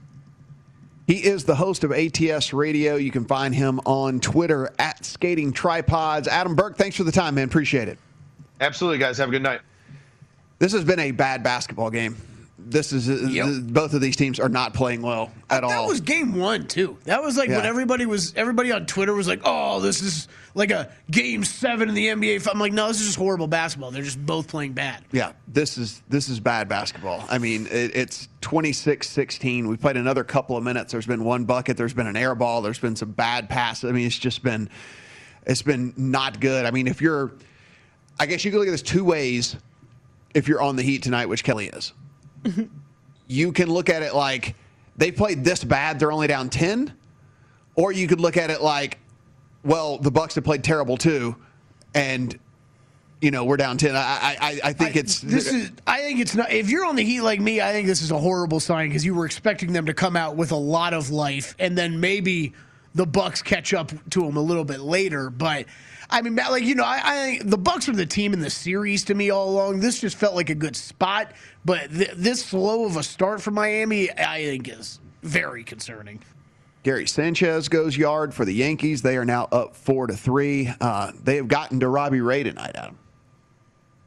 He 1.06 1.22
is 1.22 1.44
the 1.44 1.56
host 1.56 1.84
of 1.84 1.92
ATS 1.92 2.54
Radio. 2.54 2.96
You 2.96 3.10
can 3.10 3.26
find 3.26 3.54
him 3.54 3.80
on 3.84 4.18
Twitter 4.18 4.72
at 4.78 5.04
Skating 5.04 5.52
Tripods. 5.52 6.26
Adam 6.26 6.56
Burke, 6.56 6.78
thanks 6.78 6.96
for 6.96 7.04
the 7.04 7.12
time, 7.12 7.34
man. 7.34 7.48
Appreciate 7.48 7.88
it. 7.88 7.98
Absolutely, 8.62 8.96
guys. 8.96 9.18
Have 9.18 9.28
a 9.28 9.32
good 9.32 9.42
night. 9.42 9.60
This 10.58 10.72
has 10.72 10.84
been 10.84 11.00
a 11.00 11.10
bad 11.10 11.42
basketball 11.42 11.90
game 11.90 12.16
this 12.66 12.92
is 12.92 13.08
uh, 13.08 13.28
yep. 13.28 13.48
both 13.62 13.94
of 13.94 14.00
these 14.00 14.16
teams 14.16 14.38
are 14.38 14.48
not 14.48 14.74
playing 14.74 15.02
well 15.02 15.30
at 15.48 15.60
that 15.60 15.64
all. 15.64 15.70
That 15.70 15.88
was 15.88 16.00
game 16.00 16.34
one 16.34 16.66
too. 16.66 16.98
That 17.04 17.22
was 17.22 17.36
like 17.36 17.48
yeah. 17.48 17.56
when 17.58 17.66
everybody 17.66 18.06
was 18.06 18.34
everybody 18.36 18.72
on 18.72 18.86
Twitter 18.86 19.14
was 19.14 19.26
like, 19.26 19.40
"Oh, 19.44 19.80
this 19.80 20.02
is 20.02 20.28
like 20.54 20.70
a 20.70 20.92
game 21.10 21.44
seven 21.44 21.88
in 21.88 21.94
the 21.94 22.06
NBA." 22.06 22.48
I'm 22.50 22.58
like, 22.58 22.72
no, 22.72 22.88
this 22.88 23.00
is 23.00 23.06
just 23.06 23.18
horrible 23.18 23.46
basketball. 23.46 23.90
They're 23.90 24.02
just 24.02 24.24
both 24.24 24.48
playing 24.48 24.72
bad. 24.72 25.04
Yeah, 25.12 25.32
this 25.48 25.78
is 25.78 26.02
this 26.08 26.28
is 26.28 26.40
bad 26.40 26.68
basketball. 26.68 27.24
I 27.28 27.38
mean, 27.38 27.66
it, 27.66 27.96
it's 27.96 28.28
26-16. 28.42 29.66
We 29.66 29.76
played 29.76 29.96
another 29.96 30.24
couple 30.24 30.56
of 30.56 30.62
minutes. 30.62 30.92
There's 30.92 31.06
been 31.06 31.24
one 31.24 31.44
bucket. 31.44 31.76
There's 31.76 31.94
been 31.94 32.06
an 32.06 32.16
air 32.16 32.34
ball. 32.34 32.62
There's 32.62 32.78
been 32.78 32.96
some 32.96 33.12
bad 33.12 33.48
passes. 33.48 33.88
I 33.88 33.92
mean, 33.92 34.06
it's 34.06 34.18
just 34.18 34.42
been 34.42 34.68
it's 35.46 35.62
been 35.62 35.94
not 35.96 36.40
good. 36.40 36.66
I 36.66 36.70
mean, 36.70 36.86
if 36.86 37.00
you're, 37.00 37.32
I 38.18 38.26
guess 38.26 38.44
you 38.44 38.50
can 38.50 38.60
look 38.60 38.68
at 38.68 38.72
this 38.72 38.82
two 38.82 39.04
ways. 39.04 39.56
If 40.32 40.46
you're 40.46 40.62
on 40.62 40.76
the 40.76 40.84
Heat 40.84 41.02
tonight, 41.02 41.26
which 41.26 41.42
Kelly 41.42 41.66
is 41.66 41.92
you 43.26 43.52
can 43.52 43.70
look 43.70 43.88
at 43.88 44.02
it 44.02 44.14
like 44.14 44.54
they 44.96 45.10
played 45.12 45.44
this 45.44 45.64
bad, 45.64 45.98
they're 45.98 46.12
only 46.12 46.26
down 46.26 46.50
10. 46.50 46.92
Or 47.76 47.92
you 47.92 48.06
could 48.06 48.20
look 48.20 48.36
at 48.36 48.50
it 48.50 48.60
like, 48.60 48.98
well, 49.64 49.98
the 49.98 50.10
Bucks 50.10 50.34
have 50.34 50.44
played 50.44 50.64
terrible 50.64 50.96
too, 50.96 51.36
and 51.94 52.38
you 53.20 53.30
know 53.30 53.44
we're 53.44 53.56
down 53.56 53.78
10. 53.78 53.94
I 53.94 54.00
I, 54.00 54.60
I 54.64 54.72
think 54.72 54.96
I, 54.96 55.00
it's 55.00 55.20
this 55.20 55.52
is 55.52 55.70
I 55.86 56.00
think 56.00 56.20
it's 56.20 56.34
not. 56.34 56.50
If 56.50 56.68
you're 56.68 56.84
on 56.84 56.96
the 56.96 57.04
Heat 57.04 57.20
like 57.20 57.40
me, 57.40 57.60
I 57.60 57.72
think 57.72 57.86
this 57.86 58.02
is 58.02 58.10
a 58.10 58.18
horrible 58.18 58.60
sign 58.60 58.88
because 58.88 59.04
you 59.04 59.14
were 59.14 59.26
expecting 59.26 59.72
them 59.72 59.86
to 59.86 59.94
come 59.94 60.16
out 60.16 60.36
with 60.36 60.50
a 60.52 60.56
lot 60.56 60.92
of 60.92 61.10
life, 61.10 61.54
and 61.58 61.76
then 61.78 62.00
maybe 62.00 62.52
the 62.94 63.06
Bucks 63.06 63.42
catch 63.42 63.72
up 63.72 63.92
to 64.10 64.20
them 64.22 64.36
a 64.36 64.42
little 64.42 64.64
bit 64.64 64.80
later, 64.80 65.30
but. 65.30 65.66
I 66.12 66.22
mean, 66.22 66.34
like 66.34 66.64
you 66.64 66.74
know, 66.74 66.82
I, 66.82 67.00
I 67.04 67.40
the 67.44 67.56
Bucks 67.56 67.88
are 67.88 67.92
the 67.92 68.04
team 68.04 68.32
in 68.32 68.40
the 68.40 68.50
series 68.50 69.04
to 69.04 69.14
me 69.14 69.30
all 69.30 69.48
along. 69.48 69.78
This 69.78 70.00
just 70.00 70.16
felt 70.16 70.34
like 70.34 70.50
a 70.50 70.56
good 70.56 70.74
spot, 70.74 71.30
but 71.64 71.88
th- 71.92 72.10
this 72.16 72.44
slow 72.44 72.84
of 72.84 72.96
a 72.96 73.04
start 73.04 73.40
for 73.40 73.52
Miami, 73.52 74.10
I 74.10 74.42
think, 74.42 74.68
is 74.68 74.98
very 75.22 75.62
concerning. 75.62 76.20
Gary 76.82 77.06
Sanchez 77.06 77.68
goes 77.68 77.96
yard 77.96 78.32
for 78.32 78.44
the 78.44 78.54
Yankees. 78.54 79.02
They 79.02 79.16
are 79.18 79.24
now 79.24 79.48
up 79.52 79.76
four 79.76 80.06
to 80.06 80.16
three. 80.16 80.72
Uh, 80.80 81.12
they 81.22 81.36
have 81.36 81.46
gotten 81.46 81.78
to 81.80 81.88
Robbie 81.88 82.22
Ray 82.22 82.42
tonight, 82.42 82.72
Adam. 82.74 82.98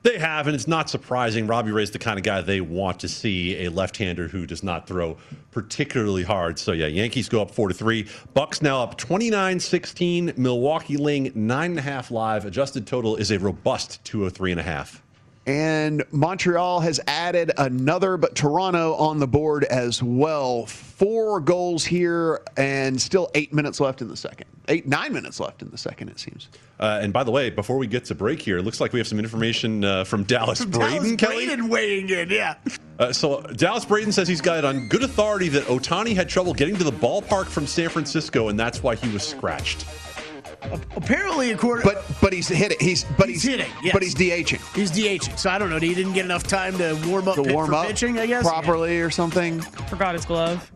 They 0.04 0.20
have, 0.20 0.48
and 0.48 0.56
it's 0.56 0.68
not 0.68 0.90
surprising. 0.90 1.48
Robbie 1.48 1.72
Ray's 1.72 1.92
the 1.92 2.00
kind 2.00 2.20
of 2.20 2.24
guy 2.24 2.42
they 2.42 2.60
want 2.60 3.00
to 3.00 3.08
see, 3.08 3.66
a 3.66 3.70
left-hander 3.70 4.28
who 4.28 4.46
does 4.46 4.62
not 4.62 4.86
throw 4.86 5.18
particularly 5.52 6.24
hard. 6.24 6.60
So 6.60 6.74
yeah, 6.74 6.88
Yankees 6.88 7.30
go 7.30 7.42
up 7.42 7.52
four 7.52 7.70
to 7.70 7.74
three. 7.74 8.08
Bucks 8.34 8.62
now 8.62 8.84
up 8.84 8.98
29-16. 8.98 10.38
Milwaukee 10.38 10.98
laying 10.98 11.32
nine 11.36 11.72
and 11.72 11.80
a 11.80 11.84
half 11.84 12.12
live. 12.12 12.46
Adjusted 12.46 12.86
total 12.86 13.16
is 13.16 13.32
a 13.32 13.40
robust 13.40 14.04
203 14.04 14.52
and 14.52 14.60
a 14.60 14.64
half. 14.64 15.03
And 15.46 16.04
Montreal 16.12 16.80
has 16.80 17.02
added 17.06 17.52
another, 17.58 18.16
but 18.16 18.34
Toronto 18.34 18.94
on 18.96 19.20
the 19.20 19.28
board 19.28 19.66
as 19.66 20.02
well. 20.02 20.66
Four 20.66 21.42
goals 21.42 21.84
here, 21.84 22.42
and 22.56 23.02
still 23.02 23.30
eight 23.36 23.54
minutes 23.54 23.82
left 23.82 24.02
in 24.02 24.08
the 24.08 24.16
second. 24.16 24.48
Eight, 24.70 24.88
nine 24.88 25.12
minutes 25.12 25.42
left 25.42 25.62
in 25.62 25.70
the 25.70 25.78
second, 25.78 26.08
it 26.08 26.20
seems. 26.20 26.48
Uh, 26.80 27.00
and 27.02 27.12
by 27.12 27.26
the 27.26 27.32
way, 27.32 27.50
before 27.50 27.78
we 27.78 27.88
get 27.88 28.06
to 28.06 28.16
break 28.16 28.42
here, 28.42 28.60
it 28.60 28.64
looks 28.64 28.80
like 28.80 28.94
we 28.94 29.00
have 29.00 29.08
some 29.08 29.20
information 29.20 29.84
uh, 29.84 30.06
from 30.06 30.24
Dallas 30.24 30.62
from 30.62 30.72
Braden. 30.72 31.18
Dallas 31.18 31.36
Braden 31.36 31.68
weighing 31.68 32.10
in, 32.10 32.30
yeah. 32.30 32.56
Uh, 32.98 33.12
so 33.12 33.42
Dallas 33.42 33.84
Braden 33.84 34.14
says 34.14 34.30
he's 34.30 34.42
got 34.42 34.60
it 34.60 34.66
on 34.66 34.88
good 34.88 35.04
authority 35.04 35.50
that 35.50 35.64
Ohtani 35.66 36.16
had 36.16 36.30
trouble 36.30 36.54
getting 36.54 36.78
to 36.78 36.86
the 36.86 36.92
ballpark 36.92 37.48
from 37.48 37.68
San 37.68 37.90
Francisco, 37.90 38.48
and 38.48 38.58
that's 38.58 38.82
why 38.82 38.96
he 38.96 39.12
was 39.12 39.24
scratched. 39.28 39.86
Apparently, 40.96 41.52
according 41.52 41.86
but 41.86 42.06
but 42.22 42.34
he's 42.34 42.48
hitting. 42.48 42.78
He's 42.80 43.04
but 43.18 43.30
he's, 43.30 43.44
he's 43.44 43.52
hitting. 43.52 43.72
Yes. 43.82 43.94
But 43.94 44.04
he's 44.04 44.16
DHing. 44.16 44.76
He's 44.76 44.92
DHing. 44.92 45.38
So 45.38 45.50
I 45.50 45.58
don't 45.58 45.70
know. 45.70 45.80
He 45.80 45.94
didn't 45.94 46.14
get 46.14 46.26
enough 46.26 46.44
time 46.44 46.78
to 46.78 47.00
warm 47.08 47.28
up 47.28 47.36
to 47.36 47.44
warm 47.44 47.74
up 47.74 47.88
pitching. 47.88 48.20
I 48.20 48.26
guess 48.26 48.44
properly 48.44 48.98
yeah. 48.98 49.04
or 49.04 49.10
something. 49.10 49.62
Forgot 49.62 50.16
his 50.16 50.26
glove 50.26 50.72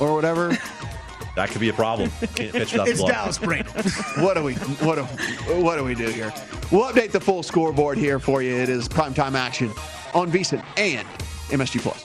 or 0.00 0.14
whatever. 0.14 0.56
That 1.38 1.50
could 1.50 1.60
be 1.60 1.68
a 1.68 1.72
problem. 1.72 2.10
Can't 2.34 2.50
pitch 2.50 2.72
without 2.72 2.88
it's 2.88 2.98
glove. 2.98 3.12
Dallas 3.12 3.38
Braden. 3.38 3.72
what 4.24 4.34
do 4.34 4.42
we 4.42 4.54
what 4.54 4.96
do 4.96 5.04
what 5.62 5.76
do 5.76 5.84
we 5.84 5.94
do 5.94 6.08
here? 6.08 6.34
We'll 6.72 6.92
update 6.92 7.12
the 7.12 7.20
full 7.20 7.44
scoreboard 7.44 7.96
here 7.96 8.18
for 8.18 8.42
you. 8.42 8.56
It 8.56 8.68
is 8.68 8.88
primetime 8.88 9.34
action 9.34 9.70
on 10.14 10.32
VSiN 10.32 10.64
and 10.76 11.06
MSG 11.50 11.80
Plus. 11.80 12.04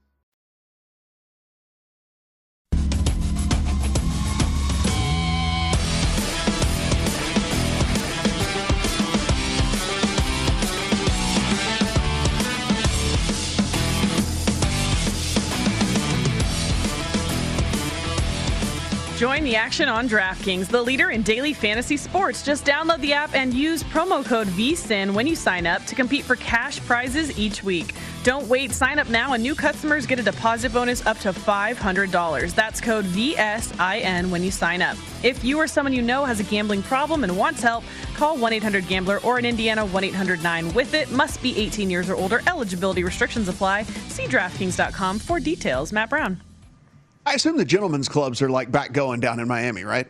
Join 19.21 19.43
the 19.43 19.55
action 19.55 19.87
on 19.87 20.09
DraftKings, 20.09 20.65
the 20.67 20.81
leader 20.81 21.11
in 21.11 21.21
daily 21.21 21.53
fantasy 21.53 21.95
sports. 21.95 22.41
Just 22.41 22.65
download 22.65 23.01
the 23.01 23.13
app 23.13 23.35
and 23.35 23.53
use 23.53 23.83
promo 23.83 24.25
code 24.25 24.47
VSIN 24.47 25.13
when 25.13 25.27
you 25.27 25.35
sign 25.35 25.67
up 25.67 25.85
to 25.85 25.93
compete 25.93 26.25
for 26.25 26.35
cash 26.37 26.79
prizes 26.79 27.37
each 27.37 27.63
week. 27.63 27.93
Don't 28.23 28.47
wait, 28.47 28.71
sign 28.71 28.97
up 28.97 29.09
now, 29.09 29.33
and 29.33 29.43
new 29.43 29.53
customers 29.53 30.07
get 30.07 30.17
a 30.17 30.23
deposit 30.23 30.73
bonus 30.73 31.05
up 31.05 31.19
to 31.19 31.31
$500. 31.33 32.55
That's 32.55 32.81
code 32.81 33.05
VSIN 33.05 34.31
when 34.31 34.41
you 34.41 34.49
sign 34.49 34.81
up. 34.81 34.97
If 35.21 35.43
you 35.43 35.59
or 35.59 35.67
someone 35.67 35.93
you 35.93 36.01
know 36.01 36.25
has 36.25 36.39
a 36.39 36.43
gambling 36.43 36.81
problem 36.81 37.23
and 37.23 37.37
wants 37.37 37.61
help, 37.61 37.83
call 38.15 38.37
1 38.37 38.53
800 38.53 38.87
Gambler 38.87 39.19
or 39.19 39.37
in 39.37 39.45
Indiana 39.45 39.85
1 39.85 40.03
800 40.03 40.41
9 40.41 40.73
with 40.73 40.95
it. 40.95 41.11
Must 41.11 41.39
be 41.43 41.55
18 41.55 41.91
years 41.91 42.09
or 42.09 42.15
older. 42.15 42.41
Eligibility 42.47 43.03
restrictions 43.03 43.47
apply. 43.47 43.83
See 43.83 44.25
DraftKings.com 44.25 45.19
for 45.19 45.39
details. 45.39 45.93
Matt 45.93 46.09
Brown. 46.09 46.41
I 47.25 47.33
assume 47.33 47.57
the 47.57 47.65
gentlemen's 47.65 48.09
clubs 48.09 48.41
are 48.41 48.49
like 48.49 48.71
back 48.71 48.93
going 48.93 49.19
down 49.19 49.39
in 49.39 49.47
Miami, 49.47 49.83
right? 49.83 50.07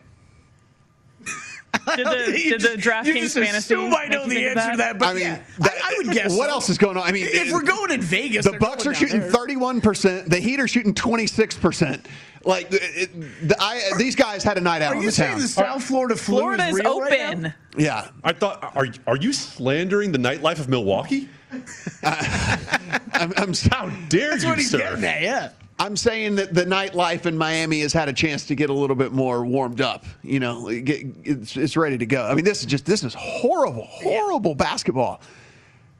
Did 1.96 2.06
the, 2.06 2.12
did 2.58 2.60
the 2.60 2.68
DraftKings 2.80 3.20
just 3.20 3.34
fantasy? 3.34 3.74
assume 3.74 3.94
I 3.94 4.02
make 4.02 4.12
know 4.12 4.24
the 4.28 4.34
think 4.34 4.52
of 4.52 4.58
answer 4.58 4.70
to 4.72 4.76
that, 4.78 4.98
but 4.98 5.16
yeah, 5.18 5.42
I, 5.60 5.68
I 5.82 5.94
would 5.96 6.12
guess. 6.12 6.36
What 6.36 6.48
so. 6.48 6.52
else 6.54 6.68
is 6.68 6.78
going 6.78 6.96
on? 6.96 7.02
I 7.02 7.12
mean, 7.12 7.26
if 7.28 7.52
we're 7.52 7.62
going 7.62 7.90
in 7.90 8.00
Vegas, 8.00 8.44
the 8.44 8.58
Bucks 8.58 8.86
are 8.86 8.94
shooting 8.94 9.20
thirty-one 9.22 9.80
percent. 9.80 10.28
The 10.28 10.38
Heat 10.38 10.60
are 10.60 10.68
shooting 10.68 10.94
twenty-six 10.94 11.56
percent. 11.56 12.06
Like 12.44 12.68
it, 12.70 13.48
the, 13.48 13.56
I, 13.58 13.92
these 13.98 14.16
guys 14.16 14.42
had 14.44 14.58
a 14.58 14.60
night 14.60 14.82
out 14.82 14.92
Are 14.92 14.96
on 14.96 15.02
you 15.02 15.08
the 15.08 15.12
saying 15.12 15.32
town. 15.32 15.40
the 15.40 15.48
South 15.48 15.84
Florida 15.84 16.16
flu 16.16 16.38
Florida 16.38 16.64
is 16.66 16.74
is 16.76 16.80
real 16.80 17.00
right 17.00 17.20
open. 17.20 17.42
now? 17.42 17.54
yeah, 17.78 18.08
I 18.24 18.32
thought, 18.32 18.76
are 18.76 18.86
are 19.06 19.16
you 19.16 19.32
slandering 19.32 20.12
the 20.12 20.18
nightlife 20.18 20.58
of 20.58 20.68
Milwaukee? 20.68 21.28
I'm, 22.02 23.32
I'm, 23.36 23.52
How 23.70 23.88
dare 24.08 24.30
That's 24.30 24.42
you, 24.42 24.48
what 24.48 24.58
he's 24.58 24.70
sir? 24.70 24.78
getting 24.78 25.04
at. 25.04 25.22
Yeah. 25.22 25.50
I'm 25.78 25.96
saying 25.96 26.36
that 26.36 26.54
the 26.54 26.64
nightlife 26.64 27.26
in 27.26 27.36
Miami 27.36 27.80
has 27.80 27.92
had 27.92 28.08
a 28.08 28.12
chance 28.12 28.46
to 28.46 28.54
get 28.54 28.70
a 28.70 28.72
little 28.72 28.96
bit 28.96 29.12
more 29.12 29.44
warmed 29.44 29.80
up. 29.80 30.04
You 30.22 30.38
know, 30.38 30.68
get, 30.68 31.04
it's, 31.24 31.56
it's 31.56 31.76
ready 31.76 31.98
to 31.98 32.06
go. 32.06 32.24
I 32.24 32.34
mean, 32.34 32.44
this 32.44 32.60
is 32.60 32.66
just 32.66 32.86
this 32.86 33.02
is 33.02 33.14
horrible, 33.14 33.86
horrible 33.86 34.54
basketball. 34.54 35.20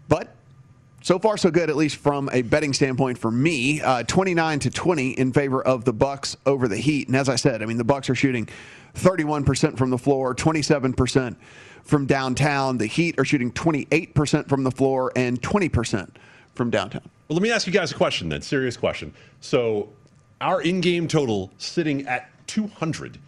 But 0.08 0.34
so 1.02 1.18
far, 1.18 1.36
so 1.36 1.50
good, 1.50 1.68
at 1.68 1.76
least 1.76 1.96
from 1.96 2.28
a 2.32 2.42
betting 2.42 2.72
standpoint 2.72 3.18
for 3.18 3.30
me. 3.30 3.80
Uh, 3.80 4.04
29 4.04 4.60
to 4.60 4.70
20 4.70 5.10
in 5.12 5.32
favor 5.32 5.60
of 5.60 5.84
the 5.84 5.92
Bucks 5.92 6.36
over 6.46 6.68
the 6.68 6.76
Heat. 6.76 7.08
And 7.08 7.16
as 7.16 7.28
I 7.28 7.36
said, 7.36 7.60
I 7.60 7.66
mean, 7.66 7.76
the 7.76 7.84
Bucks 7.84 8.08
are 8.08 8.14
shooting 8.14 8.48
31% 8.94 9.76
from 9.76 9.90
the 9.90 9.98
floor, 9.98 10.32
27% 10.34 11.36
from 11.82 12.06
downtown. 12.06 12.78
The 12.78 12.86
Heat 12.86 13.18
are 13.18 13.24
shooting 13.24 13.50
28% 13.50 14.48
from 14.48 14.62
the 14.62 14.70
floor 14.70 15.10
and 15.16 15.42
20% 15.42 16.10
from 16.54 16.70
downtown. 16.70 17.02
Well, 17.28 17.36
let 17.36 17.42
me 17.42 17.50
ask 17.50 17.66
you 17.66 17.72
guys 17.72 17.92
a 17.92 17.94
question 17.94 18.28
then. 18.28 18.42
Serious 18.42 18.76
question. 18.76 19.12
So, 19.40 19.88
our 20.40 20.60
in-game 20.62 21.08
total 21.08 21.50
sitting 21.58 22.06
at 22.06 22.28
200 22.48 23.18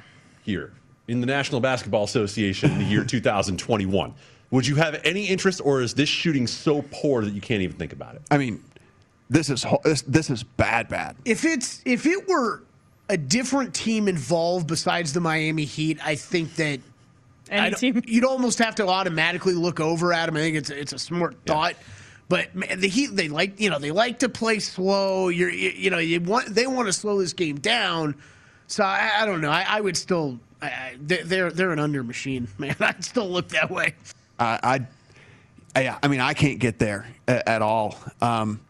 here 0.43 0.73
in 1.09 1.21
the 1.21 1.27
National 1.27 1.61
Basketball 1.61 2.05
Association 2.05 2.71
in 2.73 2.79
the 2.79 2.85
year 2.85 3.05
2021. 3.49 4.15
Would 4.51 4.67
you 4.67 4.77
have 4.77 5.01
any 5.05 5.27
interest, 5.27 5.61
or 5.65 5.81
is 5.81 5.95
this 5.95 6.09
shooting 6.09 6.47
so 6.47 6.83
poor 6.91 7.25
that 7.25 7.33
you 7.33 7.41
can't 7.41 7.63
even 7.63 7.77
think 7.77 7.93
about 7.93 8.15
it? 8.15 8.23
I 8.31 8.39
mean, 8.39 8.63
this 9.31 9.49
is 9.51 9.65
this, 9.83 10.03
this 10.03 10.31
is 10.31 10.43
bad, 10.43 10.89
bad. 10.89 11.17
If 11.25 11.45
it's 11.45 11.81
if 11.85 12.07
it 12.07 12.29
were 12.29 12.63
a 13.09 13.17
different 13.17 13.75
team 13.75 14.07
involved 14.07 14.67
besides 14.67 15.13
the 15.13 15.21
Miami 15.21 15.65
Heat, 15.65 15.99
I 16.05 16.15
think 16.15 16.55
that 16.57 16.81
Any 17.51 17.75
team. 17.75 18.03
you'd 18.07 18.25
almost 18.25 18.59
have 18.59 18.75
to 18.77 18.87
automatically 18.87 19.55
look 19.55 19.81
over 19.81 20.13
at 20.13 20.27
them. 20.27 20.37
I 20.37 20.41
think 20.41 20.57
it's 20.57 20.71
it's 20.71 20.93
a 20.93 20.99
smart 20.99 21.37
thought. 21.47 21.75
But 22.29 22.55
man, 22.55 22.81
the 22.81 22.89
Heat, 22.89 23.15
they 23.15 23.29
like 23.29 23.61
you 23.61 23.71
know 23.71 23.79
they 23.79 23.91
like 23.91 24.21
to 24.21 24.29
play 24.29 24.59
slow. 24.59 25.29
You're 25.29 25.51
you, 25.51 25.91
know 25.91 25.99
you 25.99 26.21
want 26.21 26.47
they 26.55 26.67
want 26.67 26.87
to 26.89 26.93
slow 26.93 27.19
this 27.19 27.33
game 27.33 27.57
down. 27.61 28.15
So 28.67 28.83
I, 28.83 29.11
I 29.19 29.27
don't 29.27 29.41
know. 29.43 29.51
I, 29.51 29.65
I 29.69 29.81
would 29.81 29.97
still 29.97 30.39
I, 30.63 30.67
I, 30.67 30.97
they- 31.01 31.23
they're 31.23 31.51
they're 31.51 31.73
an 31.73 31.79
under 31.79 32.03
machine, 32.03 32.49
man. 32.59 32.77
I'd 32.81 33.05
still 33.05 33.29
look 33.29 33.49
that 33.51 33.71
way. 33.71 33.95
I, 34.39 34.81
I, 35.77 35.97
I 36.03 36.09
mean, 36.09 36.21
I 36.21 36.35
can't 36.35 36.59
get 36.59 36.79
there 36.79 37.07
at, 37.29 37.47
at 37.49 37.63
all. 37.63 37.99
Um, 38.21 38.61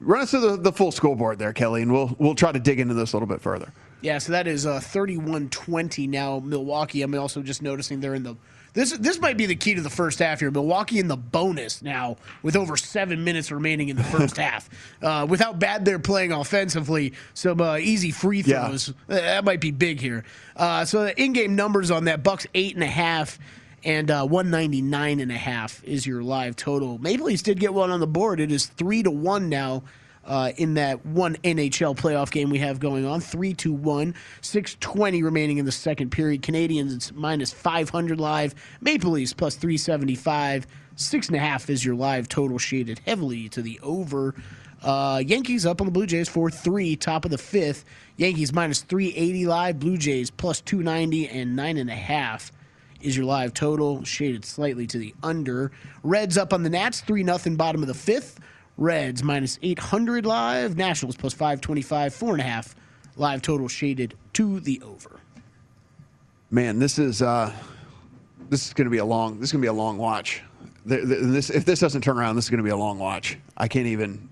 Run 0.00 0.22
us 0.22 0.32
through 0.32 0.40
the, 0.40 0.56
the 0.56 0.72
full 0.72 0.90
scoreboard 0.90 1.38
there, 1.38 1.52
Kelly, 1.52 1.82
and 1.82 1.92
we'll 1.92 2.16
we'll 2.18 2.34
try 2.34 2.50
to 2.50 2.58
dig 2.58 2.80
into 2.80 2.94
this 2.94 3.12
a 3.12 3.16
little 3.16 3.28
bit 3.28 3.40
further. 3.40 3.72
Yeah, 4.02 4.18
so 4.18 4.32
that 4.32 4.46
is 4.46 4.66
uh, 4.66 4.80
31-20 4.80 6.08
now, 6.08 6.40
Milwaukee. 6.40 7.02
I'm 7.02 7.14
also 7.14 7.42
just 7.42 7.62
noticing 7.62 8.00
they're 8.00 8.14
in 8.14 8.24
the 8.24 8.36
this 8.74 8.96
this 8.96 9.20
might 9.20 9.36
be 9.36 9.44
the 9.44 9.54
key 9.54 9.74
to 9.74 9.82
the 9.82 9.90
first 9.90 10.18
half 10.18 10.40
here. 10.40 10.50
Milwaukee 10.50 10.98
in 10.98 11.06
the 11.06 11.16
bonus 11.16 11.82
now 11.82 12.16
with 12.42 12.56
over 12.56 12.76
seven 12.76 13.22
minutes 13.22 13.52
remaining 13.52 13.90
in 13.90 13.96
the 13.96 14.04
first 14.04 14.36
half. 14.38 14.68
Uh, 15.02 15.26
with 15.28 15.40
how 15.40 15.52
bad 15.52 15.84
they're 15.84 15.98
playing 15.98 16.32
offensively, 16.32 17.12
some 17.34 17.60
uh, 17.60 17.76
easy 17.76 18.10
free 18.10 18.40
throws 18.40 18.88
uh, 18.88 18.92
that 19.08 19.44
might 19.44 19.60
be 19.60 19.70
big 19.70 20.00
here. 20.00 20.24
Uh, 20.56 20.84
so 20.86 21.04
the 21.04 21.22
in-game 21.22 21.54
numbers 21.54 21.90
on 21.90 22.06
that: 22.06 22.22
Bucks 22.22 22.46
eight 22.54 22.74
and 22.74 22.82
a 22.82 22.86
half 22.86 23.38
and 23.84 24.10
uh, 24.10 24.24
199 24.26 25.20
and 25.20 25.32
a 25.32 25.36
half 25.36 25.82
is 25.84 26.06
your 26.06 26.22
live 26.22 26.56
total. 26.56 26.98
Maple 26.98 27.26
Leafs 27.26 27.42
did 27.42 27.58
get 27.60 27.74
one 27.74 27.90
on 27.90 28.00
the 28.00 28.06
board. 28.06 28.40
It 28.40 28.52
is 28.52 28.66
three 28.66 29.02
to 29.02 29.10
one 29.10 29.48
now. 29.48 29.82
Uh, 30.24 30.52
in 30.56 30.74
that 30.74 31.04
one 31.04 31.34
NHL 31.38 31.96
playoff 31.96 32.30
game 32.30 32.48
we 32.48 32.58
have 32.58 32.78
going 32.78 33.04
on, 33.04 33.20
three 33.20 33.54
to 33.54 33.72
one, 33.72 34.14
six 34.40 34.76
twenty 34.78 35.22
remaining 35.22 35.58
in 35.58 35.64
the 35.64 35.72
second 35.72 36.10
period. 36.10 36.42
Canadiens 36.42 37.12
minus 37.12 37.52
five 37.52 37.90
hundred 37.90 38.20
live, 38.20 38.54
Maple 38.80 39.10
Leafs 39.10 39.32
plus 39.32 39.56
three 39.56 39.76
seventy 39.76 40.14
five. 40.14 40.66
Six 40.94 41.26
and 41.26 41.36
a 41.36 41.40
half 41.40 41.68
is 41.70 41.84
your 41.84 41.96
live 41.96 42.28
total 42.28 42.58
shaded 42.58 43.00
heavily 43.04 43.48
to 43.48 43.62
the 43.62 43.80
over. 43.82 44.34
Uh, 44.82 45.22
Yankees 45.24 45.64
up 45.64 45.80
on 45.80 45.86
the 45.86 45.92
Blue 45.92 46.06
Jays 46.06 46.28
for 46.28 46.50
three, 46.50 46.96
top 46.96 47.24
of 47.24 47.30
the 47.30 47.38
fifth. 47.38 47.84
Yankees 48.16 48.52
minus 48.52 48.82
380 48.82 49.46
live, 49.46 49.78
Blue 49.78 49.96
Jays 49.96 50.30
plus 50.30 50.60
290 50.60 51.28
and 51.28 51.56
nine 51.56 51.76
and 51.76 51.88
a 51.88 51.94
half 51.94 52.52
is 53.02 53.16
your 53.16 53.26
live 53.26 53.52
total, 53.52 54.04
shaded 54.04 54.44
slightly 54.44 54.86
to 54.86 54.98
the 54.98 55.14
under. 55.22 55.72
Reds 56.02 56.38
up 56.38 56.52
on 56.52 56.62
the 56.62 56.70
Nats, 56.70 57.00
3 57.00 57.24
0 57.24 57.56
bottom 57.56 57.82
of 57.82 57.88
the 57.88 57.94
fifth. 57.94 58.38
Reds 58.76 59.22
minus 59.22 59.58
800 59.62 60.26
live, 60.26 60.76
Nationals 60.76 61.16
plus 61.16 61.34
525, 61.34 62.14
4.5 62.14 62.74
live 63.16 63.42
total 63.42 63.68
shaded 63.68 64.14
to 64.34 64.60
the 64.60 64.80
over. 64.82 65.20
Man, 66.50 66.78
this 66.78 66.98
is 66.98 67.22
uh, 67.22 67.52
this 68.48 68.66
is 68.66 68.72
going 68.74 68.86
to 68.86 68.90
be 68.90 68.98
a 68.98 69.04
long 69.04 69.40
this 69.40 69.48
is 69.48 69.52
going 69.52 69.62
to 69.62 69.64
be 69.64 69.70
a 69.70 69.72
long 69.72 69.98
watch. 69.98 70.42
This, 70.84 71.48
if 71.48 71.64
this 71.64 71.80
doesn't 71.80 72.02
turn 72.02 72.18
around, 72.18 72.36
this 72.36 72.46
is 72.46 72.50
going 72.50 72.58
to 72.58 72.64
be 72.64 72.70
a 72.70 72.76
long 72.76 72.98
watch. 72.98 73.38
I 73.56 73.68
can't 73.68 73.86
even. 73.86 74.28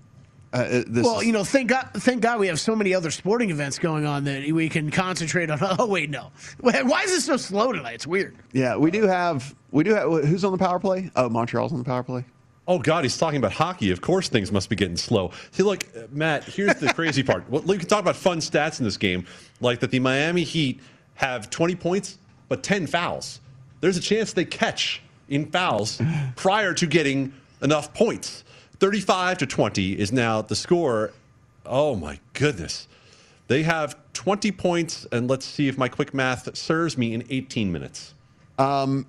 Uh, 0.53 0.83
well, 0.89 1.23
you 1.23 1.31
know, 1.31 1.45
thank 1.45 1.69
God, 1.69 1.87
thank 1.93 2.21
God 2.21 2.37
we 2.37 2.47
have 2.47 2.59
so 2.59 2.75
many 2.75 2.93
other 2.93 3.09
sporting 3.09 3.51
events 3.51 3.79
going 3.79 4.05
on 4.05 4.25
that 4.25 4.51
we 4.51 4.67
can 4.67 4.91
concentrate 4.91 5.49
on. 5.49 5.59
Oh 5.79 5.87
wait, 5.87 6.09
no, 6.09 6.31
why 6.59 7.03
is 7.03 7.11
this 7.11 7.25
so 7.25 7.37
slow 7.37 7.71
tonight? 7.71 7.93
It's 7.93 8.07
weird. 8.07 8.35
Yeah, 8.51 8.75
we 8.75 8.91
do 8.91 9.03
have 9.07 9.55
we 9.71 9.85
do 9.85 9.95
have 9.95 10.25
who's 10.25 10.43
on 10.43 10.51
the 10.51 10.57
power 10.57 10.77
play? 10.77 11.09
Oh, 11.15 11.29
Montreal's 11.29 11.71
on 11.71 11.77
the 11.77 11.85
power 11.85 12.03
play. 12.03 12.25
Oh 12.67 12.79
God, 12.79 13.03
he's 13.03 13.17
talking 13.17 13.37
about 13.37 13.53
hockey. 13.53 13.91
Of 13.91 14.01
course, 14.01 14.29
things 14.29 14.51
must 14.51 14.69
be 14.69 14.75
getting 14.75 14.97
slow. 14.97 15.31
See, 15.51 15.63
look, 15.63 15.83
Matt. 16.11 16.43
Here's 16.43 16.75
the 16.75 16.93
crazy 16.93 17.23
part. 17.23 17.49
Well, 17.49 17.63
we 17.63 17.77
can 17.77 17.87
talk 17.87 17.99
about 18.01 18.15
fun 18.15 18.37
stats 18.39 18.79
in 18.79 18.85
this 18.85 18.97
game, 18.97 19.25
like 19.59 19.79
that 19.79 19.91
the 19.91 19.99
Miami 19.99 20.43
Heat 20.43 20.79
have 21.15 21.49
20 21.49 21.75
points 21.75 22.17
but 22.49 22.63
10 22.63 22.87
fouls. 22.87 23.39
There's 23.79 23.97
a 23.97 24.01
chance 24.01 24.33
they 24.33 24.45
catch 24.45 25.01
in 25.29 25.49
fouls 25.49 26.01
prior 26.35 26.73
to 26.73 26.85
getting 26.85 27.33
enough 27.61 27.93
points. 27.93 28.43
35 28.79 29.37
to 29.39 29.45
20 29.45 29.93
is 29.99 30.11
now 30.11 30.41
the 30.41 30.55
score. 30.55 31.13
Oh 31.65 31.95
my 31.95 32.19
goodness. 32.33 32.87
They 33.47 33.63
have 33.63 33.95
20 34.13 34.51
points, 34.51 35.05
and 35.11 35.29
let's 35.29 35.45
see 35.45 35.67
if 35.67 35.77
my 35.77 35.87
quick 35.87 36.13
math 36.13 36.55
serves 36.55 36.97
me 36.97 37.13
in 37.13 37.23
18 37.29 37.71
minutes. 37.71 38.13
Um, 38.57 39.05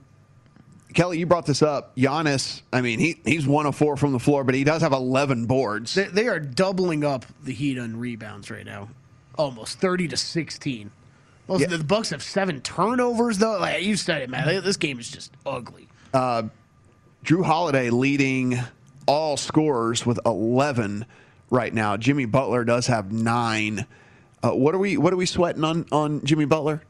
Kelly, 0.94 1.18
you 1.18 1.26
brought 1.26 1.46
this 1.46 1.62
up. 1.62 1.96
Giannis, 1.96 2.62
I 2.72 2.80
mean, 2.80 2.98
he, 2.98 3.20
he's 3.24 3.46
one 3.46 3.66
of 3.66 3.76
four 3.76 3.96
from 3.96 4.12
the 4.12 4.18
floor, 4.18 4.44
but 4.44 4.54
he 4.54 4.64
does 4.64 4.82
have 4.82 4.92
11 4.92 5.46
boards. 5.46 5.94
They, 5.94 6.04
they 6.04 6.28
are 6.28 6.40
doubling 6.40 7.04
up 7.04 7.24
the 7.42 7.52
Heat 7.52 7.78
on 7.78 7.98
rebounds 7.98 8.50
right 8.50 8.64
now, 8.64 8.88
almost 9.36 9.78
30 9.78 10.08
to 10.08 10.16
16. 10.16 10.90
Well, 11.46 11.60
yeah. 11.60 11.66
the 11.66 11.82
Bucks 11.82 12.10
have 12.10 12.22
seven 12.22 12.60
turnovers, 12.60 13.38
though. 13.38 13.58
Like 13.58 13.82
you 13.82 13.96
said 13.96 14.22
it, 14.22 14.30
man. 14.30 14.62
This 14.62 14.76
game 14.76 14.98
is 14.98 15.10
just 15.10 15.32
ugly. 15.44 15.88
Uh, 16.14 16.44
Jrue 17.24 17.44
Holiday 17.44 17.90
leading 17.90 18.58
all 19.06 19.36
scorers 19.36 20.06
with 20.06 20.18
11 20.24 21.04
right 21.50 21.72
now. 21.72 21.96
Jimmy 21.96 22.24
Butler 22.24 22.64
does 22.64 22.86
have 22.86 23.12
nine. 23.12 23.86
Uh, 24.42 24.50
what 24.50 24.74
are 24.74 24.78
we 24.78 24.96
What 24.96 25.12
are 25.12 25.16
we 25.16 25.26
sweating 25.26 25.62
on 25.64 25.86
on 25.92 26.24
Jimmy 26.24 26.46
Butler? 26.46 26.82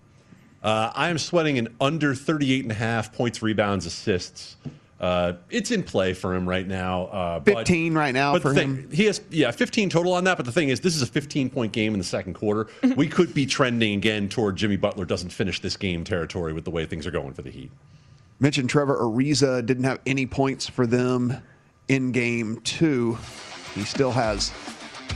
Uh, 0.63 0.93
I 0.95 1.09
am 1.09 1.19
sweating 1.19 1.59
an 1.59 1.75
under 1.81 2.15
38 2.15 2.63
and 2.63 2.73
a 2.73 2.75
half 2.75 3.13
points, 3.13 3.43
rebounds, 3.43 3.85
assists. 3.87 4.57
Uh, 5.01 5.33
it's 5.51 5.73
in 5.73 5.83
play 5.83 6.15
for 6.15 6.33
him 6.33 6.49
right 6.49 6.67
now. 6.67 7.07
Uh, 7.07 7.41
15 7.41 7.93
right 7.93 8.15
now 8.15 8.39
for 8.39 8.55
thing, 8.55 8.77
him. 8.77 8.91
He 8.93 9.07
has, 9.07 9.21
yeah, 9.31 9.51
15 9.51 9.91
total 9.91 10.13
on 10.13 10.23
that. 10.25 10.37
But 10.37 10.47
the 10.47 10.53
thing 10.53 10.69
is, 10.69 10.79
this 10.79 10.95
is 10.95 11.03
a 11.03 11.07
15 11.07 11.51
point 11.51 11.73
game 11.73 11.93
in 11.93 11.99
the 11.99 12.05
second 12.05 12.35
quarter. 12.35 12.69
we 12.97 13.09
could 13.09 13.35
be 13.35 13.45
trending 13.45 13.95
again 13.95 14.29
toward 14.29 14.55
Jimmy 14.55 14.77
Butler 14.77 15.05
doesn't 15.05 15.31
finish 15.31 15.61
this 15.61 15.77
game 15.77 16.05
territory 16.05 16.53
with 16.53 16.65
the 16.65 16.71
way 16.71 16.87
things 16.87 17.05
are 17.05 17.11
going 17.11 17.33
for 17.33 17.43
the 17.43 17.51
Heat. 17.51 17.73
Mentioned 18.39 18.71
Trevor 18.71 18.97
Ariza 18.97 19.67
didn't 19.67 19.85
have 19.85 19.99
any 20.07 20.27
points 20.27 20.69
for 20.69 20.87
them 20.87 21.37
in 21.89 22.13
game 22.13 22.61
two. 22.63 23.19
He 23.75 23.83
still 23.83 24.13
has, 24.13 24.53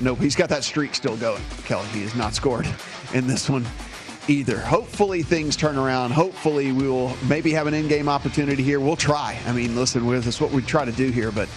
nope, 0.01 0.19
he's 0.19 0.35
got 0.35 0.49
that 0.49 0.65
streak 0.65 0.97
still 0.97 1.17
going. 1.17 1.43
Kelly, 1.65 1.87
he 1.89 2.03
has 2.03 2.17
not 2.17 2.35
scored 2.35 2.67
in 3.15 3.29
this 3.29 3.49
one 3.49 3.65
either. 4.29 4.59
Hopefully 4.59 5.23
things 5.23 5.57
turn 5.57 5.77
around. 5.77 6.13
Hopefully 6.13 6.73
we 6.73 6.89
will 6.89 7.17
maybe 7.29 7.53
have 7.53 7.67
an 7.67 7.75
in-game 7.75 8.09
opportunity 8.09 8.63
here. 8.63 8.81
We'll 8.81 8.97
try. 8.97 9.39
I 9.47 9.53
mean, 9.53 9.77
listen, 9.77 10.09
this 10.09 10.27
is 10.27 10.41
what 10.41 10.51
we 10.51 10.63
try 10.63 10.85
to 10.85 10.93
do 10.93 11.11
here, 11.11 11.31
but 11.31 11.49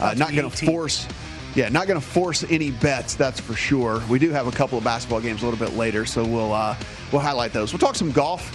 uh, 0.00 0.14
not 0.14 0.32
going 0.34 0.48
to 0.48 0.66
force. 0.66 1.06
Yeah, 1.54 1.68
not 1.70 1.86
going 1.86 2.00
to 2.00 2.06
force 2.06 2.44
any 2.50 2.70
bets. 2.70 3.14
That's 3.14 3.40
for 3.40 3.54
sure. 3.54 4.02
We 4.08 4.18
do 4.18 4.30
have 4.30 4.46
a 4.46 4.52
couple 4.52 4.78
of 4.78 4.84
basketball 4.84 5.20
games 5.20 5.42
a 5.42 5.46
little 5.46 5.58
bit 5.58 5.76
later, 5.76 6.04
so 6.04 6.24
we'll 6.24 6.52
uh, 6.52 6.76
we'll 7.10 7.22
highlight 7.22 7.52
those. 7.52 7.72
We'll 7.72 7.80
talk 7.80 7.96
some 7.96 8.12
golf 8.12 8.54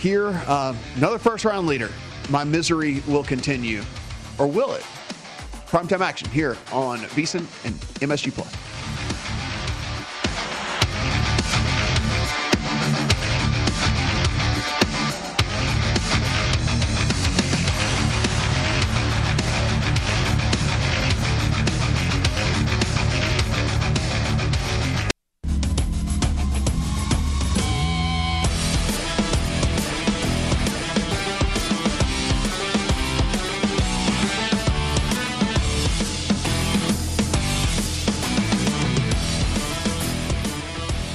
here. 0.00 0.28
Uh, 0.46 0.74
another 0.96 1.18
first 1.18 1.44
round 1.44 1.66
leader. 1.66 1.90
My 2.30 2.44
misery 2.44 3.02
will 3.06 3.24
continue, 3.24 3.82
or 4.38 4.46
will 4.46 4.72
it? 4.72 4.82
Primetime 5.66 6.00
action 6.00 6.28
here 6.30 6.56
on 6.72 6.98
VSIN 6.98 7.46
and 7.64 7.74
MSG 8.00 8.32
Plus. 8.32 8.73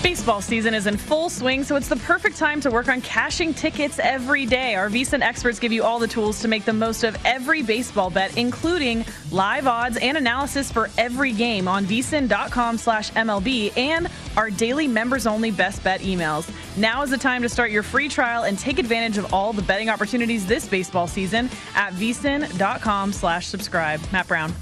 Baseball 0.01 0.39
season 0.41 0.73
is 0.73 0.88
in 0.88 0.95
full 0.95 1.29
swing, 1.29 1.62
so 1.62 1.75
it's 1.75 1.89
the 1.89 1.97
perfect 1.97 2.38
time 2.38 2.62
to 2.62 2.71
work 2.71 2.88
on 2.88 3.01
cashing 3.01 3.53
tickets 3.53 3.99
every 3.99 4.45
day. 4.45 4.75
Our 4.75 4.89
VSIN 4.89 5.21
experts 5.21 5.59
give 5.59 5.73
you 5.73 5.83
all 5.83 5.99
the 5.99 6.07
tools 6.07 6.39
to 6.41 6.47
make 6.47 6.63
the 6.63 6.71
most 6.71 7.03
of 7.03 7.17
every 7.25 7.62
baseball 7.62 8.09
bet, 8.09 8.38
including 8.38 9.03
live 9.29 9.67
odds 9.67 9.97
and 9.97 10.17
analysis 10.17 10.71
for 10.71 10.89
every 10.97 11.33
game 11.33 11.67
on 11.67 11.83
vsin.com 11.83 12.77
slash 12.77 13.12
MLB 13.12 13.77
and 13.77 14.07
our 14.38 14.49
daily 14.49 14.88
members-only 14.88 15.51
best 15.51 15.83
bet 15.83 15.99
emails. 15.99 16.49
Now 16.77 17.03
is 17.03 17.09
the 17.09 17.17
time 17.17 17.41
to 17.41 17.49
start 17.49 17.69
your 17.69 17.83
free 17.83 18.07
trial 18.07 18.43
and 18.43 18.57
take 18.57 18.79
advantage 18.79 19.17
of 19.17 19.33
all 19.33 19.51
the 19.51 19.62
betting 19.62 19.89
opportunities 19.89 20.45
this 20.47 20.65
baseball 20.65 21.07
season 21.07 21.49
at 21.75 21.91
vsin.com 21.91 23.12
slash 23.12 23.47
subscribe. 23.47 23.99
Matt 24.13 24.29
Brown. 24.29 24.53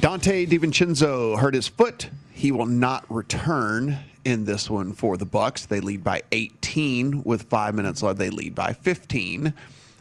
Donte 0.00 0.48
DiVincenzo 0.48 1.38
hurt 1.38 1.52
his 1.52 1.68
foot 1.68 2.08
he 2.38 2.52
will 2.52 2.66
not 2.66 3.04
return 3.12 3.98
in 4.24 4.44
this 4.44 4.70
one 4.70 4.92
for 4.92 5.16
the 5.16 5.24
Bucks. 5.24 5.66
They 5.66 5.80
lead 5.80 6.04
by 6.04 6.22
18 6.30 7.24
with 7.24 7.42
five 7.42 7.74
minutes 7.74 8.00
left. 8.00 8.20
They 8.20 8.30
lead 8.30 8.54
by 8.54 8.74
15 8.74 9.52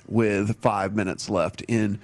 with 0.08 0.56
five 0.62 0.96
minutes 0.96 1.32
left 1.32 1.64
in 1.64 2.00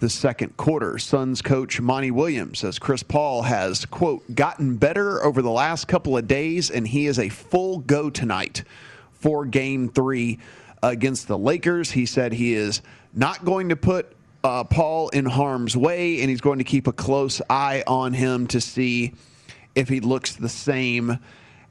the 0.00 0.10
second 0.10 0.56
quarter. 0.56 0.98
Suns 0.98 1.40
coach 1.40 1.80
Monty 1.80 2.10
Williams 2.10 2.58
says 2.58 2.80
Chris 2.80 3.04
Paul 3.04 3.42
has, 3.42 3.84
quote, 3.84 4.34
gotten 4.34 4.76
better 4.76 5.22
over 5.22 5.40
the 5.40 5.52
last 5.52 5.86
couple 5.86 6.16
of 6.16 6.26
days, 6.26 6.68
and 6.68 6.88
he 6.88 7.06
is 7.06 7.20
a 7.20 7.28
full 7.28 7.78
go 7.78 8.10
tonight 8.10 8.64
for 9.12 9.46
game 9.46 9.88
three 9.88 10.40
against 10.82 11.28
the 11.28 11.38
Lakers. 11.38 11.92
He 11.92 12.06
said 12.06 12.32
he 12.32 12.54
is 12.54 12.82
not 13.14 13.44
going 13.44 13.68
to 13.68 13.76
put 13.76 14.16
uh, 14.42 14.64
Paul 14.64 15.10
in 15.10 15.26
harm's 15.26 15.76
way, 15.76 16.22
and 16.22 16.28
he's 16.28 16.40
going 16.40 16.58
to 16.58 16.64
keep 16.64 16.88
a 16.88 16.92
close 16.92 17.40
eye 17.48 17.84
on 17.86 18.14
him 18.14 18.48
to 18.48 18.60
see 18.60 19.14
if 19.76 19.88
he 19.88 20.00
looks 20.00 20.34
the 20.34 20.48
same 20.48 21.20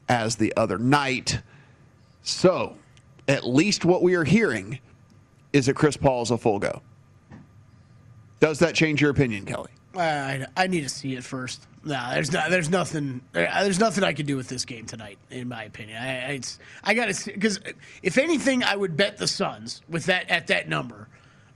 as 0.08 0.36
the 0.36 0.54
other 0.56 0.78
night. 0.78 1.40
So, 2.22 2.76
at 3.28 3.46
least 3.46 3.84
what 3.84 4.02
we 4.02 4.14
are 4.14 4.24
hearing 4.24 4.78
is 5.52 5.66
that 5.66 5.74
Chris 5.74 5.96
Paul 5.96 6.22
is 6.22 6.30
a 6.30 6.38
full 6.38 6.58
go. 6.58 6.80
Does 8.40 8.60
that 8.60 8.74
change 8.74 9.02
your 9.02 9.10
opinion, 9.10 9.44
Kelly? 9.44 9.70
I, 9.94 10.46
I 10.56 10.66
need 10.66 10.82
to 10.82 10.88
see 10.88 11.14
it 11.14 11.24
first. 11.24 11.66
No, 11.84 12.10
there's 12.12 12.32
not. 12.32 12.50
There's 12.50 12.68
nothing. 12.68 13.20
There's 13.32 13.78
nothing 13.78 14.02
I 14.02 14.12
can 14.12 14.26
do 14.26 14.36
with 14.36 14.48
this 14.48 14.64
game 14.64 14.86
tonight, 14.86 15.18
in 15.30 15.48
my 15.48 15.64
opinion. 15.64 16.02
I, 16.02 16.32
I, 16.32 16.40
I 16.82 16.94
got 16.94 17.12
to 17.12 17.32
because 17.32 17.60
if 18.02 18.18
anything, 18.18 18.64
I 18.64 18.74
would 18.74 18.96
bet 18.96 19.18
the 19.18 19.28
Suns 19.28 19.82
with 19.88 20.06
that 20.06 20.28
at 20.28 20.48
that 20.48 20.68
number. 20.68 21.08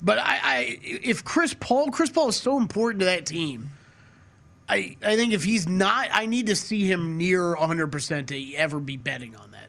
But 0.02 0.18
I, 0.18 0.38
I, 0.42 0.78
if 0.82 1.24
Chris 1.24 1.54
Paul, 1.58 1.90
Chris 1.90 2.10
Paul 2.10 2.28
is 2.28 2.36
so 2.36 2.56
important 2.56 3.00
to 3.00 3.06
that 3.06 3.26
team. 3.26 3.70
I, 4.70 4.96
I 5.04 5.16
think 5.16 5.32
if 5.32 5.42
he's 5.42 5.68
not, 5.68 6.08
I 6.12 6.26
need 6.26 6.46
to 6.46 6.56
see 6.56 6.86
him 6.86 7.18
near 7.18 7.56
100 7.56 7.88
percent 7.88 8.28
to 8.28 8.54
ever 8.54 8.78
be 8.78 8.96
betting 8.96 9.34
on 9.34 9.50
that. 9.50 9.68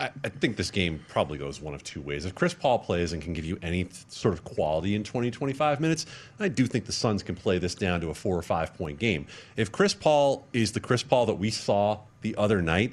I, 0.00 0.10
I 0.24 0.28
think 0.28 0.56
this 0.56 0.70
game 0.70 1.04
probably 1.08 1.38
goes 1.38 1.60
one 1.60 1.74
of 1.74 1.82
two 1.82 2.00
ways. 2.00 2.24
If 2.24 2.34
Chris 2.34 2.54
Paul 2.54 2.78
plays 2.78 3.12
and 3.12 3.22
can 3.22 3.32
give 3.32 3.44
you 3.44 3.58
any 3.62 3.88
sort 4.08 4.32
of 4.32 4.44
quality 4.44 4.94
in 4.94 5.04
20, 5.04 5.30
25 5.30 5.80
minutes, 5.80 6.06
I 6.40 6.48
do 6.48 6.66
think 6.66 6.86
the 6.86 6.92
Suns 6.92 7.22
can 7.22 7.34
play 7.34 7.58
this 7.58 7.74
down 7.74 8.00
to 8.00 8.10
a 8.10 8.14
four 8.14 8.36
or 8.36 8.42
five 8.42 8.74
point 8.74 8.98
game. 8.98 9.26
If 9.56 9.70
Chris 9.70 9.92
Paul 9.92 10.44
is 10.52 10.72
the 10.72 10.80
Chris 10.80 11.02
Paul 11.02 11.26
that 11.26 11.34
we 11.34 11.50
saw 11.50 11.98
the 12.22 12.34
other 12.36 12.62
night, 12.62 12.92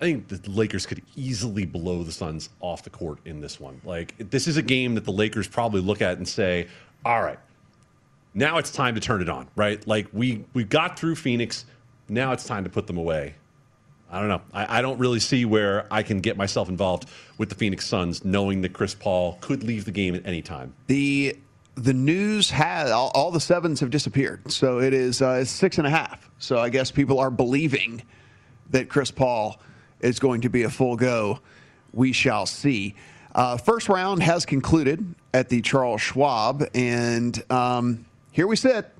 I 0.00 0.04
think 0.04 0.28
the 0.28 0.50
Lakers 0.50 0.86
could 0.86 1.02
easily 1.14 1.66
blow 1.66 2.02
the 2.02 2.12
Suns 2.12 2.48
off 2.60 2.82
the 2.82 2.90
court 2.90 3.18
in 3.26 3.40
this 3.40 3.60
one. 3.60 3.80
Like, 3.84 4.14
this 4.30 4.48
is 4.48 4.56
a 4.56 4.62
game 4.62 4.94
that 4.94 5.04
the 5.04 5.12
Lakers 5.12 5.46
probably 5.46 5.82
look 5.82 6.00
at 6.00 6.16
and 6.16 6.26
say, 6.26 6.68
all 7.04 7.22
right, 7.22 7.38
now 8.34 8.58
it's 8.58 8.70
time 8.70 8.94
to 8.94 9.00
turn 9.00 9.22
it 9.22 9.28
on, 9.28 9.48
right? 9.56 9.84
Like, 9.86 10.08
we, 10.12 10.44
we 10.54 10.64
got 10.64 10.98
through 10.98 11.16
Phoenix. 11.16 11.64
Now 12.08 12.32
it's 12.32 12.44
time 12.44 12.64
to 12.64 12.70
put 12.70 12.86
them 12.86 12.96
away. 12.96 13.34
I 14.10 14.18
don't 14.18 14.28
know. 14.28 14.42
I, 14.52 14.78
I, 14.78 14.82
don't 14.82 14.98
really 14.98 15.20
see 15.20 15.44
where 15.44 15.86
I 15.90 16.02
can 16.02 16.20
get 16.20 16.36
myself 16.36 16.68
involved 16.68 17.08
with 17.38 17.48
the 17.48 17.54
Phoenix 17.54 17.86
Suns, 17.86 18.24
knowing 18.24 18.60
that 18.62 18.72
Chris 18.72 18.94
Paul 18.94 19.38
could 19.40 19.62
leave 19.62 19.84
the 19.84 19.92
game 19.92 20.14
at 20.14 20.26
any 20.26 20.42
time. 20.42 20.74
The 20.88 21.36
the 21.76 21.94
news 21.94 22.50
has 22.50 22.90
all, 22.90 23.10
all 23.14 23.30
the 23.30 23.40
sevens 23.40 23.80
have 23.80 23.90
disappeared, 23.90 24.50
so 24.50 24.80
it 24.80 24.92
is 24.92 25.22
uh, 25.22 25.44
six 25.44 25.78
and 25.78 25.86
a 25.86 25.90
half. 25.90 26.28
So 26.38 26.58
I 26.58 26.68
guess 26.68 26.90
people 26.90 27.20
are 27.20 27.30
believing 27.30 28.02
that 28.70 28.88
Chris 28.88 29.10
Paul 29.10 29.60
is 30.00 30.18
going 30.18 30.40
to 30.42 30.48
be 30.48 30.64
a 30.64 30.70
full 30.70 30.96
go. 30.96 31.38
We 31.92 32.12
shall 32.12 32.46
see. 32.46 32.96
Uh, 33.34 33.56
first 33.56 33.88
round 33.88 34.22
has 34.22 34.44
concluded 34.44 35.14
at 35.32 35.48
the 35.48 35.62
Charles 35.62 36.00
Schwab, 36.00 36.64
and 36.74 37.40
um, 37.50 38.04
here 38.32 38.46
we 38.46 38.56
sit. 38.56 38.90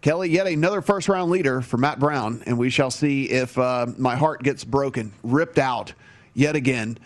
Kelly, 0.00 0.30
yet 0.30 0.46
another 0.46 0.82
first 0.82 1.08
round 1.08 1.30
leader 1.30 1.60
for 1.60 1.76
Matt 1.76 1.98
Brown, 2.00 2.42
and 2.46 2.58
we 2.58 2.70
shall 2.70 2.90
see 2.90 3.24
if 3.30 3.56
uh, 3.56 3.86
my 3.96 4.16
heart 4.16 4.42
gets 4.42 4.64
broken, 4.64 5.12
ripped 5.22 5.58
out 5.58 5.92
yet 6.34 6.56
again. 6.56 6.98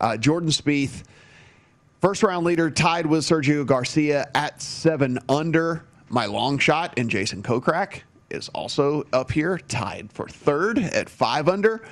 Uh, 0.00 0.16
Jordan 0.16 0.50
Spieth, 0.50 1.02
first 2.00 2.22
round 2.22 2.44
leader, 2.44 2.70
tied 2.70 3.06
with 3.06 3.24
Sergio 3.24 3.64
Garcia 3.64 4.28
at 4.34 4.60
seven 4.60 5.18
under. 5.28 5.84
My 6.08 6.26
long 6.26 6.58
shot, 6.58 6.94
and 6.98 7.08
Jason 7.08 7.42
Kokrak 7.42 8.00
is 8.30 8.50
also 8.50 9.04
up 9.14 9.30
here, 9.30 9.56
tied 9.56 10.12
for 10.12 10.28
third 10.28 10.78
at 10.78 11.08
five 11.08 11.48
under. 11.48 11.82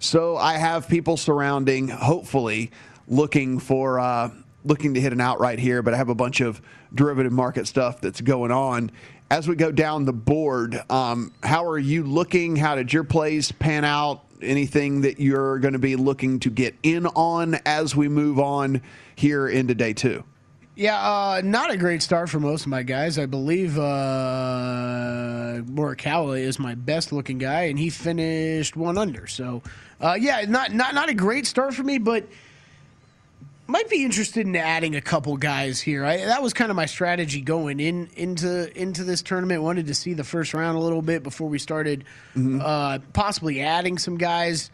So 0.00 0.36
I 0.36 0.54
have 0.54 0.88
people 0.88 1.16
surrounding, 1.16 1.88
hopefully, 1.88 2.72
looking 3.06 3.58
for 3.58 4.00
uh, 4.00 4.30
looking 4.64 4.94
to 4.94 5.00
hit 5.00 5.12
an 5.12 5.20
outright 5.20 5.58
here, 5.58 5.82
but 5.82 5.94
I 5.94 5.96
have 5.96 6.08
a 6.08 6.14
bunch 6.14 6.40
of 6.40 6.60
derivative 6.94 7.32
market 7.32 7.66
stuff 7.66 8.00
that's 8.00 8.20
going 8.20 8.50
on 8.50 8.90
as 9.30 9.46
we 9.46 9.54
go 9.56 9.70
down 9.70 10.04
the 10.04 10.12
board, 10.12 10.80
um, 10.90 11.32
how 11.42 11.66
are 11.66 11.78
you 11.78 12.02
looking? 12.04 12.56
How 12.56 12.74
did 12.74 12.92
your 12.92 13.04
plays 13.04 13.52
pan 13.52 13.84
out? 13.84 14.24
Anything 14.40 15.02
that 15.02 15.20
you're 15.20 15.58
going 15.58 15.72
to 15.72 15.78
be 15.78 15.96
looking 15.96 16.40
to 16.40 16.50
get 16.50 16.76
in 16.82 17.06
on 17.06 17.56
as 17.66 17.94
we 17.96 18.08
move 18.08 18.38
on 18.38 18.80
here 19.16 19.48
into 19.48 19.74
day 19.74 19.92
two? 19.92 20.24
Yeah, 20.76 20.96
uh, 20.96 21.42
not 21.44 21.72
a 21.72 21.76
great 21.76 22.02
start 22.02 22.30
for 22.30 22.38
most 22.38 22.62
of 22.62 22.68
my 22.68 22.84
guys. 22.84 23.18
I 23.18 23.26
believe 23.26 23.76
uh, 23.76 23.82
Morikawa 25.64 26.38
is 26.38 26.60
my 26.60 26.76
best 26.76 27.10
looking 27.12 27.38
guy, 27.38 27.62
and 27.62 27.76
he 27.76 27.90
finished 27.90 28.76
one 28.76 28.96
under. 28.96 29.26
So, 29.26 29.64
uh, 30.00 30.16
yeah, 30.18 30.44
not 30.48 30.72
not 30.72 30.94
not 30.94 31.08
a 31.08 31.14
great 31.14 31.48
start 31.48 31.74
for 31.74 31.82
me, 31.82 31.98
but 31.98 32.28
might 33.68 33.88
be 33.90 34.02
interested 34.02 34.46
in 34.46 34.56
adding 34.56 34.96
a 34.96 35.00
couple 35.00 35.36
guys 35.36 35.78
here. 35.78 36.02
I, 36.04 36.16
that 36.16 36.42
was 36.42 36.54
kind 36.54 36.70
of 36.70 36.76
my 36.76 36.86
strategy 36.86 37.42
going 37.42 37.80
in 37.80 38.08
into 38.16 38.76
into 38.76 39.04
this 39.04 39.20
tournament. 39.20 39.62
Wanted 39.62 39.86
to 39.86 39.94
see 39.94 40.14
the 40.14 40.24
first 40.24 40.54
round 40.54 40.76
a 40.76 40.80
little 40.80 41.02
bit 41.02 41.22
before 41.22 41.48
we 41.48 41.58
started, 41.58 42.04
mm-hmm. 42.34 42.60
uh, 42.62 42.98
possibly 43.12 43.60
adding 43.60 43.98
some 43.98 44.16
guys. 44.16 44.70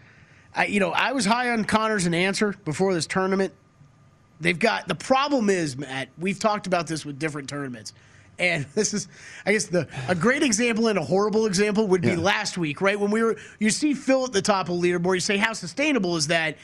I, 0.54 0.66
you 0.66 0.78
know, 0.78 0.90
I 0.90 1.10
was 1.10 1.24
high 1.24 1.50
on 1.50 1.64
Conners 1.64 2.06
and 2.06 2.14
Ancer 2.14 2.54
before 2.64 2.94
this 2.94 3.08
tournament. 3.08 3.52
They've 4.40 4.58
got 4.58 4.86
the 4.86 4.94
problem 4.94 5.50
is 5.50 5.76
Matt. 5.76 6.08
We've 6.16 6.38
talked 6.38 6.68
about 6.68 6.86
this 6.86 7.04
with 7.04 7.18
different 7.18 7.48
tournaments, 7.48 7.94
and 8.38 8.64
this 8.76 8.94
is, 8.94 9.08
I 9.44 9.54
guess, 9.54 9.66
the 9.66 9.88
a 10.06 10.14
great 10.14 10.44
example 10.44 10.86
and 10.86 11.00
a 11.00 11.04
horrible 11.04 11.46
example 11.46 11.88
would 11.88 12.02
be 12.02 12.10
yeah. 12.10 12.18
last 12.18 12.56
week, 12.56 12.80
right? 12.80 12.98
When 12.98 13.10
we 13.10 13.24
were, 13.24 13.36
you 13.58 13.70
see 13.70 13.92
Phil 13.92 14.24
at 14.24 14.32
the 14.32 14.42
top 14.42 14.68
of 14.68 14.80
the 14.80 14.88
leaderboard. 14.88 15.14
You 15.14 15.20
say, 15.20 15.36
how 15.36 15.52
sustainable 15.52 16.14
is 16.16 16.28
that? 16.28 16.58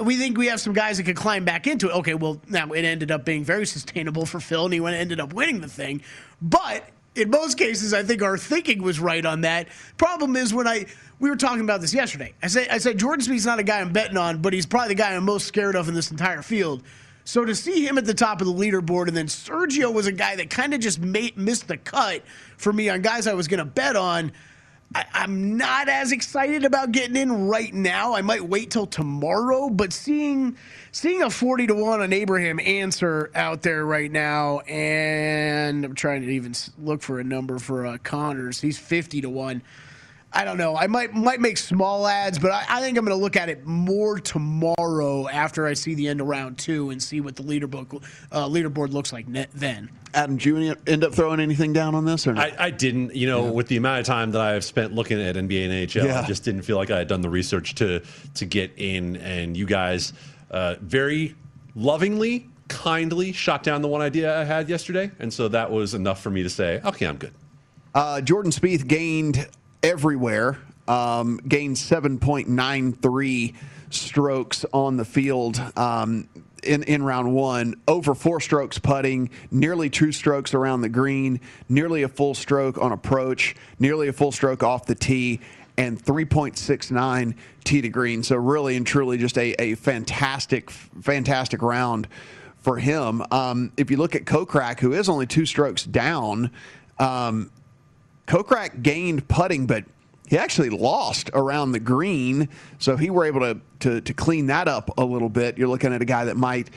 We 0.00 0.16
think 0.16 0.38
we 0.38 0.46
have 0.46 0.60
some 0.60 0.72
guys 0.72 0.96
that 0.96 1.04
could 1.04 1.16
climb 1.16 1.44
back 1.44 1.66
into 1.66 1.88
it. 1.88 1.94
Okay, 1.96 2.14
well, 2.14 2.40
now 2.48 2.70
it 2.72 2.84
ended 2.84 3.10
up 3.10 3.24
being 3.24 3.44
very 3.44 3.66
sustainable 3.66 4.24
for 4.24 4.40
Phil, 4.40 4.64
and 4.64 4.74
he 4.74 4.84
ended 4.84 5.20
up 5.20 5.32
winning 5.32 5.60
the 5.60 5.68
thing. 5.68 6.02
But 6.40 6.88
in 7.14 7.30
most 7.30 7.58
cases, 7.58 7.92
I 7.92 8.02
think 8.02 8.22
our 8.22 8.38
thinking 8.38 8.82
was 8.82 8.98
right 8.98 9.24
on 9.24 9.42
that. 9.42 9.68
Problem 9.98 10.36
is 10.36 10.54
when 10.54 10.66
I 10.66 10.86
we 11.18 11.30
were 11.30 11.36
talking 11.36 11.60
about 11.60 11.80
this 11.80 11.94
yesterday. 11.94 12.32
I 12.42 12.46
said 12.46 12.68
I 12.68 12.78
said 12.78 12.98
Jordan 12.98 13.24
Spieth's 13.24 13.46
not 13.46 13.58
a 13.58 13.62
guy 13.62 13.80
I'm 13.80 13.92
betting 13.92 14.16
on, 14.16 14.40
but 14.40 14.52
he's 14.52 14.66
probably 14.66 14.88
the 14.88 14.94
guy 14.94 15.14
I'm 15.14 15.24
most 15.24 15.46
scared 15.46 15.76
of 15.76 15.88
in 15.88 15.94
this 15.94 16.10
entire 16.10 16.42
field. 16.42 16.82
So 17.24 17.44
to 17.44 17.54
see 17.54 17.86
him 17.86 17.98
at 17.98 18.04
the 18.04 18.14
top 18.14 18.40
of 18.40 18.48
the 18.48 18.52
leaderboard, 18.52 19.06
and 19.08 19.16
then 19.16 19.26
Sergio 19.26 19.92
was 19.92 20.06
a 20.06 20.12
guy 20.12 20.34
that 20.36 20.50
kind 20.50 20.74
of 20.74 20.80
just 20.80 20.98
made, 20.98 21.36
missed 21.36 21.68
the 21.68 21.76
cut 21.76 22.22
for 22.56 22.72
me 22.72 22.88
on 22.88 23.00
guys 23.00 23.28
I 23.28 23.34
was 23.34 23.46
going 23.46 23.58
to 23.58 23.64
bet 23.64 23.94
on. 23.94 24.32
I, 24.94 25.04
am 25.14 25.56
not 25.56 25.88
as 25.88 26.12
excited 26.12 26.64
about 26.64 26.92
getting 26.92 27.16
in 27.16 27.48
right 27.48 27.72
now. 27.72 28.14
I 28.14 28.22
might 28.22 28.42
wait 28.42 28.70
till 28.70 28.86
tomorrow, 28.86 29.70
but 29.70 29.92
seeing 29.92 30.56
seeing 30.90 31.22
a 31.22 31.30
40 31.30 31.68
to 31.68 31.74
1 31.74 32.00
on 32.00 32.12
Abraham 32.12 32.60
Ancer 32.60 33.30
out 33.34 33.62
there 33.62 33.84
right 33.84 34.10
now, 34.10 34.60
and 34.60 35.84
I'm 35.84 35.94
trying 35.94 36.22
to 36.22 36.28
even 36.28 36.54
look 36.78 37.02
for 37.02 37.20
a 37.20 37.24
number 37.24 37.58
for 37.58 37.86
uh, 37.86 37.98
Conners. 37.98 38.60
He's 38.60 38.78
50 38.78 39.22
to 39.22 39.30
1. 39.30 39.62
I 40.34 40.44
don't 40.44 40.56
know. 40.56 40.76
I 40.76 40.86
might 40.86 41.14
might 41.14 41.40
make 41.40 41.58
small 41.58 42.06
ads, 42.06 42.38
but 42.38 42.52
I, 42.52 42.64
I 42.68 42.80
think 42.80 42.96
I'm 42.96 43.04
going 43.04 43.16
to 43.16 43.22
look 43.22 43.36
at 43.36 43.48
it 43.48 43.66
more 43.66 44.18
tomorrow 44.18 45.28
after 45.28 45.66
I 45.66 45.74
see 45.74 45.94
the 45.94 46.08
end 46.08 46.20
of 46.20 46.26
round 46.26 46.58
two 46.58 46.90
and 46.90 47.02
see 47.02 47.20
what 47.20 47.36
the 47.36 47.42
leaderboard 47.42 48.02
uh, 48.32 48.46
leaderboard 48.46 48.92
looks 48.92 49.12
like 49.12 49.26
then. 49.52 49.90
Adam, 50.14 50.36
did 50.36 50.44
you 50.44 50.76
end 50.86 51.04
up 51.04 51.14
throwing 51.14 51.40
anything 51.40 51.72
down 51.72 51.94
on 51.94 52.04
this 52.04 52.26
or 52.26 52.36
I, 52.36 52.52
I, 52.58 52.70
didn't. 52.70 53.14
You 53.14 53.26
know, 53.26 53.44
yeah. 53.44 53.50
with 53.50 53.68
the 53.68 53.76
amount 53.76 54.00
of 54.00 54.06
time 54.06 54.30
that 54.32 54.40
I've 54.40 54.64
spent 54.64 54.92
looking 54.92 55.20
at 55.20 55.36
NBA 55.36 55.64
and 55.64 55.88
NHL, 55.88 56.04
yeah. 56.04 56.20
I 56.20 56.26
just 56.26 56.44
didn't 56.44 56.62
feel 56.62 56.76
like 56.76 56.90
I 56.90 56.98
had 56.98 57.08
done 57.08 57.22
the 57.22 57.30
research 57.30 57.74
to 57.76 58.02
to 58.34 58.44
get 58.44 58.72
in. 58.76 59.16
And 59.16 59.56
you 59.56 59.66
guys 59.66 60.12
uh, 60.50 60.76
very 60.80 61.34
lovingly, 61.74 62.48
kindly 62.68 63.32
shot 63.32 63.62
down 63.62 63.80
the 63.82 63.88
one 63.88 64.02
idea 64.02 64.38
I 64.38 64.44
had 64.44 64.68
yesterday, 64.68 65.10
and 65.18 65.32
so 65.32 65.48
that 65.48 65.70
was 65.70 65.94
enough 65.94 66.22
for 66.22 66.30
me 66.30 66.42
to 66.42 66.50
say, 66.50 66.80
okay, 66.84 67.06
I'm 67.06 67.16
good. 67.16 67.32
Uh, 67.94 68.20
Jordan 68.20 68.52
Spieth 68.52 68.86
gained 68.86 69.48
everywhere. 69.82 70.58
Um, 70.88 71.38
gained 71.46 71.76
7.93 71.76 73.54
strokes 73.90 74.64
on 74.72 74.96
the 74.96 75.04
field 75.04 75.62
um, 75.76 76.28
in, 76.62 76.82
in 76.84 77.02
round 77.02 77.32
one, 77.34 77.74
over 77.86 78.14
four 78.14 78.40
strokes 78.40 78.78
putting, 78.78 79.30
nearly 79.50 79.90
two 79.90 80.12
strokes 80.12 80.54
around 80.54 80.82
the 80.82 80.88
green, 80.88 81.40
nearly 81.68 82.02
a 82.02 82.08
full 82.08 82.34
stroke 82.34 82.78
on 82.78 82.92
approach, 82.92 83.54
nearly 83.78 84.08
a 84.08 84.12
full 84.12 84.32
stroke 84.32 84.62
off 84.62 84.86
the 84.86 84.94
tee, 84.94 85.40
and 85.76 86.02
3.69 86.02 87.34
tee 87.64 87.80
to 87.80 87.88
green. 87.88 88.22
So, 88.22 88.36
really 88.36 88.76
and 88.76 88.86
truly, 88.86 89.18
just 89.18 89.38
a, 89.38 89.52
a 89.60 89.74
fantastic, 89.74 90.70
fantastic 90.70 91.62
round 91.62 92.08
for 92.58 92.78
him. 92.78 93.22
Um, 93.30 93.72
if 93.76 93.90
you 93.90 93.96
look 93.96 94.14
at 94.14 94.24
Kokrak, 94.24 94.80
who 94.80 94.92
is 94.92 95.08
only 95.08 95.26
two 95.26 95.46
strokes 95.46 95.84
down, 95.84 96.50
um, 96.98 97.50
Kokrak 98.26 98.82
gained 98.82 99.26
putting, 99.28 99.66
but 99.66 99.84
he 100.28 100.38
actually 100.38 100.70
lost 100.70 101.30
around 101.34 101.72
the 101.72 101.80
green, 101.80 102.48
so 102.78 102.96
he 102.96 103.10
were 103.10 103.24
able 103.24 103.40
to, 103.40 103.60
to, 103.80 104.00
to 104.00 104.14
clean 104.14 104.46
that 104.46 104.68
up 104.68 104.96
a 104.98 105.04
little 105.04 105.28
bit. 105.28 105.58
You're 105.58 105.68
looking 105.68 105.92
at 105.92 106.00
a 106.00 106.06
guy 106.06 106.24
that 106.24 106.36
might 106.36 106.70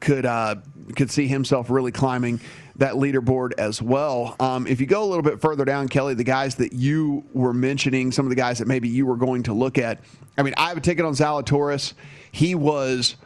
could 0.00 0.26
uh, 0.26 0.56
could 0.96 1.10
see 1.10 1.28
himself 1.28 1.70
really 1.70 1.92
climbing 1.92 2.40
that 2.76 2.94
leaderboard 2.94 3.52
as 3.58 3.80
well. 3.80 4.34
Um, 4.40 4.66
if 4.66 4.80
you 4.80 4.86
go 4.86 5.04
a 5.04 5.06
little 5.06 5.22
bit 5.22 5.40
further 5.40 5.64
down, 5.64 5.88
Kelly, 5.88 6.14
the 6.14 6.24
guys 6.24 6.56
that 6.56 6.72
you 6.72 7.24
were 7.32 7.52
mentioning, 7.52 8.10
some 8.10 8.26
of 8.26 8.30
the 8.30 8.36
guys 8.36 8.58
that 8.58 8.66
maybe 8.66 8.88
you 8.88 9.06
were 9.06 9.16
going 9.16 9.44
to 9.44 9.52
look 9.52 9.78
at. 9.78 10.00
I 10.36 10.42
mean, 10.42 10.54
I 10.56 10.68
have 10.68 10.78
a 10.78 10.80
ticket 10.80 11.04
on 11.04 11.12
Zalatoris. 11.12 11.92
He 12.32 12.54
was 12.54 13.16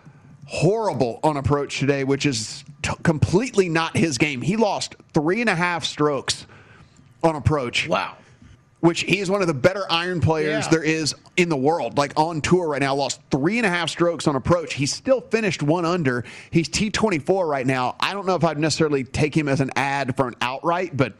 horrible 0.46 1.20
on 1.22 1.36
approach 1.36 1.78
today, 1.78 2.04
which 2.04 2.26
is 2.26 2.64
t- 2.82 2.92
completely 3.02 3.68
not 3.68 3.96
his 3.96 4.18
game. 4.18 4.42
He 4.42 4.56
lost 4.56 4.96
three 5.14 5.40
and 5.40 5.48
a 5.48 5.54
half 5.54 5.84
strokes 5.84 6.46
on 7.22 7.36
approach. 7.36 7.88
Wow. 7.88 8.16
Which 8.80 9.00
he 9.00 9.20
is 9.20 9.30
one 9.30 9.40
of 9.40 9.46
the 9.46 9.54
better 9.54 9.90
iron 9.90 10.20
players 10.20 10.66
yeah. 10.66 10.70
there 10.70 10.82
is 10.82 11.14
in 11.36 11.48
the 11.48 11.56
world. 11.56 11.96
Like 11.96 12.12
on 12.16 12.40
tour 12.40 12.68
right 12.68 12.80
now, 12.80 12.94
lost 12.94 13.20
three 13.30 13.56
and 13.58 13.66
a 13.66 13.70
half 13.70 13.88
strokes 13.88 14.28
on 14.28 14.36
approach. 14.36 14.74
He's 14.74 14.92
still 14.92 15.22
finished 15.22 15.62
one 15.62 15.86
under. 15.86 16.24
He's 16.50 16.68
T24 16.68 17.48
right 17.48 17.66
now. 17.66 17.96
I 17.98 18.12
don't 18.12 18.26
know 18.26 18.34
if 18.34 18.44
I'd 18.44 18.58
necessarily 18.58 19.02
take 19.02 19.34
him 19.34 19.48
as 19.48 19.60
an 19.60 19.70
ad 19.76 20.14
for 20.16 20.28
an 20.28 20.34
outright, 20.42 20.96
but 20.96 21.14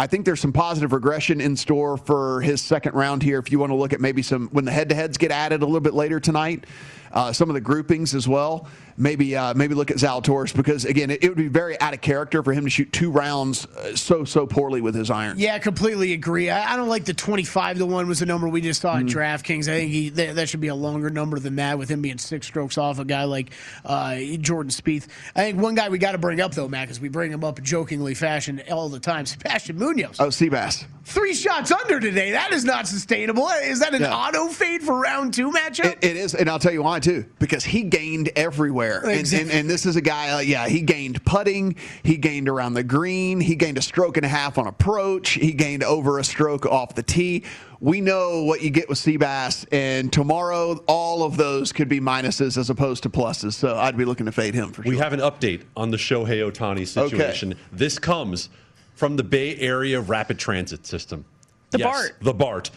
I 0.00 0.06
think 0.06 0.24
there's 0.24 0.40
some 0.40 0.54
positive 0.54 0.94
regression 0.94 1.42
in 1.42 1.54
store 1.54 1.98
for 1.98 2.40
his 2.40 2.62
second 2.62 2.94
round 2.94 3.22
here. 3.22 3.38
If 3.38 3.52
you 3.52 3.58
want 3.58 3.70
to 3.70 3.76
look 3.76 3.92
at 3.92 4.00
maybe 4.00 4.22
some 4.22 4.48
when 4.48 4.64
the 4.64 4.72
head-to-heads 4.72 5.18
get 5.18 5.30
added 5.30 5.60
a 5.60 5.66
little 5.66 5.80
bit 5.80 5.92
later 5.92 6.18
tonight, 6.18 6.64
uh, 7.12 7.32
some 7.32 7.50
of 7.50 7.54
the 7.54 7.60
groupings 7.60 8.14
as 8.14 8.28
well. 8.28 8.68
Maybe 8.96 9.34
uh, 9.34 9.54
maybe 9.54 9.74
look 9.74 9.90
at 9.90 9.96
Zalatoris 9.96 10.54
because 10.54 10.84
again, 10.84 11.10
it, 11.10 11.24
it, 11.24 11.28
would 11.28 11.38
be 11.38 11.48
very 11.48 11.80
out 11.80 11.94
of 11.94 12.02
character 12.02 12.42
for 12.42 12.52
him 12.52 12.64
to 12.64 12.70
shoot 12.70 12.92
two 12.92 13.10
rounds 13.10 13.64
uh, 13.64 13.96
so 13.96 14.24
so 14.24 14.46
poorly 14.46 14.82
with 14.82 14.94
his 14.94 15.10
iron. 15.10 15.38
Yeah, 15.38 15.54
I 15.54 15.58
completely 15.58 16.12
agree. 16.12 16.50
I, 16.50 16.74
I, 16.74 16.76
don't 16.76 16.88
like 16.88 17.06
the 17.06 17.14
25 17.14 17.78
to 17.78 17.86
one 17.86 18.08
was 18.08 18.18
the 18.18 18.26
number 18.26 18.46
we 18.46 18.60
just 18.60 18.82
saw 18.82 18.96
mm-hmm. 18.96 19.08
at 19.08 19.14
DraftKings. 19.14 19.68
I 19.68 19.78
think 19.78 19.90
he, 19.90 20.08
that, 20.10 20.34
that, 20.34 20.48
should 20.50 20.60
be 20.60 20.68
a 20.68 20.74
longer 20.74 21.08
number 21.08 21.38
than 21.38 21.56
that 21.56 21.78
with 21.78 21.88
him 21.88 22.02
being 22.02 22.18
six 22.18 22.46
strokes 22.46 22.76
off 22.76 22.98
a 22.98 23.06
guy 23.06 23.24
like 23.24 23.52
uh, 23.86 24.16
Jordan 24.38 24.70
Spieth. 24.70 25.06
I 25.34 25.44
think 25.44 25.62
one 25.62 25.74
guy 25.74 25.88
we 25.88 25.96
got 25.96 26.12
to 26.12 26.18
bring 26.18 26.42
up 26.42 26.52
though, 26.52 26.68
Matt, 26.68 26.88
because 26.88 27.00
we 27.00 27.08
bring 27.08 27.32
him 27.32 27.42
up 27.42 27.62
jokingly 27.62 28.12
fashion 28.12 28.60
all 28.70 28.90
the 28.90 29.00
time. 29.00 29.24
Sebastian 29.24 29.78
Munoz. 29.78 30.20
Oh, 30.20 30.26
Seabass. 30.26 30.84
Three 31.04 31.34
shots 31.34 31.72
under 31.72 31.98
today. 31.98 32.32
That 32.32 32.52
is 32.52 32.64
not 32.64 32.86
sustainable. 32.86 33.48
Is 33.48 33.80
that 33.80 33.94
an 33.94 34.02
yeah. 34.02 34.14
auto 34.14 34.48
fade 34.48 34.82
for 34.82 35.00
round 35.00 35.32
two 35.32 35.50
matchup? 35.50 35.86
it, 35.86 35.98
it 36.02 36.16
is, 36.16 36.34
and 36.34 36.48
I'll 36.48 36.58
tell 36.58 36.72
you 36.72 36.82
why 36.82 36.99
too. 37.02 37.26
Because 37.38 37.64
he 37.64 37.82
gained 37.82 38.30
everywhere, 38.36 39.02
exactly. 39.08 39.40
and, 39.40 39.50
and, 39.50 39.60
and, 39.60 39.70
this 39.70 39.86
is 39.86 39.96
a 39.96 40.00
guy. 40.00 40.30
Uh, 40.30 40.38
yeah, 40.40 40.68
he 40.68 40.80
gained 40.80 41.24
putting. 41.24 41.76
He 42.02 42.16
gained 42.16 42.48
around 42.48 42.74
the 42.74 42.82
green. 42.82 43.40
He 43.40 43.56
gained 43.56 43.78
a 43.78 43.82
stroke 43.82 44.16
and 44.16 44.26
a 44.26 44.28
half 44.28 44.58
on 44.58 44.66
approach. 44.66 45.30
He 45.30 45.52
gained 45.52 45.82
over 45.82 46.18
a 46.18 46.24
stroke 46.24 46.66
off 46.66 46.94
the 46.94 47.02
tee. 47.02 47.44
We 47.80 48.00
know 48.02 48.42
what 48.42 48.62
you 48.62 48.68
get 48.68 48.88
with 48.88 48.98
Seabass, 48.98 49.66
and 49.72 50.12
tomorrow 50.12 50.84
all 50.86 51.22
of 51.22 51.38
those 51.38 51.72
could 51.72 51.88
be 51.88 51.98
minuses 51.98 52.58
as 52.58 52.68
opposed 52.68 53.02
to 53.04 53.10
pluses. 53.10 53.54
So 53.54 53.76
I'd 53.78 53.96
be 53.96 54.04
looking 54.04 54.26
to 54.26 54.32
fade 54.32 54.54
him 54.54 54.70
for 54.70 54.82
sure. 54.82 54.90
We 54.90 54.98
have 54.98 55.14
an 55.14 55.20
update 55.20 55.62
on 55.76 55.90
the 55.90 55.96
Shohei 55.96 56.50
Ohtani 56.50 56.86
situation. 56.86 57.52
Okay. 57.52 57.60
This 57.72 57.98
comes 57.98 58.50
from 58.94 59.16
the 59.16 59.24
Bay 59.24 59.56
Area 59.56 59.98
Rapid 59.98 60.38
Transit 60.38 60.86
System. 60.86 61.24
The 61.70 61.78
yes, 61.78 61.86
BART. 61.88 62.16
The 62.20 62.34
BART 62.34 62.70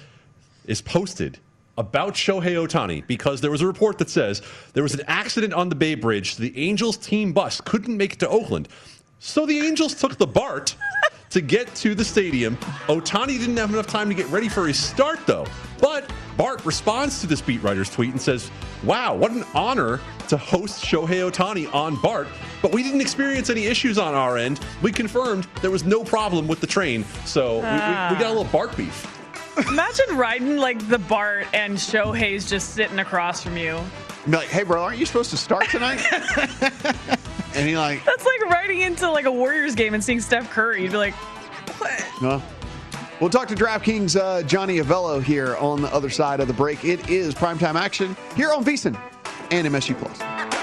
is 0.65 0.81
posted 0.81 1.39
about 1.77 2.13
Shohei 2.13 2.55
Ohtani 2.55 3.05
because 3.07 3.41
there 3.41 3.51
was 3.51 3.61
a 3.61 3.67
report 3.67 3.97
that 3.97 4.09
says 4.09 4.41
there 4.73 4.83
was 4.83 4.93
an 4.93 5.01
accident 5.07 5.53
on 5.53 5.69
the 5.69 5.75
Bay 5.75 5.95
Bridge. 5.95 6.35
So 6.35 6.43
the 6.43 6.57
Angels 6.57 6.97
team 6.97 7.33
bus 7.33 7.61
couldn't 7.61 7.97
make 7.97 8.13
it 8.13 8.19
to 8.19 8.29
Oakland. 8.29 8.67
So 9.19 9.45
the 9.45 9.59
Angels 9.59 9.95
took 9.95 10.17
the 10.17 10.27
BART 10.27 10.75
to 11.29 11.41
get 11.41 11.73
to 11.75 11.95
the 11.95 12.05
stadium. 12.05 12.57
Ohtani 12.87 13.39
didn't 13.39 13.57
have 13.57 13.71
enough 13.71 13.87
time 13.87 14.07
to 14.09 14.15
get 14.15 14.27
ready 14.27 14.49
for 14.49 14.67
his 14.67 14.77
start, 14.77 15.25
though. 15.25 15.47
But 15.79 16.11
Bart 16.37 16.63
responds 16.65 17.21
to 17.21 17.27
this 17.27 17.41
beat 17.41 17.63
writer's 17.63 17.89
tweet 17.89 18.11
and 18.11 18.21
says, 18.21 18.51
Wow, 18.83 19.15
what 19.15 19.31
an 19.31 19.45
honor 19.55 19.99
to 20.27 20.37
host 20.37 20.83
Shohei 20.83 21.29
Ohtani 21.29 21.73
on 21.73 21.95
BART. 22.01 22.27
But 22.61 22.71
we 22.71 22.83
didn't 22.83 23.01
experience 23.01 23.49
any 23.49 23.65
issues 23.65 23.97
on 23.97 24.13
our 24.13 24.37
end. 24.37 24.59
We 24.81 24.91
confirmed 24.91 25.47
there 25.61 25.71
was 25.71 25.85
no 25.85 26.03
problem 26.03 26.47
with 26.47 26.59
the 26.59 26.67
train. 26.67 27.03
So 27.25 27.61
uh. 27.61 28.09
we, 28.09 28.15
we, 28.15 28.17
we 28.17 28.21
got 28.21 28.29
a 28.29 28.35
little 28.35 28.51
BART 28.51 28.75
beef. 28.77 29.22
Imagine 29.57 30.17
riding 30.17 30.57
like 30.57 30.87
the 30.87 30.97
BART 30.97 31.47
and 31.53 31.77
Shohei's 31.77 32.49
just 32.49 32.73
sitting 32.73 32.99
across 32.99 33.43
from 33.43 33.57
you. 33.57 33.79
Be 34.25 34.31
like, 34.31 34.47
hey, 34.47 34.63
bro, 34.63 34.81
aren't 34.81 34.97
you 34.97 35.05
supposed 35.05 35.29
to 35.31 35.37
start 35.37 35.69
tonight? 35.69 36.01
and 37.55 37.67
he 37.67 37.77
like, 37.77 38.03
that's 38.05 38.25
like 38.25 38.41
riding 38.49 38.81
into 38.81 39.09
like 39.11 39.25
a 39.25 39.31
Warriors 39.31 39.75
game 39.75 39.93
and 39.93 40.03
seeing 40.03 40.21
Steph 40.21 40.49
Curry. 40.49 40.81
You'd 40.81 40.91
be 40.91 40.97
like, 40.97 41.13
what? 41.79 42.03
No. 42.21 42.41
We'll 43.19 43.29
talk 43.29 43.47
to 43.49 43.55
DraftKings 43.55 44.19
uh, 44.19 44.43
Johnny 44.43 44.77
Avello 44.77 45.21
here 45.21 45.55
on 45.57 45.81
the 45.81 45.93
other 45.93 46.09
side 46.09 46.39
of 46.39 46.47
the 46.47 46.53
break. 46.53 46.83
It 46.83 47.09
is 47.09 47.35
primetime 47.35 47.75
action 47.75 48.17
here 48.35 48.51
on 48.51 48.65
VSIN 48.65 48.99
and 49.51 49.67
MSG 49.67 49.97
Plus. 49.97 50.62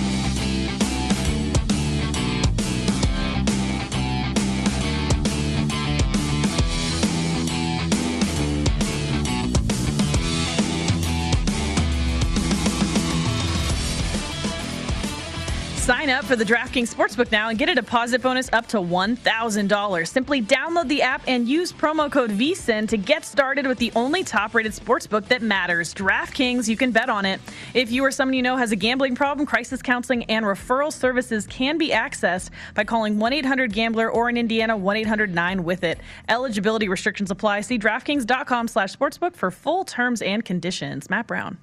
Sign 15.81 16.11
up 16.11 16.25
for 16.25 16.35
the 16.35 16.43
DraftKings 16.43 16.93
Sportsbook 16.93 17.31
now 17.31 17.49
and 17.49 17.57
get 17.57 17.67
a 17.67 17.73
deposit 17.73 18.21
bonus 18.21 18.51
up 18.53 18.67
to 18.67 18.77
$1,000. 18.77 20.07
Simply 20.07 20.39
download 20.39 20.87
the 20.87 21.01
app 21.01 21.23
and 21.25 21.49
use 21.49 21.73
promo 21.73 22.09
code 22.09 22.29
VSIN 22.29 22.87
to 22.87 22.97
get 22.97 23.25
started 23.25 23.65
with 23.65 23.79
the 23.79 23.91
only 23.95 24.23
top 24.23 24.53
rated 24.53 24.73
sportsbook 24.73 25.25
that 25.29 25.41
matters. 25.41 25.91
DraftKings, 25.95 26.67
you 26.67 26.77
can 26.77 26.91
bet 26.91 27.09
on 27.09 27.25
it. 27.25 27.41
If 27.73 27.89
you 27.89 28.05
or 28.05 28.11
someone 28.11 28.35
you 28.35 28.43
know 28.43 28.57
has 28.57 28.71
a 28.71 28.75
gambling 28.75 29.15
problem, 29.15 29.47
crisis 29.47 29.81
counseling 29.81 30.23
and 30.25 30.45
referral 30.45 30.93
services 30.93 31.47
can 31.47 31.79
be 31.79 31.89
accessed 31.89 32.51
by 32.75 32.83
calling 32.83 33.17
1 33.17 33.33
800 33.33 33.73
Gambler 33.73 34.07
or 34.07 34.29
in 34.29 34.37
Indiana 34.37 34.77
1 34.77 34.97
800 34.97 35.33
9 35.33 35.63
with 35.63 35.83
it. 35.83 35.97
Eligibility 36.29 36.89
restrictions 36.89 37.31
apply. 37.31 37.61
See 37.61 37.79
DraftKings.com 37.79 38.67
slash 38.67 38.95
sportsbook 38.95 39.33
for 39.35 39.49
full 39.49 39.83
terms 39.83 40.21
and 40.21 40.45
conditions. 40.45 41.09
Matt 41.09 41.25
Brown. 41.25 41.57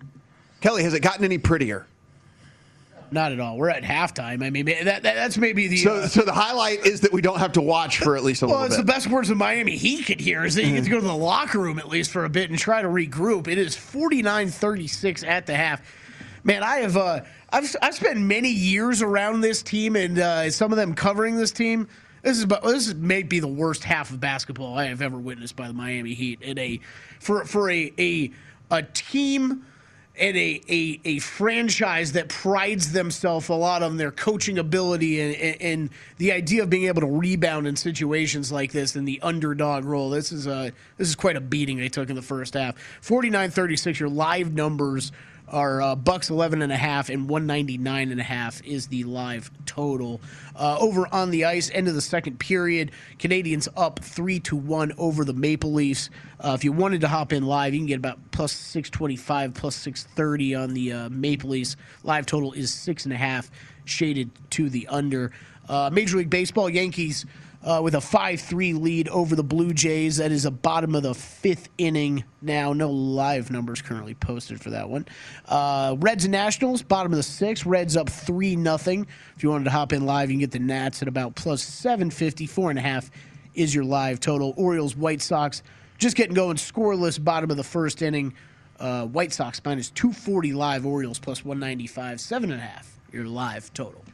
Kelly, 0.60 0.82
has 0.82 0.92
it 0.92 1.02
gotten 1.02 1.24
any 1.24 1.38
prettier? 1.38 1.86
Not 3.10 3.32
at 3.32 3.40
all. 3.40 3.56
We're 3.56 3.70
at 3.70 3.82
halftime. 3.82 4.44
I 4.44 4.50
mean, 4.50 4.66
that, 4.66 4.84
that 4.84 5.02
that's 5.02 5.38
maybe 5.38 5.66
the. 5.68 5.78
So, 5.78 5.94
uh, 5.94 6.08
so 6.08 6.22
the 6.22 6.32
highlight 6.32 6.84
is 6.84 7.00
that 7.00 7.12
we 7.12 7.22
don't 7.22 7.38
have 7.38 7.52
to 7.52 7.62
watch 7.62 7.98
for 7.98 8.16
at 8.16 8.24
least 8.24 8.42
a 8.42 8.46
well, 8.46 8.56
little 8.56 8.60
Well, 8.60 8.66
it's 8.66 8.76
bit. 8.76 8.86
the 8.86 8.92
best 8.92 9.06
words 9.08 9.30
of 9.30 9.36
Miami 9.36 9.76
Heat 9.76 10.04
could 10.06 10.20
hear 10.20 10.44
is 10.44 10.54
that 10.56 10.64
you 10.64 10.74
get 10.74 10.84
to 10.84 10.90
go 10.90 11.00
to 11.00 11.06
the 11.06 11.14
locker 11.16 11.58
room 11.58 11.78
at 11.78 11.88
least 11.88 12.10
for 12.10 12.24
a 12.24 12.28
bit 12.28 12.50
and 12.50 12.58
try 12.58 12.82
to 12.82 12.88
regroup. 12.88 13.48
It 13.48 13.58
is 13.58 13.76
49-36 13.76 15.26
at 15.26 15.46
the 15.46 15.54
half. 15.54 15.80
Man, 16.44 16.62
I 16.62 16.76
have 16.78 16.96
uh, 16.96 17.20
I've 17.50 17.74
I've 17.82 17.94
spent 17.94 18.18
many 18.20 18.50
years 18.50 19.02
around 19.02 19.40
this 19.40 19.62
team 19.62 19.96
and 19.96 20.18
uh, 20.18 20.50
some 20.50 20.72
of 20.72 20.76
them 20.76 20.94
covering 20.94 21.36
this 21.36 21.50
team. 21.50 21.88
This 22.22 22.36
is 22.36 22.42
about, 22.44 22.62
this 22.62 22.88
is 22.88 22.94
may 22.94 23.22
be 23.22 23.40
the 23.40 23.48
worst 23.48 23.84
half 23.84 24.10
of 24.10 24.20
basketball 24.20 24.76
I 24.76 24.86
have 24.86 25.02
ever 25.02 25.18
witnessed 25.18 25.56
by 25.56 25.68
the 25.68 25.74
Miami 25.74 26.14
Heat. 26.14 26.42
In 26.42 26.58
a 26.58 26.80
for 27.20 27.44
for 27.44 27.70
a 27.70 27.92
a 27.98 28.30
a 28.70 28.82
team 28.82 29.64
and 30.18 30.36
a, 30.36 30.60
a, 30.68 31.00
a 31.04 31.18
franchise 31.20 32.12
that 32.12 32.28
prides 32.28 32.92
themselves 32.92 33.48
a 33.48 33.54
lot 33.54 33.82
on 33.82 33.96
their 33.96 34.10
coaching 34.10 34.58
ability 34.58 35.20
and, 35.20 35.34
and, 35.36 35.62
and, 35.62 35.90
the 36.18 36.32
idea 36.32 36.64
of 36.64 36.70
being 36.70 36.86
able 36.86 37.00
to 37.00 37.06
rebound 37.06 37.66
in 37.66 37.76
situations 37.76 38.50
like 38.50 38.72
this 38.72 38.96
in 38.96 39.04
the 39.04 39.20
underdog 39.22 39.84
role. 39.84 40.10
This 40.10 40.32
is 40.32 40.48
a 40.48 40.72
this 40.96 41.08
is 41.08 41.14
quite 41.14 41.36
a 41.36 41.40
beating 41.40 41.78
they 41.78 41.88
took 41.88 42.10
in 42.10 42.16
the 42.16 42.22
first 42.22 42.54
half. 42.54 42.74
49-36, 43.02 44.00
your 44.00 44.08
live 44.08 44.52
numbers 44.52 45.12
are 45.50 45.80
uh, 45.80 45.94
bucks 45.94 46.30
11 46.30 46.62
and 46.62 46.72
a 46.72 46.76
half 46.76 47.08
and 47.08 47.28
199 47.28 48.10
and 48.10 48.20
a 48.20 48.24
half 48.24 48.62
is 48.64 48.88
the 48.88 49.04
live 49.04 49.50
total. 49.66 50.20
Uh, 50.56 50.78
over 50.80 51.06
on 51.12 51.30
the 51.30 51.44
ice 51.44 51.70
end 51.72 51.88
of 51.88 51.94
the 51.94 52.00
second 52.00 52.38
period 52.38 52.90
Canadiens 53.18 53.68
up 53.76 53.98
3 54.00 54.40
to 54.40 54.56
1 54.56 54.92
over 54.98 55.24
the 55.24 55.32
maple 55.32 55.72
leafs. 55.72 56.10
Uh, 56.40 56.52
if 56.54 56.64
you 56.64 56.72
wanted 56.72 57.00
to 57.00 57.08
hop 57.08 57.32
in 57.32 57.44
live 57.44 57.74
you 57.74 57.80
can 57.80 57.86
get 57.86 57.98
about 57.98 58.18
plus 58.30 58.52
625 58.52 59.54
plus 59.54 59.74
630 59.76 60.54
on 60.54 60.74
the 60.74 60.92
uh, 60.92 61.08
maple 61.08 61.50
leafs. 61.50 61.76
Live 62.04 62.26
total 62.26 62.52
is 62.52 62.72
six 62.72 63.04
and 63.04 63.12
a 63.12 63.16
half 63.16 63.50
shaded 63.84 64.30
to 64.50 64.68
the 64.70 64.86
under. 64.88 65.32
Uh, 65.68 65.90
major 65.92 66.18
league 66.18 66.30
baseball 66.30 66.68
yankees 66.70 67.26
uh, 67.68 67.82
with 67.82 67.94
a 67.94 68.00
5 68.00 68.40
3 68.40 68.72
lead 68.72 69.08
over 69.10 69.36
the 69.36 69.44
Blue 69.44 69.74
Jays. 69.74 70.16
That 70.16 70.32
is 70.32 70.46
a 70.46 70.50
bottom 70.50 70.94
of 70.94 71.02
the 71.02 71.14
fifth 71.14 71.68
inning 71.76 72.24
now. 72.40 72.72
No 72.72 72.90
live 72.90 73.50
numbers 73.50 73.82
currently 73.82 74.14
posted 74.14 74.58
for 74.58 74.70
that 74.70 74.88
one. 74.88 75.04
Uh, 75.46 75.94
Reds 75.98 76.24
and 76.24 76.32
Nationals, 76.32 76.82
bottom 76.82 77.12
of 77.12 77.18
the 77.18 77.22
sixth. 77.22 77.66
Reds 77.66 77.94
up 77.94 78.08
3 78.08 78.56
nothing. 78.56 79.06
If 79.36 79.42
you 79.42 79.50
wanted 79.50 79.64
to 79.64 79.70
hop 79.70 79.92
in 79.92 80.06
live, 80.06 80.30
you 80.30 80.34
can 80.34 80.40
get 80.40 80.50
the 80.50 80.58
Nats 80.58 81.02
at 81.02 81.08
about 81.08 81.34
plus 81.34 81.62
750. 81.62 82.46
Four 82.46 82.70
and 82.70 82.78
a 82.78 82.82
half 82.82 83.10
is 83.54 83.74
your 83.74 83.84
live 83.84 84.18
total. 84.18 84.54
Orioles, 84.56 84.96
White 84.96 85.20
Sox, 85.20 85.62
just 85.98 86.16
getting 86.16 86.34
going 86.34 86.56
scoreless, 86.56 87.22
bottom 87.22 87.50
of 87.50 87.58
the 87.58 87.64
first 87.64 88.00
inning. 88.00 88.32
Uh, 88.80 89.04
White 89.06 89.32
Sox 89.34 89.60
minus 89.62 89.90
240 89.90 90.54
live, 90.54 90.86
Orioles 90.86 91.18
plus 91.18 91.44
195. 91.44 92.18
Seven 92.18 92.50
and 92.50 92.62
a 92.62 92.64
half, 92.64 92.98
your 93.12 93.26
live 93.26 93.70
total. 93.74 94.07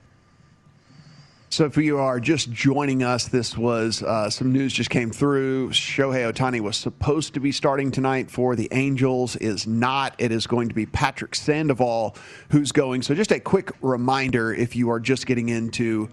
So, 1.55 1.67
if 1.67 1.77
you 1.77 1.99
are 1.99 2.19
just 2.19 2.51
joining 2.51 3.05
us, 3.05 3.29
this 3.29 3.57
was 3.57 4.03
uh, 4.03 4.29
some 4.29 4.53
news 4.53 4.73
just 4.73 4.91
came 4.91 5.13
through. 5.13 5.71
Shohei 5.71 6.29
Ohtani 6.33 6.61
was 6.61 6.77
supposed 6.77 7.35
to 7.35 7.39
be 7.39 7.53
starting 7.53 7.93
tonight 7.93 8.29
for 8.29 8.57
the 8.57 8.67
Angels, 8.73 9.37
is 9.37 9.65
not. 9.65 10.17
It 10.19 10.33
is 10.33 10.49
going 10.49 10.69
to 10.71 10.75
be 10.75 10.85
Patrick 10.85 11.37
Sandoval 11.37 12.17
who's 12.51 12.73
going. 12.73 13.03
So, 13.03 13.15
just 13.15 13.31
a 13.31 13.39
quick 13.39 13.71
reminder 13.83 14.53
if 14.53 14.75
you 14.75 14.91
are 14.91 14.99
just 14.99 15.29
getting 15.29 15.49
into 15.49 16.09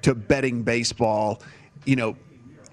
to 0.00 0.14
betting 0.14 0.62
baseball, 0.62 1.42
you 1.84 1.96
know, 1.96 2.16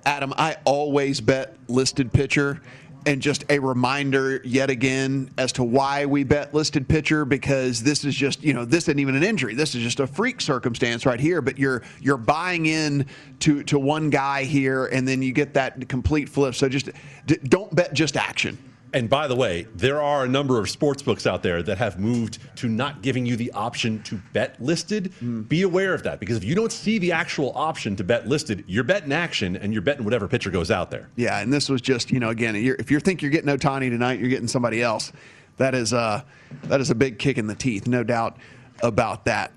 Adam, 0.05 0.33
I 0.37 0.55
always 0.63 1.19
bet 1.19 1.57
listed 1.67 2.13
pitcher. 2.13 2.61
And 3.05 3.21
just 3.21 3.45
a 3.49 3.59
reminder 3.59 4.41
yet 4.43 4.69
again 4.69 5.29
as 5.37 5.51
to 5.53 5.63
why 5.63 6.05
we 6.05 6.23
bet 6.23 6.53
listed 6.53 6.87
pitcher 6.87 7.23
because 7.23 7.83
this 7.83 8.03
is 8.03 8.15
just 8.15 8.43
you 8.43 8.53
know 8.53 8.65
this 8.65 8.85
isn't 8.85 8.99
even 8.99 9.15
an 9.15 9.23
injury. 9.23 9.53
This 9.53 9.75
is 9.75 9.83
just 9.83 9.99
a 9.99 10.07
freak 10.07 10.41
circumstance 10.41 11.05
right 11.05 11.19
here 11.19 11.41
but 11.41 11.59
you're 11.59 11.83
you're 12.01 12.17
buying 12.17 12.65
in 12.65 13.05
to 13.41 13.63
to 13.63 13.77
one 13.77 14.09
guy 14.09 14.43
here 14.43 14.87
and 14.87 15.07
then 15.07 15.21
you 15.21 15.33
get 15.33 15.53
that 15.53 15.87
complete 15.87 16.29
flip. 16.29 16.55
So 16.55 16.67
just 16.67 16.89
d- 17.25 17.37
don't 17.43 17.73
bet 17.75 17.93
just 17.93 18.17
action 18.17 18.57
And 18.95 19.09
by 19.09 19.27
the 19.27 19.35
way, 19.35 19.67
there 19.75 20.01
are 20.01 20.23
a 20.23 20.27
number 20.27 20.57
of 20.57 20.69
sports 20.69 21.03
books 21.03 21.27
out 21.27 21.43
there 21.43 21.61
that 21.61 21.77
have 21.77 21.99
moved 21.99 22.39
to 22.55 22.69
not 22.69 23.01
giving 23.01 23.25
you 23.25 23.35
the 23.35 23.51
option 23.51 24.01
to 24.03 24.21
bet 24.31 24.55
listed. 24.61 25.13
Be 25.49 25.63
aware 25.63 25.93
of 25.93 26.03
that 26.03 26.21
because 26.21 26.37
if 26.37 26.45
you 26.45 26.55
don't 26.55 26.71
see 26.71 26.97
the 26.97 27.11
actual 27.11 27.51
option 27.55 27.97
to 27.97 28.05
bet 28.05 28.25
listed, 28.25 28.63
you're 28.67 28.85
betting 28.85 29.11
action 29.11 29.57
and 29.57 29.73
you're 29.73 29.81
betting 29.81 30.05
whatever 30.05 30.29
pitcher 30.29 30.49
goes 30.49 30.71
out 30.71 30.91
there. 30.91 31.09
Yeah, 31.17 31.41
and 31.41 31.51
this 31.51 31.67
was 31.67 31.81
just 31.81 32.09
you 32.09 32.21
know 32.21 32.29
again, 32.29 32.55
if 32.55 32.89
you 32.89 33.01
think 33.01 33.21
you're 33.21 33.31
getting 33.31 33.49
Ohtani 33.49 33.89
tonight, 33.89 34.17
you're 34.17 34.29
getting 34.29 34.47
somebody 34.47 34.81
else. 34.81 35.11
That 35.57 35.75
is 35.75 35.91
uh, 35.91 36.21
that 36.63 36.79
is 36.79 36.89
a 36.89 36.95
big 36.95 37.19
kick 37.19 37.37
in 37.37 37.47
the 37.47 37.55
teeth, 37.55 37.87
no 37.87 38.01
doubt 38.01 38.37
about 38.81 39.25
that. 39.25 39.51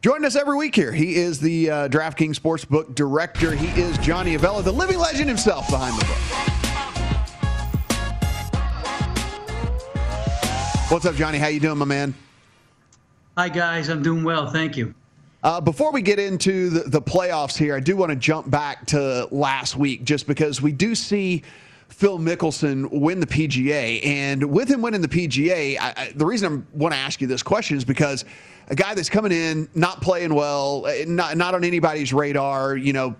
Joining 0.00 0.24
us 0.24 0.36
every 0.36 0.56
week 0.56 0.74
here, 0.74 0.90
he 0.92 1.16
is 1.16 1.38
the 1.38 1.70
uh, 1.70 1.88
DraftKings 1.88 2.40
Sportsbook 2.40 2.94
director. 2.94 3.54
He 3.54 3.78
is 3.78 3.98
Johnny 3.98 4.38
Avello, 4.38 4.64
the 4.64 4.72
living 4.72 4.98
legend 4.98 5.28
himself 5.28 5.68
behind 5.68 6.00
the 6.00 6.06
book. 6.06 6.59
What's 10.90 11.06
up, 11.06 11.14
Johnny? 11.14 11.38
How 11.38 11.46
you 11.46 11.60
doing, 11.60 11.78
my 11.78 11.84
man? 11.84 12.16
Hi, 13.38 13.48
guys. 13.48 13.88
I'm 13.88 14.02
doing 14.02 14.24
well. 14.24 14.50
Thank 14.50 14.76
you. 14.76 14.92
Uh, 15.40 15.60
before 15.60 15.92
we 15.92 16.02
get 16.02 16.18
into 16.18 16.68
the, 16.68 16.80
the 16.80 17.00
playoffs 17.00 17.56
here, 17.56 17.76
I 17.76 17.80
do 17.80 17.96
want 17.96 18.10
to 18.10 18.16
jump 18.16 18.50
back 18.50 18.86
to 18.86 19.28
last 19.30 19.76
week 19.76 20.02
just 20.02 20.26
because 20.26 20.60
we 20.60 20.72
do 20.72 20.96
see 20.96 21.44
Phil 21.90 22.18
Mickelson 22.18 22.90
win 22.90 23.20
the 23.20 23.26
PGA. 23.28 24.04
And 24.04 24.50
with 24.50 24.68
him 24.68 24.82
winning 24.82 25.00
the 25.00 25.06
PGA, 25.06 25.78
I, 25.78 25.94
I, 25.96 26.12
the 26.12 26.26
reason 26.26 26.66
I 26.74 26.76
want 26.76 26.92
to 26.92 26.98
ask 26.98 27.20
you 27.20 27.28
this 27.28 27.44
question 27.44 27.76
is 27.76 27.84
because 27.84 28.24
a 28.66 28.74
guy 28.74 28.92
that's 28.92 29.08
coming 29.08 29.30
in, 29.30 29.68
not 29.76 30.02
playing 30.02 30.34
well, 30.34 30.88
eh, 30.88 31.04
not, 31.06 31.36
not 31.36 31.54
on 31.54 31.62
anybody's 31.62 32.12
radar, 32.12 32.76
you 32.76 32.92
know, 32.92 33.14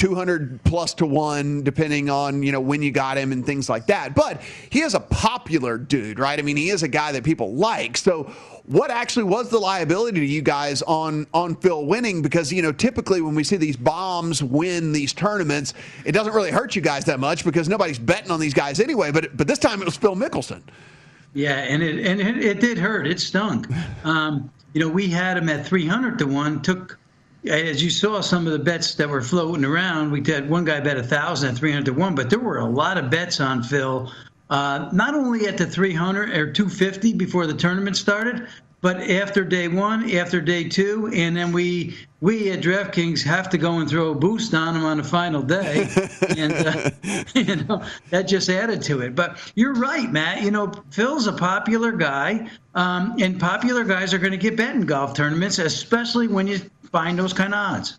200 0.00 0.64
plus 0.64 0.94
to 0.94 1.04
one, 1.04 1.62
depending 1.62 2.08
on, 2.08 2.42
you 2.42 2.52
know, 2.52 2.60
when 2.60 2.80
you 2.80 2.90
got 2.90 3.18
him 3.18 3.32
and 3.32 3.44
things 3.44 3.68
like 3.68 3.86
that. 3.86 4.14
But 4.14 4.40
he 4.70 4.80
is 4.80 4.94
a 4.94 5.00
popular 5.00 5.76
dude, 5.76 6.18
right? 6.18 6.38
I 6.38 6.42
mean, 6.42 6.56
he 6.56 6.70
is 6.70 6.82
a 6.82 6.88
guy 6.88 7.12
that 7.12 7.22
people 7.22 7.52
like. 7.52 7.98
So 7.98 8.22
what 8.64 8.90
actually 8.90 9.24
was 9.24 9.50
the 9.50 9.58
liability 9.58 10.20
to 10.20 10.26
you 10.26 10.40
guys 10.40 10.80
on 10.82 11.26
on 11.34 11.54
Phil 11.54 11.84
winning? 11.84 12.22
Because 12.22 12.50
you 12.50 12.62
know, 12.62 12.72
typically 12.72 13.20
when 13.20 13.34
we 13.34 13.44
see 13.44 13.58
these 13.58 13.76
bombs 13.76 14.42
win 14.42 14.90
these 14.92 15.12
tournaments, 15.12 15.74
it 16.06 16.12
doesn't 16.12 16.32
really 16.32 16.50
hurt 16.50 16.74
you 16.74 16.80
guys 16.80 17.04
that 17.04 17.20
much 17.20 17.44
because 17.44 17.68
nobody's 17.68 17.98
betting 17.98 18.30
on 18.30 18.40
these 18.40 18.54
guys 18.54 18.80
anyway. 18.80 19.12
But 19.12 19.36
but 19.36 19.46
this 19.46 19.58
time 19.58 19.82
it 19.82 19.84
was 19.84 19.98
Phil 19.98 20.16
Mickelson. 20.16 20.62
Yeah, 21.34 21.58
and 21.58 21.82
it 21.82 22.06
and 22.06 22.22
it, 22.22 22.42
it 22.42 22.60
did 22.60 22.78
hurt. 22.78 23.06
It 23.06 23.20
stunk. 23.20 23.66
Um, 24.04 24.50
you 24.72 24.80
know, 24.80 24.88
we 24.88 25.08
had 25.08 25.36
him 25.36 25.50
at 25.50 25.66
300 25.66 26.18
to 26.20 26.26
one. 26.26 26.62
Took 26.62 26.98
as 27.46 27.82
you 27.82 27.90
saw 27.90 28.20
some 28.20 28.46
of 28.46 28.52
the 28.52 28.58
bets 28.58 28.94
that 28.94 29.08
were 29.08 29.22
floating 29.22 29.64
around. 29.64 30.10
We 30.10 30.22
had 30.30 30.48
one 30.48 30.64
guy 30.64 30.80
bet 30.80 30.96
a 30.96 31.02
thousand 31.02 31.50
at 31.50 31.56
300 31.56 31.86
to 31.86 31.92
one, 31.92 32.14
but 32.14 32.30
there 32.30 32.38
were 32.38 32.58
a 32.58 32.66
lot 32.66 32.98
of 32.98 33.10
bets 33.10 33.40
on 33.40 33.62
Phil. 33.62 34.12
Uh, 34.48 34.88
not 34.92 35.14
only 35.14 35.46
at 35.46 35.56
the 35.56 35.66
300 35.66 36.30
or 36.30 36.52
250 36.52 37.14
before 37.14 37.46
the 37.46 37.54
tournament 37.54 37.96
started, 37.96 38.48
but 38.82 39.10
after 39.10 39.44
day 39.44 39.68
one, 39.68 40.10
after 40.10 40.40
day 40.40 40.68
two, 40.68 41.10
and 41.14 41.36
then 41.36 41.52
we 41.52 41.96
we 42.22 42.50
at 42.50 42.60
DraftKings 42.62 43.22
have 43.24 43.50
to 43.50 43.58
go 43.58 43.78
and 43.78 43.88
throw 43.88 44.10
a 44.10 44.14
boost 44.14 44.54
on 44.54 44.74
them 44.74 44.84
on 44.86 44.96
the 44.96 45.04
final 45.04 45.42
day, 45.42 45.88
and 46.36 46.52
uh, 46.52 46.90
you 47.34 47.56
know 47.56 47.84
that 48.08 48.22
just 48.22 48.48
added 48.48 48.82
to 48.82 49.02
it. 49.02 49.14
But 49.14 49.38
you're 49.54 49.74
right, 49.74 50.10
Matt. 50.10 50.42
You 50.42 50.50
know 50.50 50.72
Phil's 50.90 51.26
a 51.26 51.32
popular 51.32 51.92
guy, 51.92 52.48
um, 52.74 53.16
and 53.20 53.38
popular 53.38 53.84
guys 53.84 54.14
are 54.14 54.18
going 54.18 54.32
to 54.32 54.38
get 54.38 54.56
bet 54.56 54.74
in 54.74 54.86
golf 54.86 55.14
tournaments, 55.14 55.58
especially 55.58 56.28
when 56.28 56.46
you 56.46 56.60
find 56.92 57.18
those 57.18 57.32
kind 57.32 57.54
of 57.54 57.58
odds. 57.58 57.98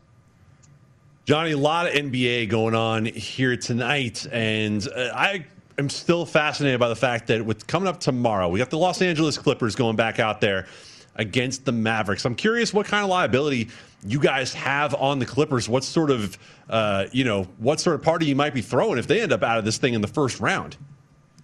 Johnny, 1.25 1.51
a 1.51 1.57
lot 1.57 1.87
of 1.87 1.93
NBA 1.93 2.49
going 2.49 2.75
on 2.75 3.05
here 3.05 3.55
tonight, 3.55 4.25
and 4.31 4.87
uh, 4.87 5.11
I 5.13 5.45
am 5.77 5.89
still 5.89 6.25
fascinated 6.25 6.79
by 6.79 6.89
the 6.89 6.95
fact 6.95 7.27
that 7.27 7.45
with 7.45 7.67
coming 7.67 7.87
up 7.87 7.99
tomorrow, 7.99 8.49
we 8.49 8.59
got 8.59 8.69
the 8.69 8.77
Los 8.77 9.01
Angeles 9.01 9.37
Clippers 9.37 9.75
going 9.75 9.95
back 9.95 10.19
out 10.19 10.41
there 10.41 10.67
against 11.15 11.65
the 11.65 11.71
Mavericks. 11.71 12.25
I'm 12.25 12.35
curious 12.35 12.73
what 12.73 12.87
kind 12.87 13.03
of 13.03 13.09
liability 13.09 13.69
you 14.05 14.19
guys 14.19 14.53
have 14.53 14.95
on 14.95 15.19
the 15.19 15.25
Clippers. 15.25 15.69
What 15.69 15.83
sort 15.83 16.09
of, 16.09 16.37
uh, 16.69 17.05
you 17.11 17.23
know, 17.23 17.43
what 17.59 17.79
sort 17.79 17.95
of 17.95 18.01
party 18.01 18.25
you 18.25 18.35
might 18.35 18.53
be 18.53 18.61
throwing 18.61 18.97
if 18.97 19.07
they 19.07 19.21
end 19.21 19.31
up 19.31 19.43
out 19.43 19.59
of 19.59 19.65
this 19.65 19.77
thing 19.77 19.93
in 19.93 20.01
the 20.01 20.07
first 20.07 20.39
round. 20.39 20.77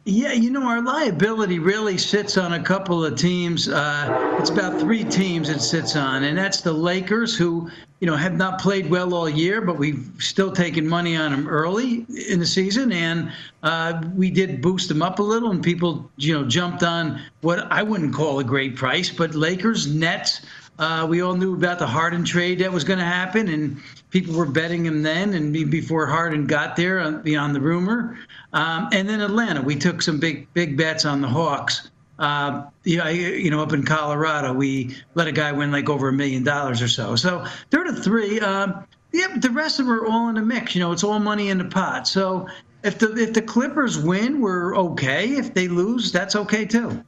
Yeah, 0.05 0.31
you 0.31 0.51
know, 0.51 0.63
our 0.63 0.81
liability 0.81 1.59
really 1.59 1.97
sits 1.97 2.37
on 2.37 2.53
a 2.53 2.63
couple 2.63 3.03
of 3.03 3.17
teams. 3.17 3.67
Uh, 3.67 4.07
it's 4.39 4.49
about 4.49 4.79
three 4.79 5.03
teams 5.03 5.49
it 5.49 5.61
sits 5.61 5.95
on, 5.95 6.23
and 6.23 6.37
that's 6.37 6.61
the 6.61 6.71
Lakers, 6.71 7.35
who, 7.35 7.69
you 7.99 8.07
know, 8.07 8.15
have 8.15 8.35
not 8.35 8.59
played 8.59 8.89
well 8.89 9.13
all 9.13 9.27
year, 9.27 9.61
but 9.61 9.77
we've 9.77 10.09
still 10.19 10.51
taken 10.51 10.87
money 10.87 11.15
on 11.15 11.31
them 11.31 11.47
early 11.47 12.05
in 12.29 12.39
the 12.39 12.45
season. 12.45 12.91
And 12.91 13.31
uh, 13.63 14.01
we 14.15 14.29
did 14.29 14.61
boost 14.61 14.89
them 14.89 15.01
up 15.01 15.19
a 15.19 15.23
little, 15.23 15.51
and 15.51 15.63
people, 15.63 16.09
you 16.17 16.33
know, 16.33 16.45
jumped 16.45 16.83
on 16.83 17.21
what 17.41 17.71
I 17.71 17.81
wouldn't 17.81 18.13
call 18.13 18.39
a 18.39 18.43
great 18.43 18.75
price, 18.75 19.09
but 19.09 19.33
Lakers, 19.33 19.87
Nets. 19.87 20.41
Uh, 20.79 21.07
we 21.09 21.21
all 21.21 21.33
knew 21.33 21.55
about 21.55 21.79
the 21.79 21.87
Harden 21.87 22.23
trade 22.23 22.59
that 22.59 22.71
was 22.71 22.83
going 22.83 22.99
to 22.99 23.05
happen, 23.05 23.47
and 23.47 23.81
people 24.11 24.35
were 24.35 24.45
betting 24.45 24.85
him 24.85 25.01
then 25.01 25.33
and 25.33 25.51
before 25.51 26.05
Harden 26.05 26.45
got 26.45 26.75
there 26.75 26.99
uh, 26.99 27.11
beyond 27.13 27.55
the 27.55 27.61
rumor. 27.61 28.19
Um, 28.53 28.87
and 28.91 29.09
then 29.09 29.19
Atlanta, 29.19 29.59
we 29.59 29.75
took 29.75 30.03
some 30.03 30.19
big 30.19 30.47
big 30.53 30.77
bets 30.77 31.03
on 31.03 31.21
the 31.21 31.27
Hawks. 31.27 31.89
Uh, 32.19 32.65
yeah, 32.83 33.09
you 33.09 33.51
know, 33.51 33.61
up 33.61 33.73
in 33.73 33.83
Colorado, 33.83 34.53
we 34.53 34.95
let 35.13 35.27
a 35.27 35.31
guy 35.31 35.51
win 35.51 35.71
like 35.71 35.89
over 35.89 36.09
a 36.09 36.13
million 36.13 36.43
dollars 36.43 36.81
or 36.81 36.87
so. 36.87 37.15
So 37.15 37.45
they're 37.69 37.83
the 37.83 38.01
three. 38.01 38.39
Um, 38.39 38.85
yeah, 39.13 39.37
the 39.37 39.51
rest 39.51 39.79
of 39.79 39.85
them 39.85 39.95
are 39.95 40.05
all 40.05 40.29
in 40.29 40.35
the 40.35 40.41
mix. 40.41 40.75
You 40.75 40.81
know, 40.81 40.91
it's 40.91 41.03
all 41.03 41.19
money 41.19 41.49
in 41.49 41.57
the 41.57 41.65
pot. 41.65 42.07
So 42.07 42.47
if 42.83 42.97
the 42.99 43.15
if 43.15 43.33
the 43.33 43.41
Clippers 43.41 43.99
win, 43.99 44.41
we're 44.41 44.75
okay. 44.77 45.29
If 45.29 45.53
they 45.53 45.67
lose, 45.67 46.11
that's 46.11 46.35
okay 46.35 46.65
too. 46.65 47.03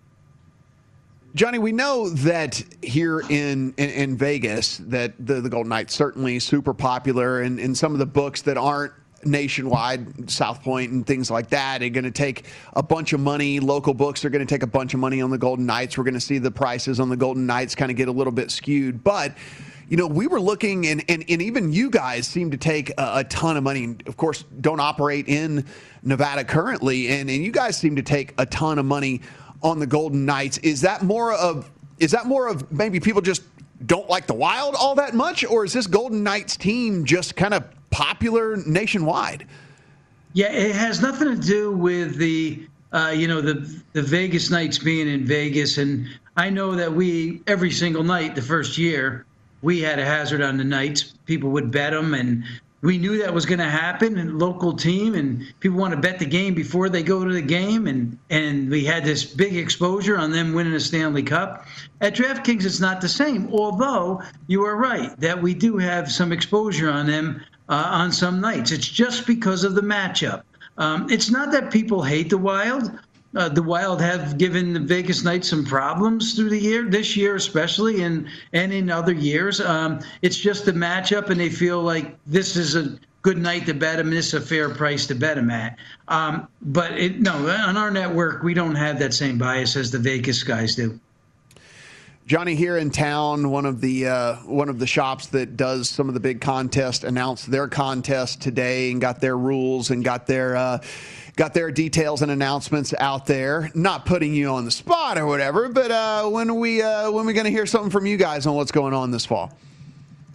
Johnny, 1.35 1.59
we 1.59 1.71
know 1.71 2.09
that 2.09 2.61
here 2.81 3.19
in, 3.19 3.73
in, 3.77 3.89
in 3.91 4.17
Vegas 4.17 4.77
that 4.77 5.13
the, 5.19 5.41
the 5.41 5.49
Golden 5.49 5.69
Knights 5.69 5.93
certainly 5.93 6.39
super 6.39 6.73
popular, 6.73 7.41
and, 7.41 7.59
and 7.59 7.77
some 7.77 7.93
of 7.93 7.99
the 7.99 8.05
books 8.07 8.41
that 8.43 8.57
aren't 8.57 8.93
nationwide, 9.25 10.29
South 10.29 10.63
Point 10.63 10.91
and 10.91 11.05
things 11.05 11.29
like 11.29 11.49
that, 11.49 11.81
are 11.81 11.89
going 11.89 12.03
to 12.03 12.11
take 12.11 12.45
a 12.73 12.83
bunch 12.83 13.13
of 13.13 13.19
money. 13.19 13.59
Local 13.59 13.93
books 13.93 14.23
are 14.25 14.29
going 14.29 14.45
to 14.45 14.51
take 14.51 14.63
a 14.63 14.67
bunch 14.67 14.93
of 14.93 14.99
money 14.99 15.21
on 15.21 15.29
the 15.29 15.37
Golden 15.37 15.65
Knights. 15.65 15.97
We're 15.97 16.03
going 16.03 16.13
to 16.13 16.19
see 16.19 16.37
the 16.37 16.51
prices 16.51 16.99
on 16.99 17.09
the 17.09 17.17
Golden 17.17 17.45
Knights 17.45 17.75
kind 17.75 17.91
of 17.91 17.97
get 17.97 18.07
a 18.07 18.11
little 18.11 18.33
bit 18.33 18.51
skewed, 18.51 19.03
but 19.03 19.33
you 19.89 19.97
know, 19.97 20.05
we 20.05 20.27
were 20.27 20.39
looking, 20.39 20.85
and, 20.85 21.03
and, 21.09 21.25
and 21.27 21.41
even 21.41 21.73
you 21.73 21.89
guys 21.89 22.27
seem 22.27 22.51
to 22.51 22.57
take 22.57 22.91
a, 22.91 23.11
a, 23.15 23.23
ton 23.23 23.57
of 23.57 23.63
money. 23.63 23.95
Of 24.05 24.17
course, 24.17 24.43
don't 24.61 24.79
operate 24.79 25.27
in 25.27 25.65
Nevada 26.03 26.43
currently, 26.43 27.07
and, 27.07 27.27
and 27.27 27.43
you 27.43 27.51
guys 27.51 27.75
seem 27.75 27.95
to 27.95 28.03
take 28.03 28.35
a 28.37 28.45
ton 28.45 28.77
of 28.77 28.85
money 28.85 29.21
on 29.63 29.79
the 29.79 29.87
Golden 29.87 30.25
Knights. 30.25 30.59
Is 30.59 30.81
that 30.81 31.03
more 31.03 31.33
of 31.33 31.69
is 31.97 32.11
that 32.11 32.27
more 32.27 32.47
of 32.47 32.71
maybe 32.71 32.99
people 32.99 33.21
just 33.21 33.41
don't 33.85 34.09
like 34.09 34.27
the 34.27 34.33
Wild 34.33 34.75
all 34.75 34.95
that 34.95 35.15
much, 35.15 35.43
or 35.43 35.65
is 35.65 35.73
this 35.73 35.87
Golden 35.87 36.23
Knights 36.23 36.55
team 36.55 37.03
just 37.03 37.35
kind 37.35 37.55
of 37.55 37.63
popular 37.91 38.57
nationwide? 38.57 39.47
Yeah, 40.33 40.51
it 40.51 40.75
has 40.75 41.01
nothing 41.01 41.27
to 41.27 41.41
do 41.41 41.71
with 41.71 42.17
the 42.17 42.67
uh, 42.91 43.13
you 43.15 43.27
know 43.27 43.41
the 43.41 43.81
the 43.93 44.01
Vegas 44.01 44.49
Knights 44.49 44.77
being 44.77 45.07
in 45.07 45.25
Vegas, 45.25 45.77
and 45.77 46.07
I 46.37 46.49
know 46.49 46.75
that 46.75 46.93
we 46.93 47.41
every 47.47 47.71
single 47.71 48.03
night 48.03 48.35
the 48.35 48.41
first 48.41 48.77
year 48.77 49.25
we 49.61 49.81
had 49.81 49.99
a 49.99 50.05
hazard 50.05 50.41
on 50.41 50.57
the 50.57 50.63
Knights. 50.63 51.13
People 51.25 51.49
would 51.51 51.71
bet 51.71 51.91
them, 51.91 52.13
and 52.13 52.43
we 52.81 52.97
knew 52.97 53.17
that 53.17 53.33
was 53.33 53.45
going 53.45 53.59
to 53.59 53.65
happen 53.65 54.17
and 54.17 54.39
local 54.39 54.73
team 54.73 55.13
and 55.15 55.45
people 55.59 55.77
want 55.77 55.93
to 55.93 55.99
bet 55.99 56.19
the 56.19 56.25
game 56.25 56.53
before 56.53 56.87
they 56.87 57.03
go 57.03 57.25
to 57.25 57.33
the 57.33 57.41
game 57.41 57.87
and 57.87 58.17
and 58.29 58.69
we 58.69 58.85
had 58.85 59.03
this 59.03 59.25
big 59.25 59.55
exposure 59.57 60.17
on 60.17 60.31
them 60.31 60.53
winning 60.53 60.73
a 60.73 60.79
Stanley 60.79 61.23
Cup 61.23 61.65
at 61.99 62.15
DraftKings 62.15 62.63
it's 62.65 62.79
not 62.79 63.01
the 63.01 63.09
same 63.09 63.49
although 63.51 64.21
you 64.47 64.63
are 64.63 64.77
right 64.77 65.17
that 65.19 65.41
we 65.41 65.53
do 65.53 65.77
have 65.77 66.11
some 66.11 66.31
exposure 66.31 66.89
on 66.89 67.05
them 67.05 67.41
uh, 67.69 67.87
on 67.91 68.11
some 68.11 68.41
nights 68.41 68.71
it's 68.71 68.87
just 68.87 69.25
because 69.25 69.63
of 69.63 69.75
the 69.75 69.81
matchup 69.81 70.43
um, 70.77 71.09
it's 71.09 71.29
not 71.29 71.51
that 71.51 71.71
people 71.71 72.03
hate 72.03 72.29
the 72.29 72.37
wild 72.37 72.91
uh, 73.35 73.47
the 73.47 73.61
Wild 73.61 74.01
have 74.01 74.37
given 74.39 74.73
the 74.73 74.79
Vegas 74.79 75.23
Knights 75.23 75.49
some 75.49 75.63
problems 75.63 76.33
through 76.33 76.49
the 76.49 76.59
year, 76.59 76.89
this 76.89 77.15
year 77.15 77.35
especially, 77.35 78.01
and 78.01 78.27
and 78.53 78.73
in 78.73 78.89
other 78.89 79.13
years. 79.13 79.61
Um, 79.61 79.99
it's 80.23 80.37
just 80.37 80.65
the 80.65 80.71
matchup, 80.71 81.29
and 81.29 81.39
they 81.39 81.49
feel 81.49 81.81
like 81.81 82.17
this 82.25 82.55
is 82.55 82.75
a 82.75 82.97
good 83.21 83.37
night 83.37 83.65
to 83.67 83.73
bet 83.73 83.97
them. 83.97 84.09
This 84.09 84.27
is 84.27 84.33
a 84.33 84.41
fair 84.41 84.69
price 84.69 85.05
to 85.07 85.15
bet 85.15 85.35
them 85.35 85.51
at. 85.51 85.77
Um, 86.07 86.47
but 86.61 86.93
it, 86.93 87.19
no, 87.19 87.47
on 87.49 87.77
our 87.77 87.91
network, 87.91 88.41
we 88.41 88.53
don't 88.53 88.75
have 88.75 88.97
that 88.99 89.13
same 89.13 89.37
bias 89.37 89.75
as 89.75 89.91
the 89.91 89.99
Vegas 89.99 90.41
guys 90.41 90.75
do. 90.75 90.99
Johnny 92.29 92.53
here 92.53 92.77
in 92.77 92.91
town, 92.91 93.49
one 93.49 93.65
of 93.65 93.81
the 93.81 94.05
uh, 94.05 94.35
one 94.45 94.69
of 94.69 94.77
the 94.77 94.85
shops 94.85 95.29
that 95.29 95.57
does 95.57 95.89
some 95.89 96.09
of 96.09 96.13
the 96.13 96.19
big 96.19 96.41
contests, 96.41 97.03
announced 97.03 97.49
their 97.49 97.67
contest 97.67 98.39
today 98.39 98.91
and 98.91 99.01
got 99.01 99.19
their 99.19 99.35
rules 99.35 99.89
and 99.89 100.03
got 100.03 100.27
their. 100.27 100.55
Uh, 100.55 100.77
got 101.35 101.53
their 101.53 101.71
details 101.71 102.21
and 102.21 102.29
announcements 102.29 102.93
out 102.99 103.25
there. 103.25 103.71
Not 103.73 104.05
putting 104.05 104.33
you 104.35 104.49
on 104.49 104.65
the 104.65 104.71
spot 104.71 105.17
or 105.17 105.25
whatever, 105.25 105.69
but 105.69 105.89
uh, 105.89 106.27
when 106.27 106.57
we 106.57 106.83
uh, 106.83 107.09
when 107.09 107.25
we 107.25 107.33
going 107.33 107.45
to 107.45 107.51
hear 107.51 107.65
something 107.65 107.89
from 107.89 108.05
you 108.05 108.15
guys 108.15 108.45
on 108.45 108.53
what's 108.53 108.71
going 108.71 108.93
on 108.93 109.09
this 109.09 109.25
fall? 109.25 109.51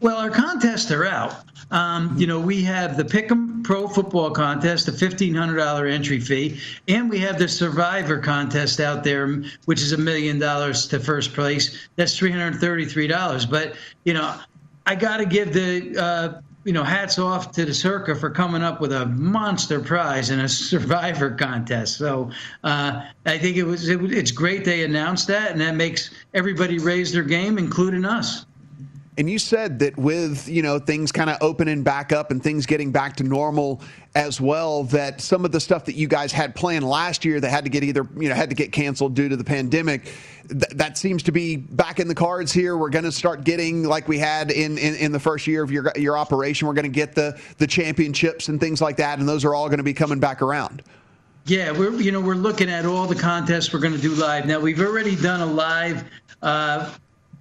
Well, 0.04 0.18
our 0.18 0.28
contests 0.28 0.90
are 0.90 1.06
out. 1.06 1.34
Um, 1.70 2.14
you 2.18 2.26
know, 2.26 2.38
we 2.38 2.62
have 2.64 2.98
the 2.98 3.04
Pick'em 3.04 3.64
Pro 3.64 3.88
Football 3.88 4.32
Contest, 4.32 4.86
a 4.86 4.92
$1,500 4.92 5.90
entry 5.90 6.20
fee, 6.20 6.60
and 6.88 7.08
we 7.08 7.18
have 7.20 7.38
the 7.38 7.48
Survivor 7.48 8.18
Contest 8.18 8.80
out 8.80 9.02
there, 9.02 9.42
which 9.64 9.80
is 9.80 9.92
a 9.92 9.96
million 9.96 10.38
dollars 10.38 10.86
to 10.88 11.00
first 11.00 11.32
place. 11.32 11.88
That's 11.96 12.20
$333. 12.20 13.50
But, 13.50 13.76
you 14.04 14.12
know, 14.12 14.38
I 14.84 14.94
got 14.94 15.16
to 15.16 15.24
give 15.24 15.54
the 15.54 15.98
uh, 15.98 16.40
you 16.64 16.74
know, 16.74 16.84
hats 16.84 17.18
off 17.18 17.50
to 17.52 17.64
the 17.64 17.72
Circa 17.72 18.14
for 18.14 18.28
coming 18.28 18.62
up 18.62 18.82
with 18.82 18.92
a 18.92 19.06
monster 19.06 19.80
prize 19.80 20.28
in 20.28 20.40
a 20.40 20.48
Survivor 20.50 21.30
contest. 21.30 21.96
So 21.96 22.30
uh, 22.62 23.06
I 23.24 23.38
think 23.38 23.56
it 23.56 23.64
was 23.64 23.88
it, 23.88 24.02
it's 24.12 24.32
great 24.32 24.66
they 24.66 24.84
announced 24.84 25.28
that, 25.28 25.52
and 25.52 25.60
that 25.62 25.76
makes 25.76 26.10
everybody 26.34 26.78
raise 26.78 27.10
their 27.10 27.22
game, 27.22 27.56
including 27.56 28.04
us. 28.04 28.44
And 29.16 29.30
you 29.30 29.38
said 29.38 29.78
that 29.78 29.96
with 29.96 30.48
you 30.48 30.62
know 30.62 30.78
things 30.78 31.12
kind 31.12 31.30
of 31.30 31.36
opening 31.40 31.84
back 31.84 32.10
up 32.12 32.32
and 32.32 32.42
things 32.42 32.66
getting 32.66 32.90
back 32.90 33.14
to 33.16 33.24
normal 33.24 33.80
as 34.16 34.40
well, 34.40 34.84
that 34.84 35.20
some 35.20 35.44
of 35.44 35.52
the 35.52 35.60
stuff 35.60 35.84
that 35.84 35.94
you 35.94 36.08
guys 36.08 36.32
had 36.32 36.54
planned 36.54 36.84
last 36.84 37.24
year 37.24 37.40
that 37.40 37.48
had 37.48 37.64
to 37.64 37.70
get 37.70 37.84
either 37.84 38.08
you 38.16 38.28
know 38.28 38.34
had 38.34 38.50
to 38.50 38.56
get 38.56 38.72
canceled 38.72 39.14
due 39.14 39.28
to 39.28 39.36
the 39.36 39.44
pandemic, 39.44 40.04
th- 40.48 40.72
that 40.74 40.98
seems 40.98 41.22
to 41.24 41.32
be 41.32 41.56
back 41.56 42.00
in 42.00 42.08
the 42.08 42.14
cards 42.14 42.52
here. 42.52 42.76
We're 42.76 42.90
going 42.90 43.04
to 43.04 43.12
start 43.12 43.44
getting 43.44 43.84
like 43.84 44.08
we 44.08 44.18
had 44.18 44.50
in, 44.50 44.78
in 44.78 44.96
in 44.96 45.12
the 45.12 45.20
first 45.20 45.46
year 45.46 45.62
of 45.62 45.70
your 45.70 45.92
your 45.94 46.18
operation. 46.18 46.66
We're 46.66 46.74
going 46.74 46.84
to 46.84 46.88
get 46.88 47.14
the 47.14 47.40
the 47.58 47.68
championships 47.68 48.48
and 48.48 48.58
things 48.58 48.80
like 48.80 48.96
that, 48.96 49.20
and 49.20 49.28
those 49.28 49.44
are 49.44 49.54
all 49.54 49.68
going 49.68 49.78
to 49.78 49.84
be 49.84 49.94
coming 49.94 50.18
back 50.18 50.42
around. 50.42 50.82
Yeah, 51.46 51.70
we're 51.70 51.92
you 52.00 52.10
know 52.10 52.20
we're 52.20 52.34
looking 52.34 52.68
at 52.68 52.84
all 52.84 53.06
the 53.06 53.14
contests 53.14 53.72
we're 53.72 53.80
going 53.80 53.94
to 53.94 54.00
do 54.00 54.14
live. 54.14 54.46
Now 54.46 54.58
we've 54.58 54.80
already 54.80 55.14
done 55.14 55.40
a 55.40 55.46
live 55.46 56.04
uh, 56.42 56.90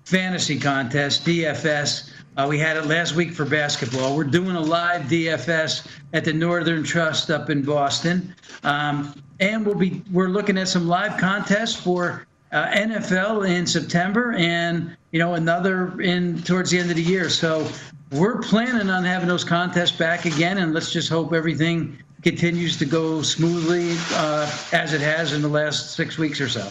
fantasy 0.05 0.59
contest, 0.59 1.25
DFS. 1.25 2.11
Uh, 2.35 2.47
we 2.49 2.57
had 2.57 2.77
it 2.77 2.85
last 2.87 3.15
week 3.15 3.31
for 3.31 3.45
basketball. 3.45 4.15
We're 4.15 4.23
doing 4.23 4.55
a 4.55 4.61
live 4.61 5.03
DFS 5.03 5.87
at 6.13 6.25
the 6.25 6.33
Northern 6.33 6.83
Trust 6.83 7.29
up 7.29 7.49
in 7.49 7.61
Boston, 7.61 8.33
um, 8.63 9.13
and 9.39 9.65
we'll 9.65 9.75
be 9.75 10.01
we're 10.11 10.29
looking 10.29 10.57
at 10.57 10.67
some 10.67 10.87
live 10.87 11.19
contests 11.19 11.75
for 11.75 12.25
uh, 12.51 12.67
NFL 12.67 13.47
in 13.47 13.67
September, 13.67 14.33
and 14.33 14.95
you 15.11 15.19
know 15.19 15.35
another 15.35 15.99
in 16.01 16.41
towards 16.41 16.71
the 16.71 16.79
end 16.79 16.89
of 16.89 16.95
the 16.95 17.03
year. 17.03 17.29
So 17.29 17.67
we're 18.11 18.39
planning 18.39 18.89
on 18.89 19.03
having 19.03 19.27
those 19.27 19.43
contests 19.43 19.91
back 19.91 20.25
again, 20.25 20.57
and 20.57 20.73
let's 20.73 20.91
just 20.91 21.09
hope 21.09 21.33
everything 21.33 21.97
continues 22.23 22.77
to 22.77 22.85
go 22.85 23.21
smoothly 23.21 23.95
uh, 24.13 24.49
as 24.71 24.93
it 24.93 25.01
has 25.01 25.33
in 25.33 25.41
the 25.41 25.47
last 25.47 25.91
six 25.91 26.17
weeks 26.17 26.41
or 26.41 26.49
so. 26.49 26.67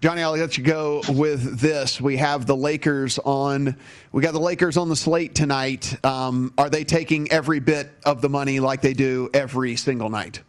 Johnny, 0.00 0.22
I'll 0.22 0.36
let 0.36 0.56
you 0.56 0.62
go 0.62 1.02
with 1.08 1.58
this. 1.58 2.00
We 2.00 2.16
have 2.18 2.46
the 2.46 2.54
Lakers 2.54 3.18
on. 3.18 3.76
We 4.12 4.22
got 4.22 4.32
the 4.32 4.38
Lakers 4.38 4.76
on 4.76 4.88
the 4.88 4.94
slate 4.94 5.34
tonight. 5.34 5.96
Um, 6.04 6.54
are 6.56 6.70
they 6.70 6.84
taking 6.84 7.30
every 7.32 7.58
bit 7.58 7.90
of 8.04 8.22
the 8.22 8.28
money 8.28 8.60
like 8.60 8.80
they 8.80 8.94
do 8.94 9.28
every 9.34 9.74
single 9.74 10.08
night? 10.08 10.40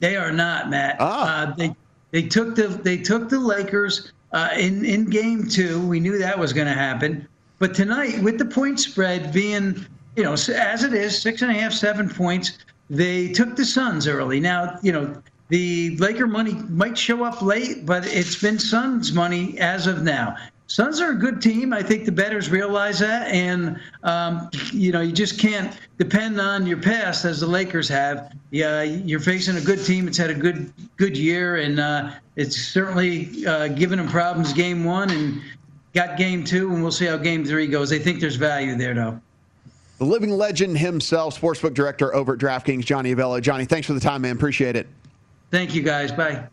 They 0.00 0.16
are 0.16 0.30
not, 0.30 0.68
Matt. 0.68 0.96
Ah. 1.00 1.44
Uh, 1.46 1.54
they 1.54 1.74
they 2.10 2.22
took 2.24 2.56
the 2.56 2.68
they 2.68 2.98
took 2.98 3.30
the 3.30 3.38
Lakers 3.38 4.12
uh, 4.32 4.50
in 4.54 4.84
in 4.84 5.08
game 5.08 5.48
two. 5.48 5.86
We 5.86 5.98
knew 5.98 6.18
that 6.18 6.38
was 6.38 6.52
going 6.52 6.66
to 6.66 6.74
happen. 6.74 7.26
But 7.58 7.74
tonight, 7.74 8.22
with 8.22 8.36
the 8.36 8.44
point 8.44 8.80
spread 8.80 9.32
being, 9.32 9.86
you 10.14 10.24
know, 10.24 10.34
as 10.34 10.84
it 10.84 10.92
is, 10.92 11.18
six 11.22 11.40
and 11.40 11.50
a 11.50 11.54
half, 11.54 11.72
seven 11.72 12.10
points, 12.10 12.58
they 12.90 13.28
took 13.28 13.56
the 13.56 13.64
Suns 13.64 14.06
early. 14.06 14.40
Now, 14.40 14.78
you 14.82 14.92
know, 14.92 15.22
the 15.48 15.96
Laker 15.98 16.26
money 16.26 16.54
might 16.68 16.96
show 16.96 17.24
up 17.24 17.42
late, 17.42 17.84
but 17.84 18.06
it's 18.06 18.40
been 18.40 18.58
Suns 18.58 19.12
money 19.12 19.58
as 19.58 19.86
of 19.86 20.02
now. 20.02 20.36
Suns 20.66 21.00
are 21.00 21.10
a 21.10 21.14
good 21.14 21.42
team. 21.42 21.74
I 21.74 21.82
think 21.82 22.06
the 22.06 22.12
bettors 22.12 22.48
realize 22.48 22.98
that, 23.00 23.28
and 23.28 23.78
um, 24.02 24.48
you 24.72 24.92
know 24.92 25.02
you 25.02 25.12
just 25.12 25.38
can't 25.38 25.76
depend 25.98 26.40
on 26.40 26.66
your 26.66 26.80
past 26.80 27.26
as 27.26 27.40
the 27.40 27.46
Lakers 27.46 27.88
have. 27.90 28.34
Yeah, 28.50 28.82
you're 28.82 29.20
facing 29.20 29.56
a 29.56 29.60
good 29.60 29.84
team. 29.84 30.08
It's 30.08 30.16
had 30.16 30.30
a 30.30 30.34
good 30.34 30.72
good 30.96 31.18
year, 31.18 31.56
and 31.56 31.78
uh, 31.78 32.12
it's 32.36 32.56
certainly 32.56 33.46
uh, 33.46 33.68
given 33.68 33.98
them 33.98 34.08
problems 34.08 34.54
game 34.54 34.84
one, 34.84 35.10
and 35.10 35.42
got 35.92 36.16
game 36.16 36.44
two, 36.44 36.72
and 36.72 36.82
we'll 36.82 36.90
see 36.92 37.06
how 37.06 37.18
game 37.18 37.44
three 37.44 37.66
goes. 37.66 37.90
They 37.90 37.98
think 37.98 38.20
there's 38.20 38.36
value 38.36 38.74
there, 38.74 38.94
though. 38.94 39.20
The 39.98 40.04
living 40.04 40.30
legend 40.30 40.78
himself, 40.78 41.40
sportsbook 41.40 41.74
director 41.74 42.14
over 42.14 42.34
at 42.34 42.40
DraftKings, 42.40 42.84
Johnny 42.84 43.14
Avello. 43.14 43.40
Johnny, 43.40 43.64
thanks 43.64 43.86
for 43.86 43.92
the 43.92 44.00
time, 44.00 44.22
man. 44.22 44.34
Appreciate 44.34 44.76
it. 44.76 44.88
Thank 45.54 45.72
you, 45.72 45.82
guys. 45.82 46.10
Bye. 46.10 46.48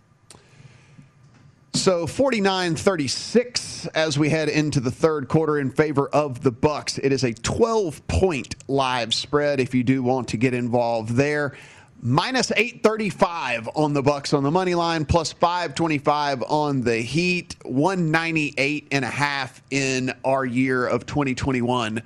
So 1.73 2.05
49-36 2.05 3.87
as 3.95 4.19
we 4.19 4.29
head 4.29 4.47
into 4.47 4.79
the 4.79 4.91
third 4.91 5.27
quarter 5.27 5.57
in 5.57 5.71
favor 5.71 6.07
of 6.09 6.43
the 6.43 6.51
Bucks. 6.51 6.99
It 6.99 7.11
is 7.11 7.23
a 7.23 7.33
12-point 7.33 8.57
live 8.67 9.15
spread 9.15 9.59
if 9.59 9.73
you 9.73 9.83
do 9.83 10.03
want 10.03 10.27
to 10.27 10.37
get 10.37 10.53
involved 10.53 11.15
there. 11.15 11.57
Minus 11.99 12.51
835 12.51 13.69
on 13.75 13.93
the 13.95 14.03
Bucks 14.03 14.33
on 14.33 14.43
the 14.43 14.51
money 14.51 14.75
line, 14.75 15.05
plus 15.05 15.33
525 15.33 16.43
on 16.43 16.81
the 16.81 16.97
Heat, 16.97 17.55
198 17.63 18.87
and 18.91 19.03
a 19.03 19.07
half 19.07 19.63
in 19.71 20.13
our 20.23 20.45
year 20.45 20.85
of 20.85 21.07
2021 21.07 22.03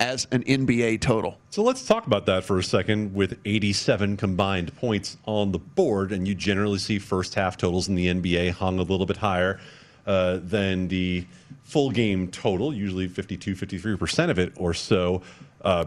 as 0.00 0.26
an 0.32 0.42
NBA 0.44 1.02
total. 1.02 1.38
So 1.50 1.62
let's 1.62 1.86
talk 1.86 2.06
about 2.06 2.24
that 2.26 2.42
for 2.42 2.58
a 2.58 2.62
second 2.62 3.14
with 3.14 3.38
87 3.44 4.16
combined 4.16 4.74
points 4.76 5.18
on 5.26 5.52
the 5.52 5.58
board. 5.58 6.10
And 6.10 6.26
you 6.26 6.34
generally 6.34 6.78
see 6.78 6.98
first 6.98 7.34
half 7.34 7.58
totals 7.58 7.86
in 7.86 7.94
the 7.94 8.06
NBA 8.06 8.52
hung 8.52 8.78
a 8.78 8.82
little 8.82 9.04
bit 9.04 9.18
higher 9.18 9.60
uh, 10.06 10.38
than 10.42 10.88
the 10.88 11.26
full 11.62 11.90
game 11.90 12.28
total, 12.28 12.74
usually 12.74 13.08
52, 13.08 13.54
53% 13.54 14.30
of 14.30 14.38
it 14.38 14.54
or 14.56 14.72
so. 14.72 15.20
Uh, 15.60 15.84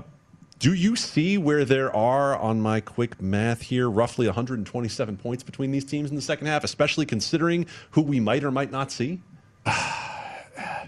do 0.60 0.76
you 0.76 0.96
see 0.96 1.40
where 1.40 1.66
there 1.66 1.94
are, 1.94 2.38
on 2.38 2.62
my 2.62 2.80
quick 2.80 3.20
math 3.20 3.64
here, 3.64 3.90
roughly 3.90 4.28
127 4.28 5.18
points 5.18 5.44
between 5.44 5.72
these 5.72 5.84
teams 5.84 6.12
in 6.12 6.16
the 6.16 6.22
second 6.22 6.48
half, 6.48 6.64
especially 6.64 7.06
considering 7.06 7.66
who 7.92 8.02
we 8.02 8.20
might 8.20 8.44
or 8.44 8.52
might 8.52 8.72
not 8.72 8.92
see? 8.92 9.20
I 9.66 10.88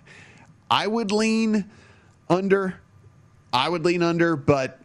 would 0.88 1.12
lean 1.12 1.66
under 2.30 2.76
I 3.56 3.70
would 3.70 3.86
lean 3.86 4.04
under, 4.04 4.36
but 4.36 4.80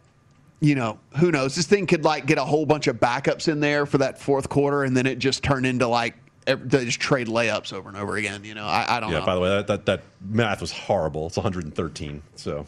you 0.61 0.75
know, 0.75 0.97
who 1.17 1.31
knows? 1.31 1.55
This 1.55 1.67
thing 1.67 1.87
could 1.87 2.05
like 2.05 2.25
get 2.25 2.37
a 2.37 2.45
whole 2.45 2.65
bunch 2.65 2.87
of 2.87 2.97
backups 2.97 3.47
in 3.47 3.59
there 3.59 3.85
for 3.85 3.97
that 3.97 4.19
fourth 4.19 4.47
quarter, 4.47 4.83
and 4.83 4.95
then 4.95 5.05
it 5.05 5.19
just 5.19 5.43
turn 5.43 5.65
into 5.65 5.87
like 5.87 6.15
they 6.45 6.85
just 6.85 6.99
trade 6.99 7.27
layups 7.27 7.73
over 7.73 7.89
and 7.89 7.97
over 7.97 8.15
again. 8.15 8.43
You 8.45 8.53
know, 8.53 8.65
I, 8.65 8.97
I 8.97 8.99
don't 8.99 9.11
yeah, 9.11 9.19
know. 9.19 9.25
by 9.25 9.35
the 9.35 9.41
way, 9.41 9.49
that, 9.49 9.67
that, 9.67 9.85
that 9.85 10.01
math 10.21 10.61
was 10.61 10.71
horrible. 10.71 11.27
It's 11.27 11.37
113. 11.37 12.21
So, 12.35 12.65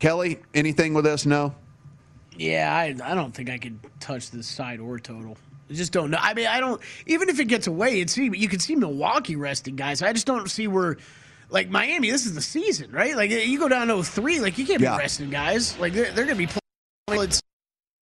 Kelly, 0.00 0.40
anything 0.52 0.94
with 0.94 1.06
us? 1.06 1.26
No. 1.26 1.54
Yeah, 2.36 2.74
I, 2.74 2.94
I 3.04 3.14
don't 3.14 3.32
think 3.32 3.48
I 3.48 3.58
could 3.58 3.78
touch 4.00 4.30
this 4.32 4.48
side 4.48 4.80
or 4.80 4.98
total. 4.98 5.36
I 5.70 5.74
just 5.74 5.92
don't 5.92 6.10
know. 6.10 6.18
I 6.20 6.34
mean, 6.34 6.46
I 6.46 6.58
don't. 6.58 6.80
Even 7.06 7.28
if 7.28 7.38
it 7.38 7.46
gets 7.46 7.68
away, 7.68 8.00
it's 8.00 8.16
you 8.16 8.48
can 8.48 8.58
see 8.58 8.74
Milwaukee 8.74 9.36
resting 9.36 9.76
guys. 9.76 10.02
I 10.02 10.12
just 10.12 10.26
don't 10.26 10.50
see 10.50 10.66
where 10.66 10.98
like 11.50 11.70
Miami, 11.70 12.10
this 12.10 12.26
is 12.26 12.34
the 12.34 12.42
season, 12.42 12.90
right? 12.90 13.16
Like 13.16 13.30
you 13.30 13.58
go 13.58 13.68
down 13.68 13.88
to 13.88 14.02
3, 14.02 14.40
like 14.40 14.58
you 14.58 14.66
can't 14.66 14.80
yeah. 14.80 14.96
be 14.96 14.98
resting 14.98 15.30
guys. 15.30 15.78
Like 15.78 15.92
they're, 15.92 16.10
they're 16.12 16.26
going 16.26 16.38
to 16.38 16.46
be 16.46 16.60
playing. 17.06 17.22
It's 17.22 17.40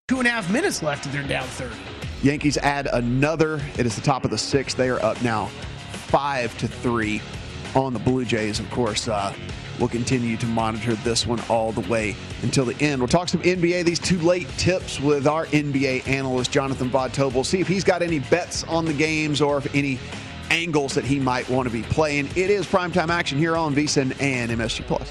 two 0.08 0.18
and 0.18 0.26
a 0.26 0.30
half 0.30 0.50
minutes 0.50 0.82
left, 0.82 1.06
and 1.06 1.14
they're 1.14 1.22
down 1.22 1.46
30. 1.46 1.74
Yankees 2.22 2.58
add 2.58 2.86
another. 2.92 3.60
It 3.78 3.86
is 3.86 3.96
the 3.96 4.02
top 4.02 4.24
of 4.24 4.30
the 4.30 4.38
sixth. 4.38 4.76
They 4.76 4.90
are 4.90 5.02
up 5.02 5.20
now, 5.22 5.46
five 6.08 6.56
to 6.58 6.68
three, 6.68 7.22
on 7.74 7.92
the 7.92 7.98
Blue 7.98 8.24
Jays. 8.24 8.60
Of 8.60 8.70
course, 8.70 9.08
uh, 9.08 9.34
we'll 9.78 9.88
continue 9.88 10.36
to 10.36 10.46
monitor 10.46 10.94
this 10.96 11.26
one 11.26 11.40
all 11.48 11.72
the 11.72 11.88
way 11.88 12.14
until 12.42 12.66
the 12.66 12.76
end. 12.84 13.00
We'll 13.00 13.08
talk 13.08 13.28
some 13.28 13.42
NBA. 13.42 13.84
These 13.84 14.00
two 14.00 14.18
late 14.18 14.48
tips 14.58 15.00
with 15.00 15.26
our 15.26 15.46
NBA 15.46 16.06
analyst 16.06 16.52
Jonathan 16.52 16.90
Von 16.90 17.10
Tobel. 17.10 17.42
See 17.42 17.60
if 17.60 17.68
he's 17.68 17.84
got 17.84 18.02
any 18.02 18.18
bets 18.18 18.64
on 18.64 18.84
the 18.84 18.92
games 18.92 19.40
or 19.40 19.58
if 19.58 19.74
any 19.74 19.98
angles 20.50 20.94
that 20.94 21.04
he 21.04 21.18
might 21.18 21.48
want 21.48 21.66
to 21.66 21.72
be 21.72 21.82
playing. 21.82 22.26
It 22.36 22.50
is 22.50 22.66
primetime 22.66 23.08
action 23.08 23.38
here 23.38 23.56
on 23.56 23.74
VSIN 23.74 24.20
and 24.20 24.50
MSG 24.50 24.84
Plus. 24.86 25.10